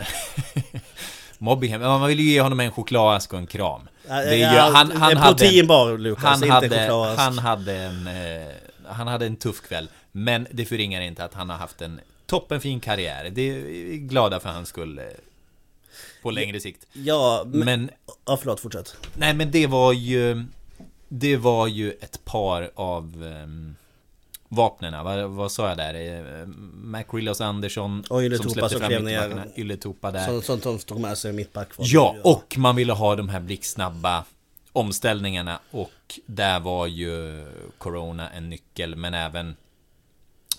mobbing. 1.38 1.70
Men 1.70 1.80
man 1.80 2.08
vill 2.08 2.20
ju 2.20 2.30
ge 2.30 2.40
honom 2.40 2.60
en 2.60 2.72
chokladask 2.72 3.32
och 3.32 3.38
en 3.38 3.46
kram. 3.46 3.88
Det 4.06 4.12
är 4.12 4.34
ju, 4.34 4.44
han, 4.44 4.90
han 4.90 5.10
en 5.10 5.16
hade, 5.16 5.38
proteinbar 5.38 5.98
Lukas, 5.98 6.24
han 6.24 6.34
inte 6.34 6.52
hade, 6.52 6.68
chokladask. 6.68 7.20
han 7.20 7.38
hade 7.38 7.76
en 7.76 8.06
eh, 8.06 8.52
Han 8.88 9.06
hade 9.06 9.26
en 9.26 9.36
tuff 9.36 9.60
kväll 9.60 9.88
Men 10.12 10.46
det 10.50 10.64
förringar 10.64 11.00
inte 11.00 11.24
att 11.24 11.34
han 11.34 11.50
har 11.50 11.56
haft 11.56 11.82
en 11.82 12.00
toppenfin 12.26 12.80
karriär 12.80 13.30
Det 13.32 13.42
är 13.42 13.96
glada 13.96 14.40
för 14.40 14.48
hans 14.48 14.68
skull 14.68 15.00
På 16.22 16.30
längre 16.30 16.60
sikt. 16.60 16.86
Ja, 16.92 17.42
men... 17.46 17.64
Men 17.64 17.90
Ja, 18.26 18.36
förlåt, 18.36 18.60
fortsätt. 18.60 18.96
Nej 19.14 19.34
men 19.34 19.50
det 19.50 19.66
var 19.66 19.92
ju 19.92 20.44
Det 21.08 21.36
var 21.36 21.66
ju 21.66 21.92
ett 21.92 22.24
par 22.24 22.70
av 22.74 23.22
um, 23.22 23.76
Vapnena, 24.48 25.02
vad, 25.02 25.30
vad 25.30 25.52
sa 25.52 25.68
jag 25.68 25.76
där? 25.76 25.94
Eh, 25.94 26.46
McRillos 26.74 27.40
Andersson 27.40 28.04
Och 28.10 28.22
Ylätupa 28.22 28.42
som 28.42 28.52
släppte 28.52 28.68
som 28.68 28.80
fram 28.80 29.04
mittbackarna 29.04 29.46
Ylätupa 29.56 30.10
där. 30.10 30.40
Sånt 30.40 30.62
som 30.62 30.76
de 30.76 30.78
tog 30.78 31.00
med 31.00 31.18
sig 31.18 31.32
mittback. 31.32 31.68
Ja, 31.78 32.16
och 32.24 32.54
man 32.58 32.76
ville 32.76 32.92
ha 32.92 33.16
de 33.16 33.28
här 33.28 33.40
blixtsnabba 33.40 34.24
omställningarna. 34.72 35.60
Och 35.70 36.20
där 36.26 36.60
var 36.60 36.86
ju 36.86 37.44
Corona 37.78 38.30
en 38.30 38.50
nyckel 38.50 38.96
men 38.96 39.14
även 39.14 39.56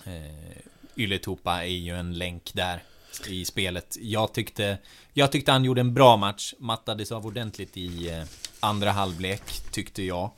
eh, 0.04 0.58
Ylätupa 0.96 1.62
är 1.64 1.66
ju 1.66 1.96
en 1.96 2.18
länk 2.18 2.50
där 2.54 2.82
i 3.28 3.44
spelet. 3.44 3.96
Jag 4.00 4.32
tyckte, 4.32 4.78
jag 5.12 5.32
tyckte 5.32 5.52
han 5.52 5.64
gjorde 5.64 5.80
en 5.80 5.94
bra 5.94 6.16
match, 6.16 6.54
mattades 6.58 7.12
av 7.12 7.26
ordentligt 7.26 7.76
i 7.76 8.10
eh, 8.10 8.24
andra 8.60 8.90
halvlek 8.90 9.42
tyckte 9.70 10.02
jag. 10.02 10.30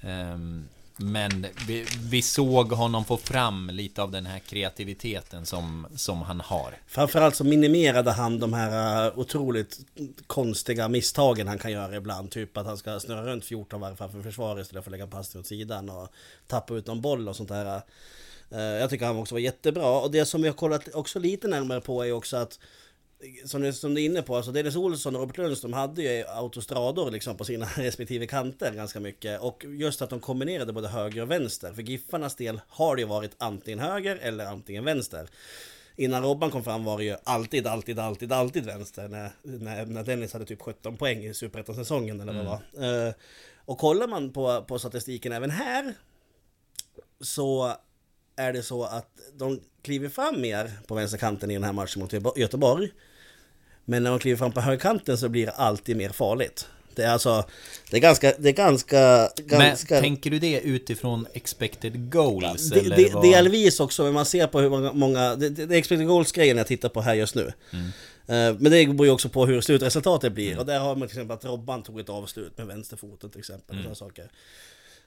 Ehm, 0.00 0.68
men 0.96 1.46
vi, 1.66 1.86
vi 2.10 2.22
såg 2.22 2.72
honom 2.72 3.04
få 3.04 3.16
fram 3.16 3.70
lite 3.72 4.02
av 4.02 4.10
den 4.10 4.26
här 4.26 4.38
kreativiteten 4.38 5.46
som, 5.46 5.86
som 5.96 6.22
han 6.22 6.40
har. 6.40 6.74
Framförallt 6.86 7.36
så 7.36 7.44
minimerade 7.44 8.10
han 8.10 8.38
de 8.38 8.52
här 8.52 9.06
eh, 9.06 9.18
otroligt 9.18 9.78
konstiga 10.26 10.88
misstagen 10.88 11.48
han 11.48 11.58
kan 11.58 11.72
göra 11.72 11.96
ibland. 11.96 12.30
Typ 12.30 12.56
att 12.56 12.66
han 12.66 12.76
ska 12.76 13.00
snurra 13.00 13.26
runt 13.26 13.44
14 13.44 13.80
varv 13.80 13.96
framför 13.96 14.22
försvaret 14.22 14.62
istället 14.62 14.84
för 14.84 14.90
att 14.90 14.92
lägga 14.92 15.06
passning 15.06 15.40
åt 15.40 15.46
sidan 15.46 15.90
och 15.90 16.08
tappa 16.46 16.74
ut 16.74 16.86
någon 16.86 17.00
boll 17.00 17.28
och 17.28 17.36
sånt 17.36 17.48
där. 17.48 17.82
Uh, 18.54 18.60
jag 18.60 18.90
tycker 18.90 19.06
han 19.06 19.16
också 19.16 19.34
var 19.34 19.40
jättebra. 19.40 20.00
Och 20.00 20.10
det 20.10 20.24
som 20.24 20.42
vi 20.42 20.48
har 20.48 20.54
kollat 20.54 20.94
också 20.94 21.18
lite 21.18 21.48
närmare 21.48 21.80
på 21.80 22.04
är 22.04 22.12
också 22.12 22.36
att 22.36 22.58
som 23.44 23.62
du, 23.62 23.72
som 23.72 23.94
du 23.94 24.02
är 24.02 24.06
inne 24.06 24.22
på, 24.22 24.36
alltså 24.36 24.52
Dennis 24.52 24.76
Olsson 24.76 25.14
och 25.14 25.20
Robert 25.20 25.38
Lundström 25.38 25.72
hade 25.72 26.02
ju 26.02 26.24
autostrador 26.26 27.10
liksom 27.10 27.36
på 27.36 27.44
sina 27.44 27.66
respektive 27.76 28.26
kanter 28.26 28.72
ganska 28.72 29.00
mycket. 29.00 29.40
Och 29.40 29.64
just 29.64 30.02
att 30.02 30.10
de 30.10 30.20
kombinerade 30.20 30.72
både 30.72 30.88
höger 30.88 31.22
och 31.22 31.30
vänster. 31.30 31.72
För 31.72 31.82
Giffarnas 31.82 32.36
del 32.36 32.60
har 32.68 32.96
det 32.96 33.02
ju 33.02 33.08
varit 33.08 33.34
antingen 33.38 33.78
höger 33.78 34.16
eller 34.16 34.46
antingen 34.46 34.84
vänster. 34.84 35.28
Innan 35.96 36.22
Robban 36.22 36.50
kom 36.50 36.64
fram 36.64 36.84
var 36.84 36.98
det 36.98 37.04
ju 37.04 37.16
alltid, 37.24 37.66
alltid, 37.66 37.98
alltid, 37.98 38.32
alltid 38.32 38.64
vänster. 38.64 39.08
När, 39.08 39.30
när, 39.42 39.86
när 39.86 40.04
Dennis 40.04 40.32
hade 40.32 40.44
typ 40.44 40.62
17 40.62 40.96
poäng 40.96 41.24
i 41.24 41.34
Superettan-säsongen 41.34 42.20
eller 42.20 42.32
vad 42.32 42.44
det 42.44 42.60
var. 42.78 43.06
Eh, 43.08 43.14
och 43.64 43.78
kollar 43.78 44.06
man 44.06 44.32
på, 44.32 44.64
på 44.68 44.78
statistiken 44.78 45.32
även 45.32 45.50
här 45.50 45.94
så 47.20 47.76
är 48.36 48.52
det 48.52 48.62
så 48.62 48.84
att 48.84 49.08
de 49.36 49.60
kliver 49.82 50.08
fram 50.08 50.40
mer 50.40 50.70
på 50.86 50.94
vänsterkanten 50.94 51.50
i 51.50 51.54
den 51.54 51.64
här 51.64 51.72
matchen 51.72 52.02
mot 52.02 52.36
Göteborg. 52.36 52.90
Men 53.84 54.02
när 54.02 54.10
de 54.10 54.18
kliver 54.18 54.38
fram 54.38 54.52
på 54.52 54.60
högerkanten 54.60 55.18
så 55.18 55.28
blir 55.28 55.46
det 55.46 55.52
alltid 55.52 55.96
mer 55.96 56.08
farligt. 56.08 56.68
Det 56.94 57.02
är 57.02 57.10
alltså, 57.10 57.44
det 57.90 57.96
är 57.96 58.00
ganska, 58.00 58.32
det 58.38 58.48
är 58.48 58.52
ganska, 58.52 59.30
ganska... 59.36 59.94
Men 59.94 60.02
tänker 60.02 60.30
du 60.30 60.38
det 60.38 60.60
utifrån 60.60 61.26
expected 61.32 62.10
goals? 62.10 62.70
Det, 62.70 62.80
eller 62.80 62.96
det, 62.96 63.14
vad? 63.14 63.22
delvis 63.22 63.80
också, 63.80 64.04
men 64.04 64.12
man 64.12 64.26
ser 64.26 64.46
på 64.46 64.60
hur 64.60 64.70
många, 64.70 64.92
många 64.92 65.36
det, 65.36 65.48
det 65.48 65.74
är 65.74 65.78
expected 65.78 66.06
goals-grejen 66.06 66.56
jag 66.56 66.66
tittar 66.66 66.88
på 66.88 67.00
här 67.00 67.14
just 67.14 67.34
nu. 67.34 67.52
Mm. 67.72 67.86
Eh, 68.26 68.60
Men 68.60 68.72
det 68.72 68.86
beror 68.86 69.06
ju 69.06 69.12
också 69.12 69.28
på 69.28 69.46
hur 69.46 69.60
slutresultatet 69.60 70.32
blir. 70.32 70.58
Och 70.58 70.66
där 70.66 70.78
har 70.78 70.96
man 70.96 71.08
till 71.08 71.16
exempel 71.16 71.36
att 71.36 71.44
Robban 71.44 71.82
tog 71.82 72.00
ett 72.00 72.08
avslut 72.08 72.58
med 72.58 72.66
vänsterfoten 72.66 73.30
till 73.30 73.38
exempel. 73.38 73.78
Mm. 73.78 73.90
Och 73.90 73.96
saker. 73.96 74.30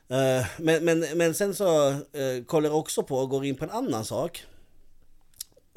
Eh, 0.08 0.46
Men, 0.58 0.86
men, 0.86 1.06
men 1.16 1.34
sen 1.34 1.56
så 1.56 1.90
eh, 1.92 2.44
kollar 2.46 2.70
jag 2.70 2.80
också 2.80 3.04
på 3.04 3.18
och 3.18 3.30
går 3.30 3.46
in 3.46 3.56
på 3.56 3.64
en 3.64 3.72
annan 3.72 4.06
sak. 4.06 4.46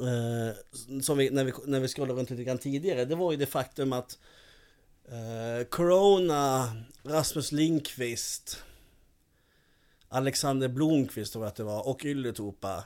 Eh, 0.01 1.01
Som 1.01 1.17
vi, 1.17 1.29
när 1.29 1.43
vi, 1.43 1.53
när 1.65 1.79
vi 1.79 1.87
scrollade 1.87 2.19
runt 2.19 2.29
lite 2.29 2.43
grann 2.43 2.57
tidigare. 2.57 3.05
Det 3.05 3.15
var 3.15 3.31
ju 3.31 3.37
det 3.37 3.45
faktum 3.45 3.93
att 3.93 4.17
Corona, 5.69 6.71
Rasmus 7.03 7.51
Linkvist, 7.51 8.63
Alexander 10.09 10.67
Blomqvist 10.67 11.33
tror 11.33 11.45
jag 11.45 11.49
att 11.49 11.55
det 11.55 11.63
var, 11.63 11.87
och 11.87 12.05
Ylätupa 12.05 12.83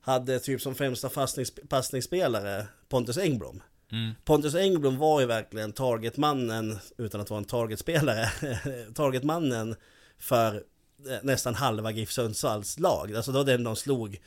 hade 0.00 0.40
typ 0.40 0.60
som 0.60 0.74
främsta 0.74 1.08
passnings, 1.08 1.52
passningsspelare 1.68 2.66
Pontus 2.88 3.18
Engblom. 3.18 3.62
Mm. 3.92 4.14
Pontus 4.24 4.54
Engblom 4.54 4.98
var 4.98 5.20
ju 5.20 5.26
verkligen 5.26 5.72
targetmannen, 5.72 6.78
utan 6.98 7.20
att 7.20 7.30
vara 7.30 7.38
en 7.38 7.44
targetspelare, 7.44 8.30
targetmannen 8.94 9.76
för 10.18 10.54
eh, 11.08 11.18
nästan 11.22 11.54
halva 11.54 11.90
GIF 11.90 12.12
Sundsvalls 12.12 12.78
lag. 12.78 13.14
Alltså 13.16 13.32
då 13.32 13.42
den 13.42 13.64
de 13.64 13.76
slog 13.76 14.20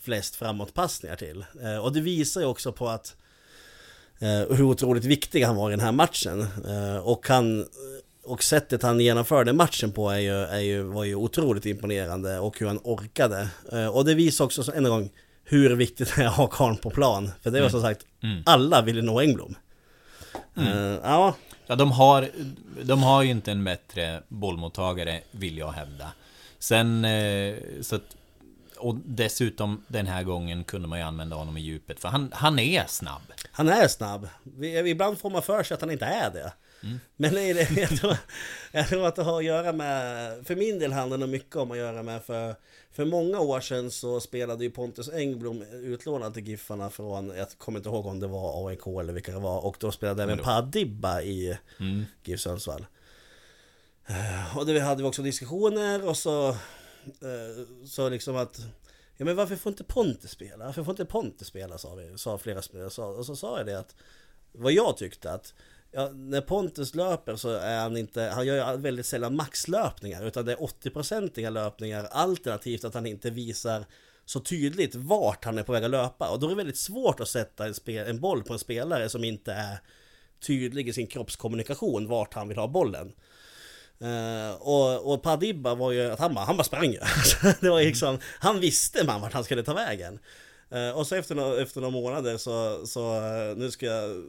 flest 0.00 0.36
framåtpassningar 0.36 1.16
till. 1.16 1.44
Eh, 1.62 1.76
Och 1.76 1.92
det 1.92 2.00
visar 2.00 2.40
ju 2.40 2.46
också 2.46 2.72
på 2.72 2.88
att 2.88 3.16
eh, 4.18 4.56
hur 4.56 4.62
otroligt 4.62 5.04
viktig 5.04 5.42
han 5.42 5.56
var 5.56 5.70
i 5.70 5.72
den 5.72 5.80
här 5.84 5.92
matchen. 5.92 6.46
Och 7.02 7.28
han 7.28 7.66
och 8.24 8.42
sättet 8.42 8.82
han 8.82 9.00
genomförde 9.00 9.52
matchen 9.52 9.92
på 9.92 10.10
är 10.10 10.18
ju, 10.18 10.34
är 10.42 10.58
ju, 10.60 10.82
var 10.82 11.04
ju 11.04 11.14
otroligt 11.14 11.66
imponerande 11.66 12.38
och 12.38 12.58
hur 12.58 12.66
han 12.66 12.80
orkade. 12.84 13.48
Och 13.92 14.04
det 14.04 14.14
visar 14.14 14.44
också 14.44 14.72
en 14.74 14.84
gång 14.84 15.10
hur 15.44 15.74
viktigt 15.76 16.12
det 16.16 16.22
är 16.22 16.26
att 16.26 16.34
ha 16.36 16.46
karln 16.46 16.76
på 16.76 16.90
plan. 16.90 17.30
För 17.42 17.50
det 17.50 17.60
var 17.62 17.68
som 17.68 17.80
sagt, 17.80 18.06
Mm. 18.22 18.42
alla 18.46 18.82
ville 18.82 19.02
nå 19.02 19.20
Engblom. 19.20 19.54
Eh, 20.56 20.98
Ja, 21.02 21.34
Ja, 21.72 21.76
de 21.76 21.92
har, 21.92 22.28
de 22.82 23.02
har 23.02 23.22
ju 23.22 23.30
inte 23.30 23.52
en 23.52 23.64
bättre 23.64 24.22
bollmottagare, 24.28 25.20
vill 25.30 25.58
jag 25.58 25.72
hävda. 25.72 26.12
Sen, 26.58 27.04
eh, 27.04 27.54
så 27.80 27.96
att, 27.96 28.16
och 28.78 28.96
dessutom 29.04 29.84
den 29.88 30.06
här 30.06 30.22
gången 30.22 30.64
kunde 30.64 30.88
man 30.88 30.98
ju 30.98 31.04
använda 31.04 31.36
honom 31.36 31.56
i 31.56 31.60
djupet, 31.60 32.00
för 32.00 32.08
han, 32.08 32.32
han 32.34 32.58
är 32.58 32.84
snabb. 32.86 33.22
han 33.52 33.68
är 33.68 33.88
snabb. 33.88 34.28
Ibland 34.86 35.18
får 35.18 35.30
man 35.30 35.42
för 35.42 35.62
sig 35.62 35.74
att 35.74 35.80
han 35.80 35.90
inte 35.90 36.04
är 36.04 36.30
det. 36.30 36.52
Men 37.16 37.34
det 37.34 37.42
är 37.42 37.54
det, 37.54 37.70
jag, 37.80 37.90
tror, 37.90 38.16
jag 38.72 38.88
tror 38.88 39.06
att 39.06 39.16
det 39.16 39.22
har 39.22 39.38
att 39.38 39.44
göra 39.44 39.72
med, 39.72 40.46
för 40.46 40.56
min 40.56 40.78
del 40.78 40.92
handlar 40.92 41.18
det 41.18 41.26
mycket 41.26 41.56
om 41.56 41.70
att 41.70 41.78
göra 41.78 42.02
med 42.02 42.22
för, 42.22 42.54
för 42.92 43.04
många 43.04 43.40
år 43.40 43.60
sedan 43.60 43.90
så 43.90 44.20
spelade 44.20 44.64
ju 44.64 44.70
Pontus 44.70 45.08
Engblom 45.08 45.62
utlånad 45.62 46.34
till 46.34 46.48
Giffarna 46.48 46.90
från, 46.90 47.28
jag 47.36 47.48
kommer 47.58 47.78
inte 47.78 47.88
ihåg 47.88 48.06
om 48.06 48.20
det 48.20 48.26
var 48.26 48.68
AIK 48.68 48.86
eller 48.86 49.12
vilka 49.12 49.32
det 49.32 49.38
var, 49.38 49.64
och 49.64 49.76
då 49.80 49.92
spelade 49.92 50.22
även 50.22 50.38
Padibba 50.38 51.22
i 51.22 51.58
Mm. 51.80 52.04
GIF 52.24 52.40
Sundsvall. 52.40 52.86
Eh, 54.06 54.58
Och 54.58 54.66
det 54.66 54.80
hade 54.80 55.02
vi 55.02 55.08
också 55.08 55.22
diskussioner 55.22 56.08
och 56.08 56.16
så, 56.16 56.48
eh, 56.48 56.56
så 57.86 58.08
liksom 58.08 58.36
att 58.36 58.60
Ja 59.16 59.24
men 59.24 59.36
varför 59.36 59.56
får 59.56 59.70
inte 59.72 59.84
Ponte 59.84 60.28
spela? 60.28 60.64
Varför 60.64 60.84
får 60.84 60.92
inte 60.92 61.04
Ponte 61.04 61.44
spela? 61.44 61.78
Sa, 61.78 61.94
vi, 61.94 62.18
sa 62.18 62.38
flera 62.38 62.62
spelare. 62.62 63.04
Och 63.04 63.26
så 63.26 63.36
sa 63.36 63.56
jag 63.58 63.66
det 63.66 63.78
att 63.78 63.94
Vad 64.52 64.72
jag 64.72 64.96
tyckte 64.96 65.32
att 65.32 65.54
ja, 65.92 66.08
När 66.08 66.40
Pontus 66.40 66.94
löper 66.94 67.36
så 67.36 67.48
är 67.48 67.78
han 67.78 67.96
inte 67.96 68.22
Han 68.22 68.46
gör 68.46 68.72
ju 68.72 68.78
väldigt 68.78 69.06
sällan 69.06 69.36
maxlöpningar 69.36 70.26
Utan 70.26 70.44
det 70.44 70.52
är 70.52 70.56
80-procentiga 70.56 71.50
löpningar 71.50 72.04
Alternativt 72.04 72.84
att 72.84 72.94
han 72.94 73.06
inte 73.06 73.30
visar 73.30 73.84
Så 74.24 74.40
tydligt 74.40 74.94
vart 74.94 75.44
han 75.44 75.58
är 75.58 75.62
på 75.62 75.72
väg 75.72 75.84
att 75.84 75.90
löpa 75.90 76.30
Och 76.30 76.40
då 76.40 76.46
är 76.46 76.50
det 76.50 76.56
väldigt 76.56 76.78
svårt 76.78 77.20
att 77.20 77.28
sätta 77.28 77.66
en, 77.66 77.74
spel, 77.74 78.06
en 78.06 78.20
boll 78.20 78.42
på 78.42 78.52
en 78.52 78.58
spelare 78.58 79.08
som 79.08 79.24
inte 79.24 79.52
är 79.52 79.78
Tydlig 80.46 80.88
i 80.88 80.92
sin 80.92 81.06
kroppskommunikation 81.06 82.08
vart 82.08 82.34
han 82.34 82.48
vill 82.48 82.58
ha 82.58 82.68
bollen 82.68 83.12
Uh, 84.02 84.52
och, 84.52 85.12
och 85.12 85.22
Padibba 85.22 85.74
var 85.74 85.92
ju 85.92 86.10
att 86.10 86.18
han 86.18 86.34
bara, 86.34 86.44
han 86.44 86.56
bara 86.56 86.64
sprang 86.64 86.92
ju. 86.92 86.98
det 87.60 87.70
var 87.70 87.80
liksom, 87.80 88.18
han 88.38 88.60
visste 88.60 89.04
man 89.04 89.20
vart 89.20 89.32
han 89.32 89.44
skulle 89.44 89.62
ta 89.62 89.74
vägen. 89.74 90.18
Eh, 90.72 90.90
och 90.90 91.06
så 91.06 91.14
efter, 91.14 91.34
några, 91.34 91.62
efter 91.62 91.80
några 91.80 91.92
månader 91.92 92.36
så, 92.36 92.86
så 92.86 93.16
eh, 93.16 93.56
nu 93.56 93.70
ska 93.70 93.86
jag 93.86 94.24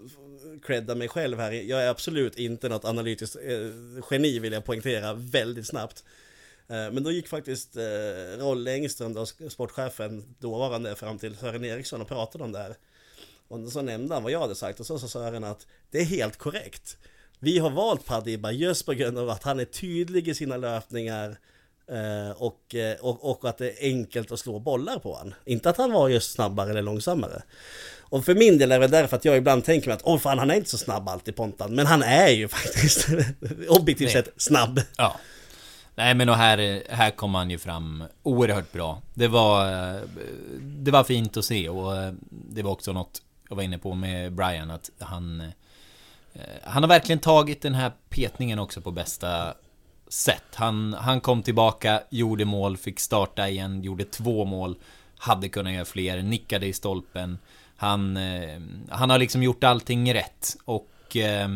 credda 0.64 0.96
mig 0.96 1.08
själv 1.08 1.40
här. 1.40 1.52
Jag 1.52 1.84
är 1.84 1.90
absolut 1.90 2.38
inte 2.38 2.70
något 2.70 2.86
analytiskt 2.86 3.36
eh, 3.36 4.04
geni 4.12 4.40
vill 4.40 4.54
jag 4.54 4.66
poängtera 4.66 5.14
väldigt 5.14 5.68
snabbt. 5.68 6.04
Eh, 6.68 6.92
men 6.92 7.04
då 7.04 7.12
gick 7.12 7.28
faktiskt 7.28 7.78
eh, 7.78 8.38
Rolle 8.40 8.74
Engström, 8.74 9.14
då, 9.14 9.26
sportchefen, 9.26 10.36
dåvarande 10.40 10.96
fram 10.96 11.18
till 11.18 11.38
Sören 11.38 11.66
Eriksson 11.66 12.02
och 12.02 12.08
pratade 12.08 12.44
om 12.44 12.52
det 12.52 12.60
här. 12.60 12.76
Och 13.48 13.72
så 13.72 13.82
nämnde 13.82 14.14
han 14.14 14.24
vad 14.24 14.32
jag 14.32 14.40
hade 14.40 14.56
sagt 14.56 14.80
och 14.80 14.86
så 14.86 15.00
sa 15.00 15.08
Sören 15.08 15.44
att 15.44 15.68
det 15.92 16.00
är 16.00 16.06
helt 16.06 16.38
korrekt. 16.38 16.98
Vi 17.40 17.60
har 17.60 17.70
valt 17.70 18.06
Padiba 18.06 18.52
just 18.52 18.86
på 18.86 18.94
grund 18.94 19.18
av 19.18 19.30
att 19.30 19.44
han 19.44 19.60
är 19.60 19.66
tydlig 19.66 20.28
i 20.28 20.36
sina 20.36 20.58
löpningar 20.58 21.38
och, 22.36 22.76
eh, 22.76 22.96
och, 23.02 23.32
och 23.32 23.50
att 23.50 23.58
det 23.58 23.70
är 23.70 23.88
enkelt 23.88 24.32
att 24.32 24.40
slå 24.40 24.60
bollar 24.60 25.00
på 25.00 25.16
han. 25.16 25.34
Inte 25.46 25.70
att 25.70 25.78
han 25.78 25.92
var 25.92 26.10
just 26.10 26.32
snabbare 26.32 26.70
eller 26.70 26.82
långsammare. 26.82 27.42
Och 28.00 28.26
för 28.26 28.36
min 28.36 28.58
del 28.58 28.72
är 28.72 28.80
det 28.80 28.88
därför 28.88 29.18
att 29.18 29.26
jag 29.26 29.38
ibland 29.38 29.66
tänker 29.66 29.88
mig 29.88 29.96
att 29.96 30.04
åh 30.04 30.20
fan 30.20 30.40
han 30.40 30.52
är 30.52 30.56
inte 30.56 30.70
så 30.70 30.78
snabb 30.78 31.10
alltid 31.10 31.36
Pontan. 31.36 31.76
Men 31.76 31.86
han 31.86 32.04
är 32.04 32.30
ju 32.30 32.48
faktiskt 32.48 33.08
objektivt 33.70 34.12
sett 34.12 34.34
snabb. 34.38 34.82
Ja. 34.98 35.16
Nej 35.96 36.16
men 36.16 36.30
och 36.30 36.36
här, 36.36 36.84
här 36.90 37.12
kom 37.12 37.36
han 37.36 37.50
ju 37.50 37.58
fram 37.58 38.04
oerhört 38.24 38.72
bra. 38.72 39.02
Det 39.14 39.28
var, 39.28 39.72
eh, 39.72 40.02
det 40.62 40.92
var 40.92 41.04
fint 41.04 41.38
att 41.38 41.46
se 41.46 41.70
och 41.70 41.98
eh, 41.98 42.14
det 42.30 42.64
var 42.64 42.72
också 42.72 42.94
något 42.94 43.22
jag 43.50 43.56
var 43.56 43.64
inne 43.64 43.78
på 43.78 43.94
med 43.94 44.34
Brian 44.34 44.72
att 44.72 44.90
han 45.00 45.42
eh, 46.34 46.42
Han 46.64 46.84
har 46.84 46.88
verkligen 46.88 47.20
tagit 47.20 47.62
den 47.62 47.74
här 47.74 47.92
petningen 48.10 48.60
också 48.60 48.82
på 48.82 48.92
bästa 48.92 49.54
sätt. 50.08 50.44
Han, 50.54 50.94
han 50.94 51.22
kom 51.22 51.44
tillbaka, 51.44 52.02
gjorde 52.10 52.46
mål, 52.46 52.78
fick 52.78 53.00
starta 53.00 53.50
igen, 53.50 53.82
gjorde 53.84 54.06
två 54.06 54.46
mål. 54.46 54.76
Hade 55.18 55.50
kunnat 55.50 55.74
göra 55.74 55.86
fler, 55.86 56.22
nickade 56.22 56.66
i 56.66 56.74
stolpen. 56.74 57.38
Han, 57.76 58.18
eh, 58.18 58.62
han 58.90 59.10
har 59.10 59.18
liksom 59.18 59.44
gjort 59.44 59.64
allting 59.64 60.14
rätt 60.14 60.58
och 60.66 61.18
eh, 61.18 61.50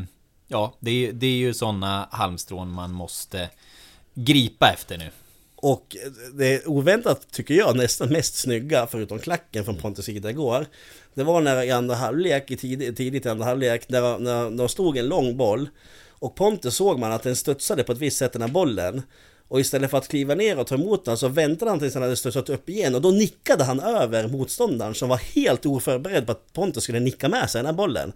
Ja, 0.47 0.73
det 0.79 0.91
är, 0.91 1.13
det 1.13 1.27
är 1.27 1.37
ju 1.37 1.53
sådana 1.53 2.07
halmstrån 2.11 2.71
man 2.71 2.91
måste 2.91 3.49
gripa 4.13 4.71
efter 4.73 4.97
nu. 4.97 5.09
Och 5.55 5.95
det 6.33 6.53
är 6.53 6.69
oväntat 6.69 7.31
tycker 7.31 7.53
jag 7.53 7.77
nästan 7.77 8.09
mest 8.09 8.35
snygga 8.35 8.87
förutom 8.91 9.19
klacken 9.19 9.65
från 9.65 9.75
Pontus 9.77 10.09
Ida 10.09 10.29
igår. 10.29 10.65
Det 11.13 11.23
var 11.23 11.41
när 11.41 11.63
i 11.63 11.71
andra 11.71 11.95
halvlek, 11.95 12.51
i 12.51 12.57
tidigt 12.57 13.25
i 13.25 13.29
andra 13.29 13.45
halvlek, 13.45 13.89
när, 13.89 14.19
när 14.19 14.57
de 14.57 14.69
stod 14.69 14.97
en 14.97 15.07
lång 15.07 15.37
boll. 15.37 15.69
Och 16.19 16.35
Pontus 16.35 16.75
såg 16.75 16.99
man 16.99 17.11
att 17.11 17.23
den 17.23 17.35
studsade 17.35 17.83
på 17.83 17.91
ett 17.91 17.97
visst 17.97 18.17
sätt 18.17 18.33
den 18.33 18.41
här 18.41 18.49
bollen. 18.49 19.01
Och 19.49 19.59
istället 19.59 19.91
för 19.91 19.97
att 19.97 20.07
kliva 20.07 20.35
ner 20.35 20.59
och 20.59 20.67
ta 20.67 20.75
emot 20.75 21.05
den 21.05 21.17
så 21.17 21.27
väntade 21.27 21.71
han 21.71 21.79
tills 21.79 21.93
den 21.93 22.01
hade 22.01 22.15
studsat 22.15 22.49
upp 22.49 22.69
igen 22.69 22.95
och 22.95 23.01
då 23.01 23.11
nickade 23.11 23.63
han 23.63 23.79
över 23.79 24.27
motståndaren 24.27 24.95
som 24.95 25.09
var 25.09 25.17
helt 25.17 25.65
oförberedd 25.65 26.25
på 26.25 26.31
att 26.31 26.53
Pontus 26.53 26.83
skulle 26.83 26.99
nicka 26.99 27.29
med 27.29 27.49
sig 27.49 27.59
den 27.59 27.65
här 27.65 27.73
bollen. 27.73 28.13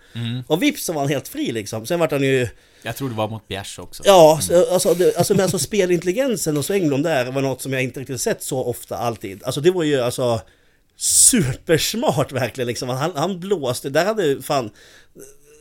Och 0.47 0.63
vips 0.63 0.85
så 0.85 0.93
var 0.93 1.01
han 1.01 1.09
helt 1.09 1.27
fri 1.27 1.51
liksom. 1.51 1.85
Sen 1.85 1.99
vart 1.99 2.11
han 2.11 2.23
ju 2.23 2.47
Jag 2.83 2.95
tror 2.95 3.09
det 3.09 3.15
var 3.15 3.27
mot 3.27 3.47
Bjärs 3.47 3.79
också. 3.79 4.03
Ja, 4.05 4.39
så, 4.41 4.73
alltså, 4.73 4.93
det, 4.93 5.17
alltså, 5.17 5.33
men 5.33 5.43
alltså 5.43 5.59
spelintelligensen 5.59 6.57
hos 6.57 6.71
Engblom 6.71 7.01
där 7.01 7.31
var 7.31 7.41
något 7.41 7.61
som 7.61 7.73
jag 7.73 7.83
inte 7.83 7.99
riktigt 7.99 8.21
sett 8.21 8.43
så 8.43 8.63
ofta 8.63 8.97
alltid. 8.97 9.43
Alltså 9.43 9.61
det 9.61 9.71
var 9.71 9.83
ju 9.83 10.01
alltså 10.01 10.41
supersmart 10.97 12.31
verkligen 12.31 12.67
liksom. 12.67 12.89
Han, 12.89 13.11
han 13.15 13.39
blåste, 13.39 13.89
där 13.89 14.05
hade 14.05 14.41
fan 14.41 14.69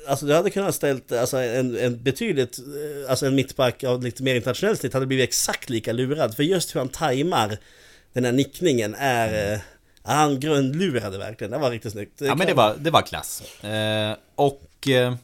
Alltså 0.07 0.26
du 0.26 0.34
hade 0.34 0.51
kunnat 0.51 0.74
ställt 0.74 1.12
alltså, 1.12 1.36
en, 1.36 1.78
en 1.78 2.03
betydligt, 2.03 2.59
eh, 2.59 3.11
alltså 3.11 3.26
en 3.26 3.34
mittback 3.34 3.84
av 3.84 4.03
lite 4.03 4.22
mer 4.22 4.34
internationellt 4.34 4.80
snitt 4.80 4.94
hade 4.94 5.07
blivit 5.07 5.28
exakt 5.28 5.70
lika 5.70 5.92
lurad. 5.92 6.34
För 6.34 6.42
just 6.42 6.74
hur 6.74 6.80
han 6.80 6.88
tajmar 6.88 7.59
den 8.12 8.24
här 8.24 8.32
nickningen 8.32 8.94
är, 8.98 9.53
eh, 9.53 9.61
han 10.03 10.40
grundlurade 10.40 11.18
verkligen. 11.18 11.51
Det 11.51 11.59
var 11.59 11.70
riktigt 11.70 11.92
snyggt. 11.92 12.20
Ja 12.20 12.34
men 12.34 12.46
det 12.46 12.55
var, 12.55 12.76
det 12.78 12.90
var 12.90 13.03
klass. 13.03 13.64
Eh, 13.64 14.16
och 14.34 14.88
eh, 14.88 15.14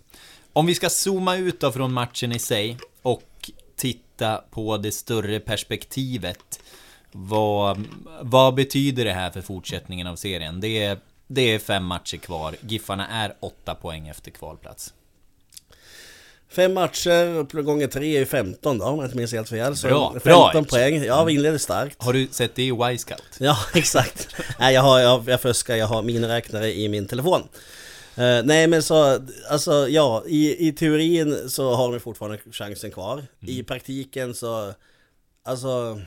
om 0.53 0.67
vi 0.67 0.75
ska 0.75 0.91
zooma 0.91 1.37
ut 1.37 1.61
då 1.61 1.73
från 1.73 1.93
matchen 1.93 2.33
i 2.33 2.39
sig 2.39 2.79
och 3.03 3.51
titta 3.77 4.45
på 4.51 4.77
det 4.77 4.93
större 4.93 5.41
perspektivet. 5.41 6.61
Vad, 7.13 7.85
vad 8.23 8.55
betyder 8.55 9.05
det 9.05 9.13
här 9.13 9.31
för 9.31 9.41
fortsättningen 9.41 10.07
av 10.07 10.17
serien? 10.17 10.61
Det 10.61 10.85
är, 10.85 10.99
det 11.27 11.55
är 11.55 11.59
fem 11.59 11.85
matcher 11.85 12.17
kvar. 12.17 12.55
Giffarna 12.61 13.09
är 13.09 13.35
åtta 13.41 13.75
poäng 13.75 14.09
efter 14.09 14.31
kvalplats. 14.31 14.95
Fem 16.49 16.75
matcher, 16.75 17.63
gånger 17.63 17.87
tre 17.87 18.17
är 18.17 18.25
15 18.25 18.79
då, 18.79 18.85
om 18.85 18.97
jag 18.99 19.07
inte 19.07 19.17
minns 19.17 19.33
helt 19.33 19.49
fel. 19.49 19.77
Så 19.77 19.89
Bra, 19.89 20.13
15 20.13 20.53
bra. 20.53 20.65
poäng. 20.65 21.05
Ja, 21.05 21.25
vi 21.25 21.35
inledde 21.35 21.59
starkt. 21.59 22.03
Har 22.03 22.13
du 22.13 22.29
sett 22.31 22.55
det 22.55 22.63
i 22.63 22.69
Y-Scout? 22.93 23.23
Ja, 23.39 23.59
exakt. 23.75 24.29
Nej, 24.59 24.75
jag, 24.75 24.83
har, 24.83 24.99
jag, 25.01 25.29
jag 25.29 25.41
fuskar, 25.41 25.77
jag 25.77 25.87
har 25.87 26.03
miniräknare 26.03 26.73
i 26.75 26.89
min 26.89 27.07
telefon. 27.07 27.43
Eh, 28.17 28.43
nej 28.45 28.67
men 28.67 28.83
så, 28.83 29.21
alltså 29.51 29.89
ja, 29.89 30.25
i, 30.27 30.69
i 30.69 30.73
teorin 30.73 31.51
så 31.51 31.75
har 31.75 31.93
de 31.93 32.01
fortfarande 32.01 32.39
chansen 32.53 32.91
kvar. 32.91 33.25
I 33.41 33.63
praktiken 33.63 34.35
så, 34.35 34.73
alltså... 35.45 36.01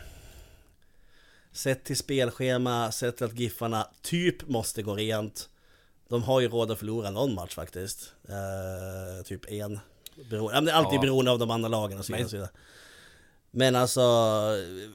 Sett 1.52 1.84
till 1.84 1.98
spelschema, 1.98 2.92
sett 2.92 3.18
till 3.18 3.26
att 3.26 3.40
Giffarna 3.40 3.88
typ 4.02 4.48
måste 4.48 4.82
gå 4.84 4.96
rent. 4.96 5.50
De 6.10 6.24
har 6.24 6.40
ju 6.40 6.48
råd 6.50 6.72
att 6.72 6.80
förlora 6.80 7.10
någon 7.12 7.34
match 7.34 7.56
faktiskt. 7.56 8.14
Eh, 8.30 9.24
typ 9.26 9.52
en. 9.52 9.80
Bero, 10.30 10.50
alltid 10.50 10.98
Ja. 10.98 11.02
beroende 11.02 11.32
av 11.32 11.40
de 11.40 11.52
andra 11.52 11.70
lagen 11.70 12.00
och 12.00 12.06
så 12.06 12.16
vidare. 12.16 12.50
Men 13.52 13.76
alltså, 13.76 14.02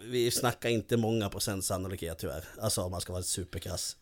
vi 0.05 0.31
snackar 0.31 0.69
inte 0.69 0.97
många 0.97 1.29
procent 1.29 1.65
sannolikhet 1.65 2.19
tyvärr. 2.19 2.45
Alltså 2.61 2.83
om 2.83 2.91
man 2.91 3.01
ska 3.01 3.13
vara 3.13 3.23
superkrass. 3.23 3.97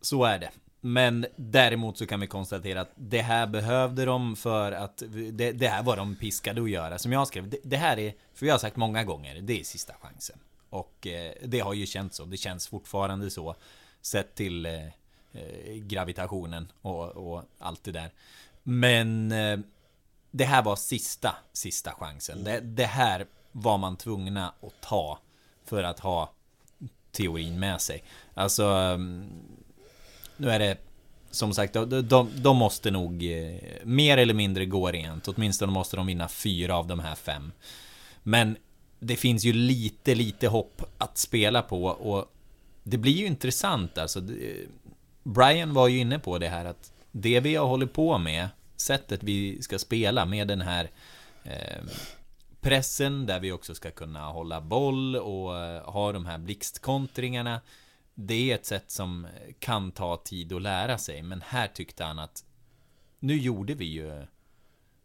Så 0.00 0.24
är 0.24 0.38
det. 0.38 0.50
Men 0.80 1.26
däremot 1.36 1.98
så 1.98 2.06
kan 2.06 2.20
vi 2.20 2.26
konstatera 2.26 2.80
att 2.80 2.90
det 2.94 3.20
här 3.20 3.46
behövde 3.46 4.04
de 4.04 4.36
för 4.36 4.72
att 4.72 5.02
det, 5.32 5.52
det 5.52 5.68
här 5.68 5.82
var 5.82 5.96
de 5.96 6.16
piskade 6.16 6.62
att 6.62 6.70
göra. 6.70 6.98
Som 6.98 7.12
jag 7.12 7.28
skrev, 7.28 7.48
det, 7.48 7.58
det 7.64 7.76
här 7.76 7.98
är, 7.98 8.14
för 8.34 8.46
jag 8.46 8.54
har 8.54 8.58
sagt 8.58 8.76
många 8.76 9.04
gånger, 9.04 9.40
det 9.40 9.60
är 9.60 9.64
sista 9.64 9.94
chansen. 10.00 10.38
Och 10.72 11.06
eh, 11.06 11.32
det 11.44 11.60
har 11.60 11.74
ju 11.74 11.86
känts 11.86 12.16
så. 12.16 12.24
Det 12.24 12.36
känns 12.36 12.68
fortfarande 12.68 13.30
så. 13.30 13.56
Sett 14.00 14.34
till 14.34 14.66
eh, 14.66 14.86
eh, 15.32 15.74
gravitationen 15.74 16.72
och, 16.82 17.08
och 17.08 17.42
allt 17.58 17.84
det 17.84 17.92
där. 17.92 18.10
Men 18.62 19.28
det 20.30 20.44
här 20.44 20.62
var 20.62 20.76
sista, 20.76 21.36
sista 21.52 21.92
chansen. 21.92 22.44
Det, 22.44 22.60
det 22.60 22.84
här 22.84 23.26
var 23.52 23.78
man 23.78 23.96
tvungna 23.96 24.48
att 24.62 24.80
ta 24.80 25.18
för 25.64 25.82
att 25.82 26.00
ha 26.00 26.32
teorin 27.10 27.60
med 27.60 27.80
sig. 27.80 28.04
Alltså, 28.34 28.64
mm, 28.64 29.30
nu 30.36 30.50
är 30.50 30.58
det 30.58 30.78
som 31.30 31.54
sagt, 31.54 31.72
de, 31.72 32.08
de, 32.08 32.30
de 32.36 32.56
måste 32.56 32.90
nog 32.90 33.22
mer 33.84 34.18
eller 34.18 34.34
mindre 34.34 34.66
gå 34.66 34.90
rent. 34.90 35.28
Åtminstone 35.28 35.72
måste 35.72 35.96
de 35.96 36.06
vinna 36.06 36.28
fyra 36.28 36.76
av 36.76 36.86
de 36.86 37.00
här 37.00 37.14
fem. 37.14 37.52
Men 38.22 38.56
det 39.04 39.16
finns 39.16 39.44
ju 39.44 39.52
lite, 39.52 40.14
lite 40.14 40.48
hopp 40.48 40.82
att 40.98 41.18
spela 41.18 41.62
på 41.62 41.84
och 41.84 42.32
det 42.82 42.98
blir 42.98 43.12
ju 43.12 43.26
intressant 43.26 43.98
alltså. 43.98 44.22
Brian 45.22 45.74
var 45.74 45.88
ju 45.88 45.98
inne 45.98 46.18
på 46.18 46.38
det 46.38 46.48
här 46.48 46.64
att 46.64 46.92
det 47.10 47.40
vi 47.40 47.54
har 47.54 47.66
hållit 47.66 47.92
på 47.92 48.18
med, 48.18 48.48
sättet 48.76 49.22
vi 49.22 49.62
ska 49.62 49.78
spela 49.78 50.24
med 50.26 50.48
den 50.48 50.60
här 50.60 50.90
eh, 51.44 51.84
pressen 52.60 53.26
där 53.26 53.40
vi 53.40 53.52
också 53.52 53.74
ska 53.74 53.90
kunna 53.90 54.26
hålla 54.26 54.60
boll 54.60 55.16
och 55.16 55.58
eh, 55.58 55.90
ha 55.90 56.12
de 56.12 56.26
här 56.26 56.38
blixtkontringarna. 56.38 57.60
Det 58.14 58.50
är 58.50 58.54
ett 58.54 58.66
sätt 58.66 58.90
som 58.90 59.26
kan 59.58 59.92
ta 59.92 60.16
tid 60.16 60.52
att 60.52 60.62
lära 60.62 60.98
sig, 60.98 61.22
men 61.22 61.42
här 61.46 61.68
tyckte 61.68 62.04
han 62.04 62.18
att 62.18 62.44
nu 63.18 63.36
gjorde 63.36 63.74
vi 63.74 63.84
ju 63.84 64.26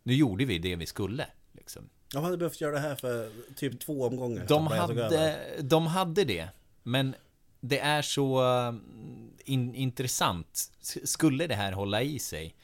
nu 0.03 0.13
gjorde 0.13 0.45
vi 0.45 0.57
det 0.57 0.75
vi 0.75 0.85
skulle. 0.85 1.27
Liksom. 1.51 1.89
De 2.13 2.23
hade 2.23 2.37
behövt 2.37 2.61
göra 2.61 2.71
det 2.71 2.79
här 2.79 2.95
för 2.95 3.31
typ 3.55 3.79
två 3.79 4.03
omgångar. 4.03 4.45
De 4.47 4.67
hade, 4.67 5.39
de 5.61 5.87
hade 5.87 6.23
det, 6.23 6.49
men 6.83 7.15
det 7.59 7.79
är 7.79 8.01
så 8.01 8.39
mm, 8.41 9.31
in, 9.45 9.75
intressant. 9.75 10.71
Skulle 11.03 11.47
det 11.47 11.55
här 11.55 11.71
hålla 11.71 12.01
i 12.01 12.19
sig 12.19 12.55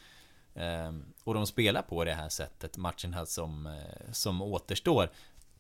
ehm, 0.56 1.06
och 1.24 1.34
de 1.34 1.48
spelar 1.48 1.82
på 1.82 2.04
det 2.04 2.14
här 2.14 2.30
sättet 2.30 2.78
matcherna 2.78 3.26
som, 3.26 3.66
eh, 3.66 4.12
som 4.12 4.42
återstår, 4.42 5.10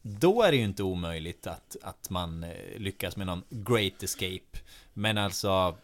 då 0.01 0.41
är 0.41 0.51
det 0.51 0.57
ju 0.57 0.63
inte 0.63 0.84
omöjligt 0.84 1.47
att, 1.47 1.77
att 1.81 2.09
man 2.09 2.43
eh, 2.43 2.77
lyckas 2.77 3.17
med 3.17 3.27
någon 3.27 3.43
great 3.49 4.03
escape. 4.03 4.59
Men 4.93 5.17
alltså, 5.17 5.77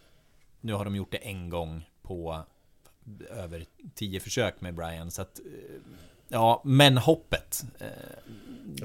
nu 0.62 0.74
har 0.74 0.86
de 0.86 0.96
gjort 0.96 1.12
det 1.12 1.18
en 1.18 1.50
gång 1.50 1.90
på 2.02 2.44
över 3.30 3.66
tio 3.96 4.20
försök 4.20 4.62
med 4.62 4.76
Brian, 4.76 5.12
så 5.12 5.22
att 5.22 5.40
eh, 5.40 5.82
Ja, 6.30 6.62
men 6.66 6.98
hoppet. 6.98 7.64
eh, 7.80 7.88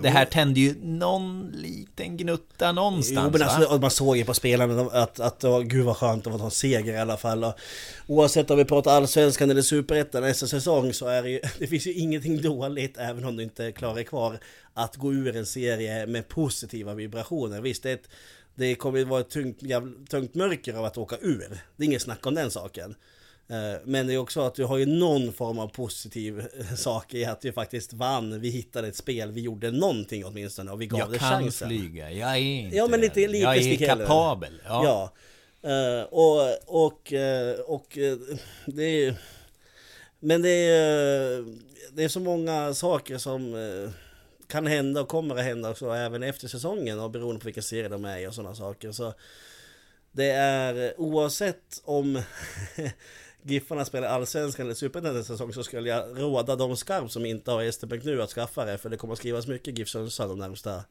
Det 0.03 0.09
här 0.09 0.25
tände 0.25 0.61
ju 0.61 0.75
någon 0.83 1.51
liten 1.55 2.17
gnutta 2.17 2.73
någonstans 2.73 3.31
Jo 3.35 3.39
men 3.39 3.49
alltså, 3.49 3.79
man 3.79 3.91
såg 3.91 4.17
ju 4.17 4.25
på 4.25 4.35
spelarna 4.35 4.83
att, 4.83 5.21
att 5.21 5.45
var, 5.45 5.63
gud 5.63 5.85
vad 5.85 5.97
skönt 5.97 6.27
att 6.27 6.39
ta 6.39 6.45
en 6.45 6.51
seger 6.51 6.93
i 6.93 6.97
alla 6.99 7.17
fall. 7.17 7.45
Och 7.45 7.55
oavsett 8.07 8.51
om 8.51 8.59
vi 8.59 8.65
pratar 8.65 8.91
allsvenskan 8.97 9.51
eller 9.51 9.63
superettan 9.63 10.23
nästa 10.23 10.47
säsong 10.47 10.93
så 10.93 11.07
är 11.07 11.23
det 11.23 11.31
ju, 11.31 11.41
det 11.59 11.67
finns 11.67 11.87
ju 11.87 11.93
ingenting 11.93 12.43
dåligt 12.43 12.97
även 12.99 13.25
om 13.25 13.37
du 13.37 13.43
inte 13.43 13.73
klarar 13.73 14.03
kvar 14.03 14.39
att 14.75 14.97
gå 14.97 15.13
ur 15.13 15.37
en 15.37 15.47
serie 15.47 16.07
med 16.07 16.29
positiva 16.29 16.95
vibrationer. 16.95 17.61
Visst, 17.61 17.83
det, 17.83 17.93
ett, 17.93 18.09
det 18.55 18.75
kommer 18.75 18.99
ju 18.99 19.05
vara 19.05 19.21
ett 19.21 19.31
tungt, 19.31 19.63
jävla, 19.63 19.93
tungt 20.09 20.35
mörker 20.35 20.75
av 20.75 20.85
att 20.85 20.99
åka 20.99 21.17
ur. 21.21 21.49
Det 21.77 21.85
är 21.85 21.87
inget 21.87 22.03
snack 22.03 22.27
om 22.27 22.35
den 22.35 22.51
saken. 22.51 22.95
Eh, 23.49 23.81
Men 23.85 24.07
det 24.07 24.15
är 24.15 24.19
också 24.19 24.41
att 24.41 24.55
du 24.55 24.65
har 24.65 24.79
ju 24.79 24.87
någon 24.87 25.33
form 25.33 25.59
av 25.59 25.69
positiv 25.69 26.39
eh, 26.41 26.75
sak 26.77 27.15
i 27.15 27.25
att 27.25 27.45
vi 27.45 27.53
faktiskt 27.53 27.93
vann, 27.93 28.41
vi 28.41 28.49
hittade 28.51 28.89
ett 28.89 28.97
spel, 28.97 29.33
vi 29.33 29.41
gjorde 29.41 29.71
någonting 29.71 30.25
åtminstone 30.25 30.71
och 30.71 30.81
vi 30.81 30.87
gav 30.87 30.99
Jag 31.01 31.11
det 31.13 31.19
kan 31.19 31.29
chansen. 31.43 31.69
flyga, 31.69 32.11
jag 32.11 32.31
är 32.31 32.37
inte 32.37 32.77
Ja, 32.77 32.87
men 32.87 33.01
lite- 33.01 33.21
lite 33.29 33.39
Jag 33.39 33.57
är 33.57 33.87
kapabel 33.87 34.61
ja. 34.65 34.85
Ja. 34.85 35.13
Eh, 35.71 36.03
och, 36.05 36.41
och, 36.85 37.13
och 37.67 37.99
det 38.67 38.85
är 38.85 39.15
Men 40.21 40.43
det 40.43 40.51
är, 40.51 41.45
det 41.93 42.05
är 42.05 42.09
så 42.09 42.21
många 42.21 42.75
saker 42.75 43.19
som 43.19 43.55
kan 44.49 44.67
hända 44.67 45.01
och 45.01 45.09
kommer 45.09 45.35
att 45.37 45.45
hända 45.45 45.71
också 45.71 45.91
även 45.91 46.23
efter 46.23 46.49
säsongen 46.49 47.01
och 47.01 47.11
beroende 47.11 47.41
på 47.41 47.45
vilken 47.45 47.63
serie 47.63 47.89
de 47.89 48.05
är 48.05 48.19
i 48.19 48.27
och 48.27 48.35
sådana 48.35 48.55
saker. 48.55 48.93
Så 48.93 49.15
det 50.13 50.31
är 50.31 51.01
oavsett 51.01 51.83
om 51.85 52.23
Giffarna 53.47 53.85
spelar 53.85 54.09
allsvenskan 54.09 54.67
eller 54.67 54.75
superettan 54.75 55.15
nästa 55.15 55.33
säsong 55.33 55.53
så 55.53 55.65
skulle 55.65 55.89
jag 55.89 56.21
råda 56.21 56.57
de 56.57 56.77
skarpt 56.77 57.13
som 57.13 57.27
inte 57.27 57.51
har 57.51 57.63
Esterbäck 57.63 58.05
nu 58.05 58.23
att 58.23 58.31
skaffa 58.31 58.65
det 58.65 58.79
för 58.79 58.91
det 58.91 58.97
kommer 58.97 59.13
att 59.13 59.19
skrivas 59.19 59.47
mycket 59.47 59.79
GIF 59.79 59.89
Sundsvall 59.89 60.29
de 60.29 60.39
närmsta 60.39 60.85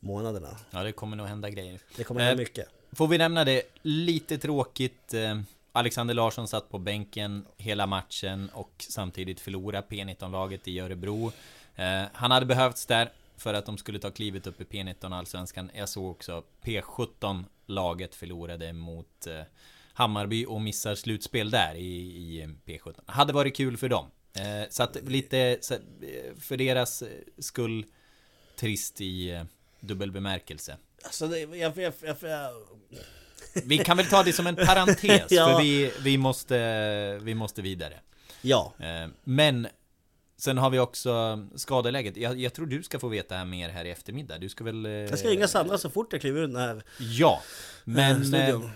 månaderna. 0.00 0.56
ja, 0.70 0.82
det 0.82 0.92
kommer 0.92 1.16
nog 1.16 1.26
hända 1.26 1.50
grejer 1.50 1.80
Det 1.96 2.04
kommer 2.04 2.20
hända 2.20 2.42
Eh, 2.42 2.48
mycket. 2.48 2.68
Får 2.92 3.08
vi 3.08 3.18
nämna 3.18 3.44
det, 3.44 3.62
lite 3.82 4.38
tråkigt 4.38 5.14
eh, 5.14 5.40
Alexander 5.72 6.14
Larsson 6.14 6.48
satt 6.48 6.70
på 6.70 6.78
bänken 6.78 7.46
hela 7.56 7.86
matchen 7.86 8.50
och 8.52 8.72
samtidigt 8.88 9.40
förlora 9.40 9.80
P19-laget 9.80 10.68
i 10.68 10.80
Örebro 10.80 11.32
eh, 11.76 12.02
Han 12.12 12.30
hade 12.30 12.46
behövts 12.46 12.86
där 12.86 13.10
för 13.36 13.54
att 13.54 13.66
de 13.66 13.78
skulle 13.78 13.98
ta 13.98 14.10
klivet 14.10 14.46
upp 14.46 14.60
i 14.60 14.64
P19 14.64 15.14
Allsvenskan 15.14 15.70
Jag 15.74 15.88
såg 15.88 16.10
också 16.10 16.42
P17-laget 16.62 18.14
förlorade 18.14 18.72
mot 18.72 19.26
eh, 19.26 19.42
Hammarby 19.92 20.44
och 20.46 20.60
missar 20.60 20.94
slutspel 20.94 21.50
där 21.50 21.74
i, 21.74 21.96
i 21.96 22.48
P17 22.66 22.94
Hade 23.06 23.32
varit 23.32 23.56
kul 23.56 23.76
för 23.76 23.88
dem 23.88 24.06
eh, 24.36 24.68
Så 24.70 24.82
att 24.82 24.96
lite 25.02 25.58
så, 25.60 25.74
eh, 25.74 25.80
för 26.40 26.56
deras 26.56 27.02
eh, 27.02 27.08
skull 27.38 27.84
Trist 28.56 29.00
i 29.00 29.30
eh, 29.30 29.42
dubbel 29.80 30.12
bemärkelse 30.12 30.76
Alltså 31.04 31.26
det, 31.26 31.38
jag, 31.40 31.78
jag, 31.78 31.92
jag, 32.00 32.16
jag, 32.20 32.50
Vi 33.64 33.78
kan 33.78 33.96
väl 33.96 34.06
ta 34.06 34.22
det 34.22 34.32
som 34.32 34.46
en 34.46 34.56
parentes, 34.56 35.26
Ja. 35.30 35.46
för 35.48 35.62
vi, 35.62 35.92
vi, 36.00 36.18
måste, 36.18 37.18
vi 37.22 37.34
måste 37.34 37.62
vidare. 37.62 38.00
ja, 38.42 38.72
Men 39.24 39.68
sen 40.36 40.58
har 40.58 40.70
vi 40.70 40.78
också 40.78 41.46
skadeläget. 41.56 42.16
Jag, 42.16 42.40
jag 42.40 42.52
tror 42.54 42.66
du 42.66 42.82
ska 42.82 42.98
få 42.98 43.08
veta 43.08 43.34
här 43.34 43.44
mer 43.44 43.68
här 43.68 43.84
i 43.84 43.90
eftermiddag. 43.90 44.38
Du 44.38 44.48
ska 44.48 44.64
väl... 44.64 44.84
jag 44.84 45.18
ska 45.18 45.28
ringa 45.28 45.48
Sandra 45.48 45.78
så 45.78 45.90
fort 45.90 46.12
jag 46.12 46.20
kliver 46.20 46.40
ur 46.40 46.46
den 46.46 46.56
här 46.56 46.82
Ja, 46.98 47.42
men 47.84 48.24
studion. 48.24 48.70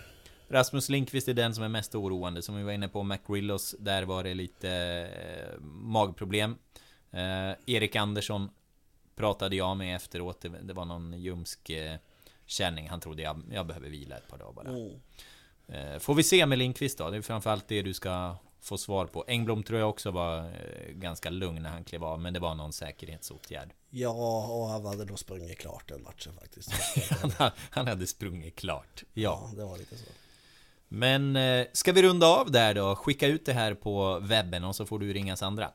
Rasmus 0.54 0.88
Linkvist 0.88 1.28
är 1.28 1.34
den 1.34 1.54
som 1.54 1.64
är 1.64 1.68
mest 1.68 1.94
oroande. 1.94 2.42
Som 2.42 2.56
vi 2.56 2.62
var 2.62 2.72
inne 2.72 2.88
på, 2.88 3.02
McRillos, 3.02 3.74
där 3.78 4.02
var 4.02 4.24
det 4.24 4.34
lite 4.34 4.70
eh, 4.70 5.60
magproblem. 5.60 6.56
Eh, 7.10 7.52
Erik 7.66 7.96
Andersson 7.96 8.50
pratade 9.16 9.56
jag 9.56 9.76
med 9.76 9.96
efteråt. 9.96 10.40
Det, 10.40 10.48
det 10.48 10.72
var 10.72 10.84
någon 10.84 11.20
ljumsk 11.20 11.70
eh, 11.70 11.96
känning. 12.46 12.88
Han 12.88 13.00
trodde 13.00 13.22
jag, 13.22 13.42
jag 13.52 13.66
behöver 13.66 13.88
vila 13.88 14.16
ett 14.16 14.28
par 14.28 14.38
dagar 14.38 14.52
bara. 14.52 14.68
Mm. 14.68 15.00
Eh, 15.68 15.98
Får 15.98 16.14
vi 16.14 16.22
se 16.22 16.46
med 16.46 16.58
Lindqvist 16.58 16.98
då? 16.98 17.10
Det 17.10 17.16
är 17.16 17.22
framförallt 17.22 17.68
det 17.68 17.82
du 17.82 17.94
ska 17.94 18.36
få 18.60 18.78
svar 18.78 19.06
på. 19.06 19.24
Engblom 19.28 19.62
tror 19.62 19.78
jag 19.78 19.88
också 19.88 20.10
var 20.10 20.38
eh, 20.38 20.92
ganska 20.92 21.30
lugn 21.30 21.62
när 21.62 21.70
han 21.70 21.84
klev 21.84 22.04
av, 22.04 22.20
men 22.20 22.34
det 22.34 22.40
var 22.40 22.54
någon 22.54 22.72
säkerhetsåtgärd. 22.72 23.70
Ja, 23.90 24.46
och 24.46 24.66
han 24.68 24.86
hade 24.86 25.04
då 25.04 25.16
sprungit 25.16 25.58
klart 25.58 25.88
den 25.88 26.02
matchen 26.02 26.32
faktiskt. 26.40 26.72
Han, 27.38 27.50
han 27.70 27.86
hade 27.86 28.06
sprungit 28.06 28.56
klart. 28.56 29.04
Ja. 29.12 29.48
Ja, 29.50 29.56
det 29.56 29.64
var 29.64 29.78
lite 29.78 29.96
så. 29.96 30.04
Men 30.94 31.36
eh, 31.36 31.66
ska 31.72 31.92
vi 31.92 32.02
runda 32.02 32.26
av 32.26 32.50
där 32.50 32.74
då? 32.74 32.94
Skicka 32.96 33.26
ut 33.26 33.46
det 33.46 33.52
här 33.52 33.74
på 33.74 34.18
webben 34.22 34.64
och 34.64 34.76
så 34.76 34.86
får 34.86 34.98
du 34.98 35.12
ringa 35.12 35.36
Sandra. 35.36 35.70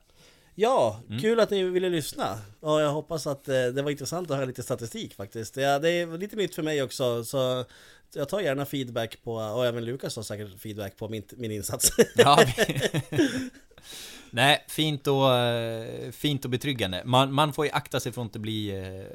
Ja, 0.56 1.02
Mm. 1.10 1.22
kul 1.22 1.40
att 1.40 1.50
ni 1.50 1.64
ville 1.64 1.90
lyssna. 1.90 2.38
Och 2.60 2.82
jag 2.82 2.92
hoppas 2.92 3.28
att 3.28 3.48
eh, 3.48 3.54
det 3.66 3.82
var 3.82 3.92
intressant 3.92 4.32
att 4.32 4.38
höra 4.38 4.46
lite 4.46 4.64
statistik 4.64 5.14
faktiskt. 5.16 5.58
Ja, 5.58 5.80
det 5.80 5.90
är 5.90 6.18
lite 6.18 6.36
nytt 6.36 6.56
för 6.56 6.64
mig 6.64 6.84
också, 6.84 7.24
så 7.26 7.66
jag 8.14 8.30
tar 8.30 8.40
gärna 8.40 8.66
feedback 8.66 9.18
på, 9.24 9.34
och 9.34 9.66
även 9.66 9.86
Lukas 9.86 10.16
har 10.16 10.24
säkert 10.24 10.60
feedback 10.62 10.98
på 10.98 11.10
min, 11.10 11.24
min 11.38 11.52
insats. 11.52 11.92
Ja, 12.16 12.40
Nej, 14.32 14.66
fint 14.68 15.08
och, 15.08 15.36
eh, 15.36 16.12
fint 16.12 16.46
och 16.46 16.52
betryggande. 16.52 17.02
Man, 17.06 17.34
man 17.34 17.54
får 17.54 17.66
ju 17.66 17.72
akta 17.72 18.00
sig 18.00 18.12
för 18.12 18.22
att 18.22 18.26
inte 18.26 18.40
bli 18.40 18.74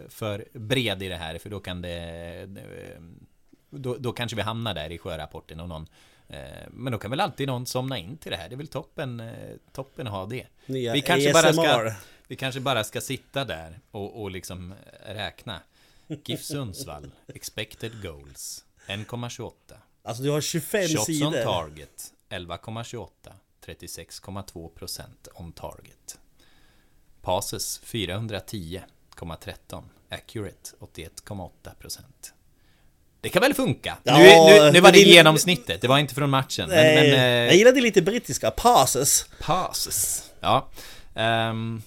för 0.08 0.44
bred 0.52 1.02
i 1.02 1.08
det 1.08 1.16
här, 1.16 1.38
för 1.38 1.50
då 1.50 1.60
kan 1.60 1.82
det... 1.82 2.48
eh, 3.74 3.80
Då, 3.80 3.96
då 3.96 4.12
kanske 4.12 4.36
vi 4.36 4.42
hamnar 4.42 4.74
där 4.74 4.92
i 4.92 4.98
sjörapporten 4.98 5.60
och 5.60 5.68
någon... 5.68 5.86
eh, 6.28 6.38
Men 6.70 6.92
då 6.92 6.98
kan 6.98 7.10
väl 7.10 7.20
alltid 7.20 7.46
någon 7.48 7.66
somna 7.66 7.98
in 7.98 8.16
till 8.16 8.30
det 8.30 8.36
här. 8.36 8.48
Det 8.48 8.54
är 8.54 8.56
väl 8.56 8.68
toppen, 8.68 9.20
eh, 9.20 9.56
toppen 9.72 10.06
att 10.06 10.12
ha 10.12 10.26
det. 10.26 10.46
Nya 10.66 10.92
Vi 10.92 11.00
kanske, 11.00 11.32
bara 11.32 11.52
ska, 11.52 11.94
vi 12.28 12.36
kanske 12.36 12.60
bara 12.60 12.84
ska 12.84 13.00
sitta 13.00 13.44
där 13.44 13.80
och, 13.90 14.22
och 14.22 14.30
liksom 14.30 14.74
räkna. 15.06 15.60
GIF 16.24 16.42
Sundsvall, 16.42 17.10
expected 17.34 18.02
goals, 18.02 18.64
1,28. 18.86 19.52
Alltså 20.02 20.22
du 20.22 20.30
har 20.30 20.40
25 20.40 20.88
Shots 20.88 20.98
on 20.98 21.04
sidor. 21.04 21.42
target 21.42 22.12
11,28 22.28 23.08
36,2% 23.66 25.02
on 25.34 25.52
target 25.52 26.18
Passes 27.20 27.80
410,13 27.84 29.82
Accurate 30.08 30.70
81,8% 30.80 32.00
Det 33.24 33.30
kan 33.30 33.42
väl 33.42 33.54
funka? 33.54 33.96
Ja, 34.02 34.18
nu, 34.18 34.24
nu, 34.24 34.70
nu 34.72 34.80
var 34.80 34.92
det 34.92 34.98
det 34.98 35.10
genomsnittet, 35.10 35.80
det 35.80 35.88
var 35.88 35.98
inte 35.98 36.14
från 36.14 36.30
matchen 36.30 36.68
men, 36.68 36.76
Nej, 36.76 37.10
men 37.10 37.20
jag 37.20 37.48
eh, 37.48 37.56
gillade 37.56 37.80
lite 37.80 38.02
brittiska, 38.02 38.50
passes. 38.50 39.26
Passes 39.40 40.30
Ja 40.40 40.68
Ehm, 41.14 41.82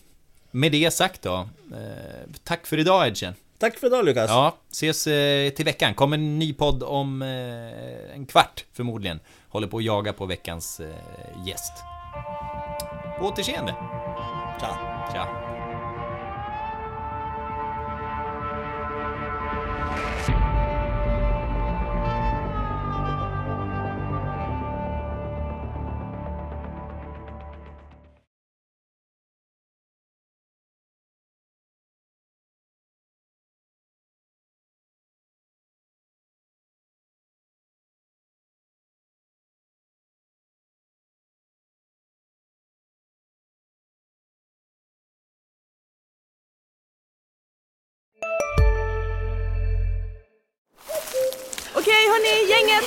Med 0.52 0.72
det 0.72 0.92
sagt 0.94 1.22
då 1.22 1.50
eh, 1.74 2.30
Tack 2.44 2.68
för 2.68 2.78
idag 2.78 3.08
Edgen 3.08 3.34
Tack 3.60 3.78
för 3.78 3.88
idag 3.88 4.06
Lukas. 4.06 4.30
Ja, 4.30 4.56
ses 4.72 5.08
eh, 5.08 5.50
till 5.50 5.66
veckan. 5.66 5.94
Kommer 5.94 6.18
en 6.18 6.40
ny 6.40 6.54
podd 6.54 6.84
om 6.84 7.22
eh, 7.22 8.16
en 8.16 8.26
kvart 8.26 8.66
förmodligen. 8.74 9.20
Håller 9.50 9.68
på 9.68 9.78
att 9.78 9.84
jaga 9.84 10.14
på 10.14 10.26
veckans 10.26 10.82
gäst. 11.48 11.74
På 13.20 13.26
återseende. 13.26 13.76
Tja. 14.60 14.78
Tja. 15.14 15.47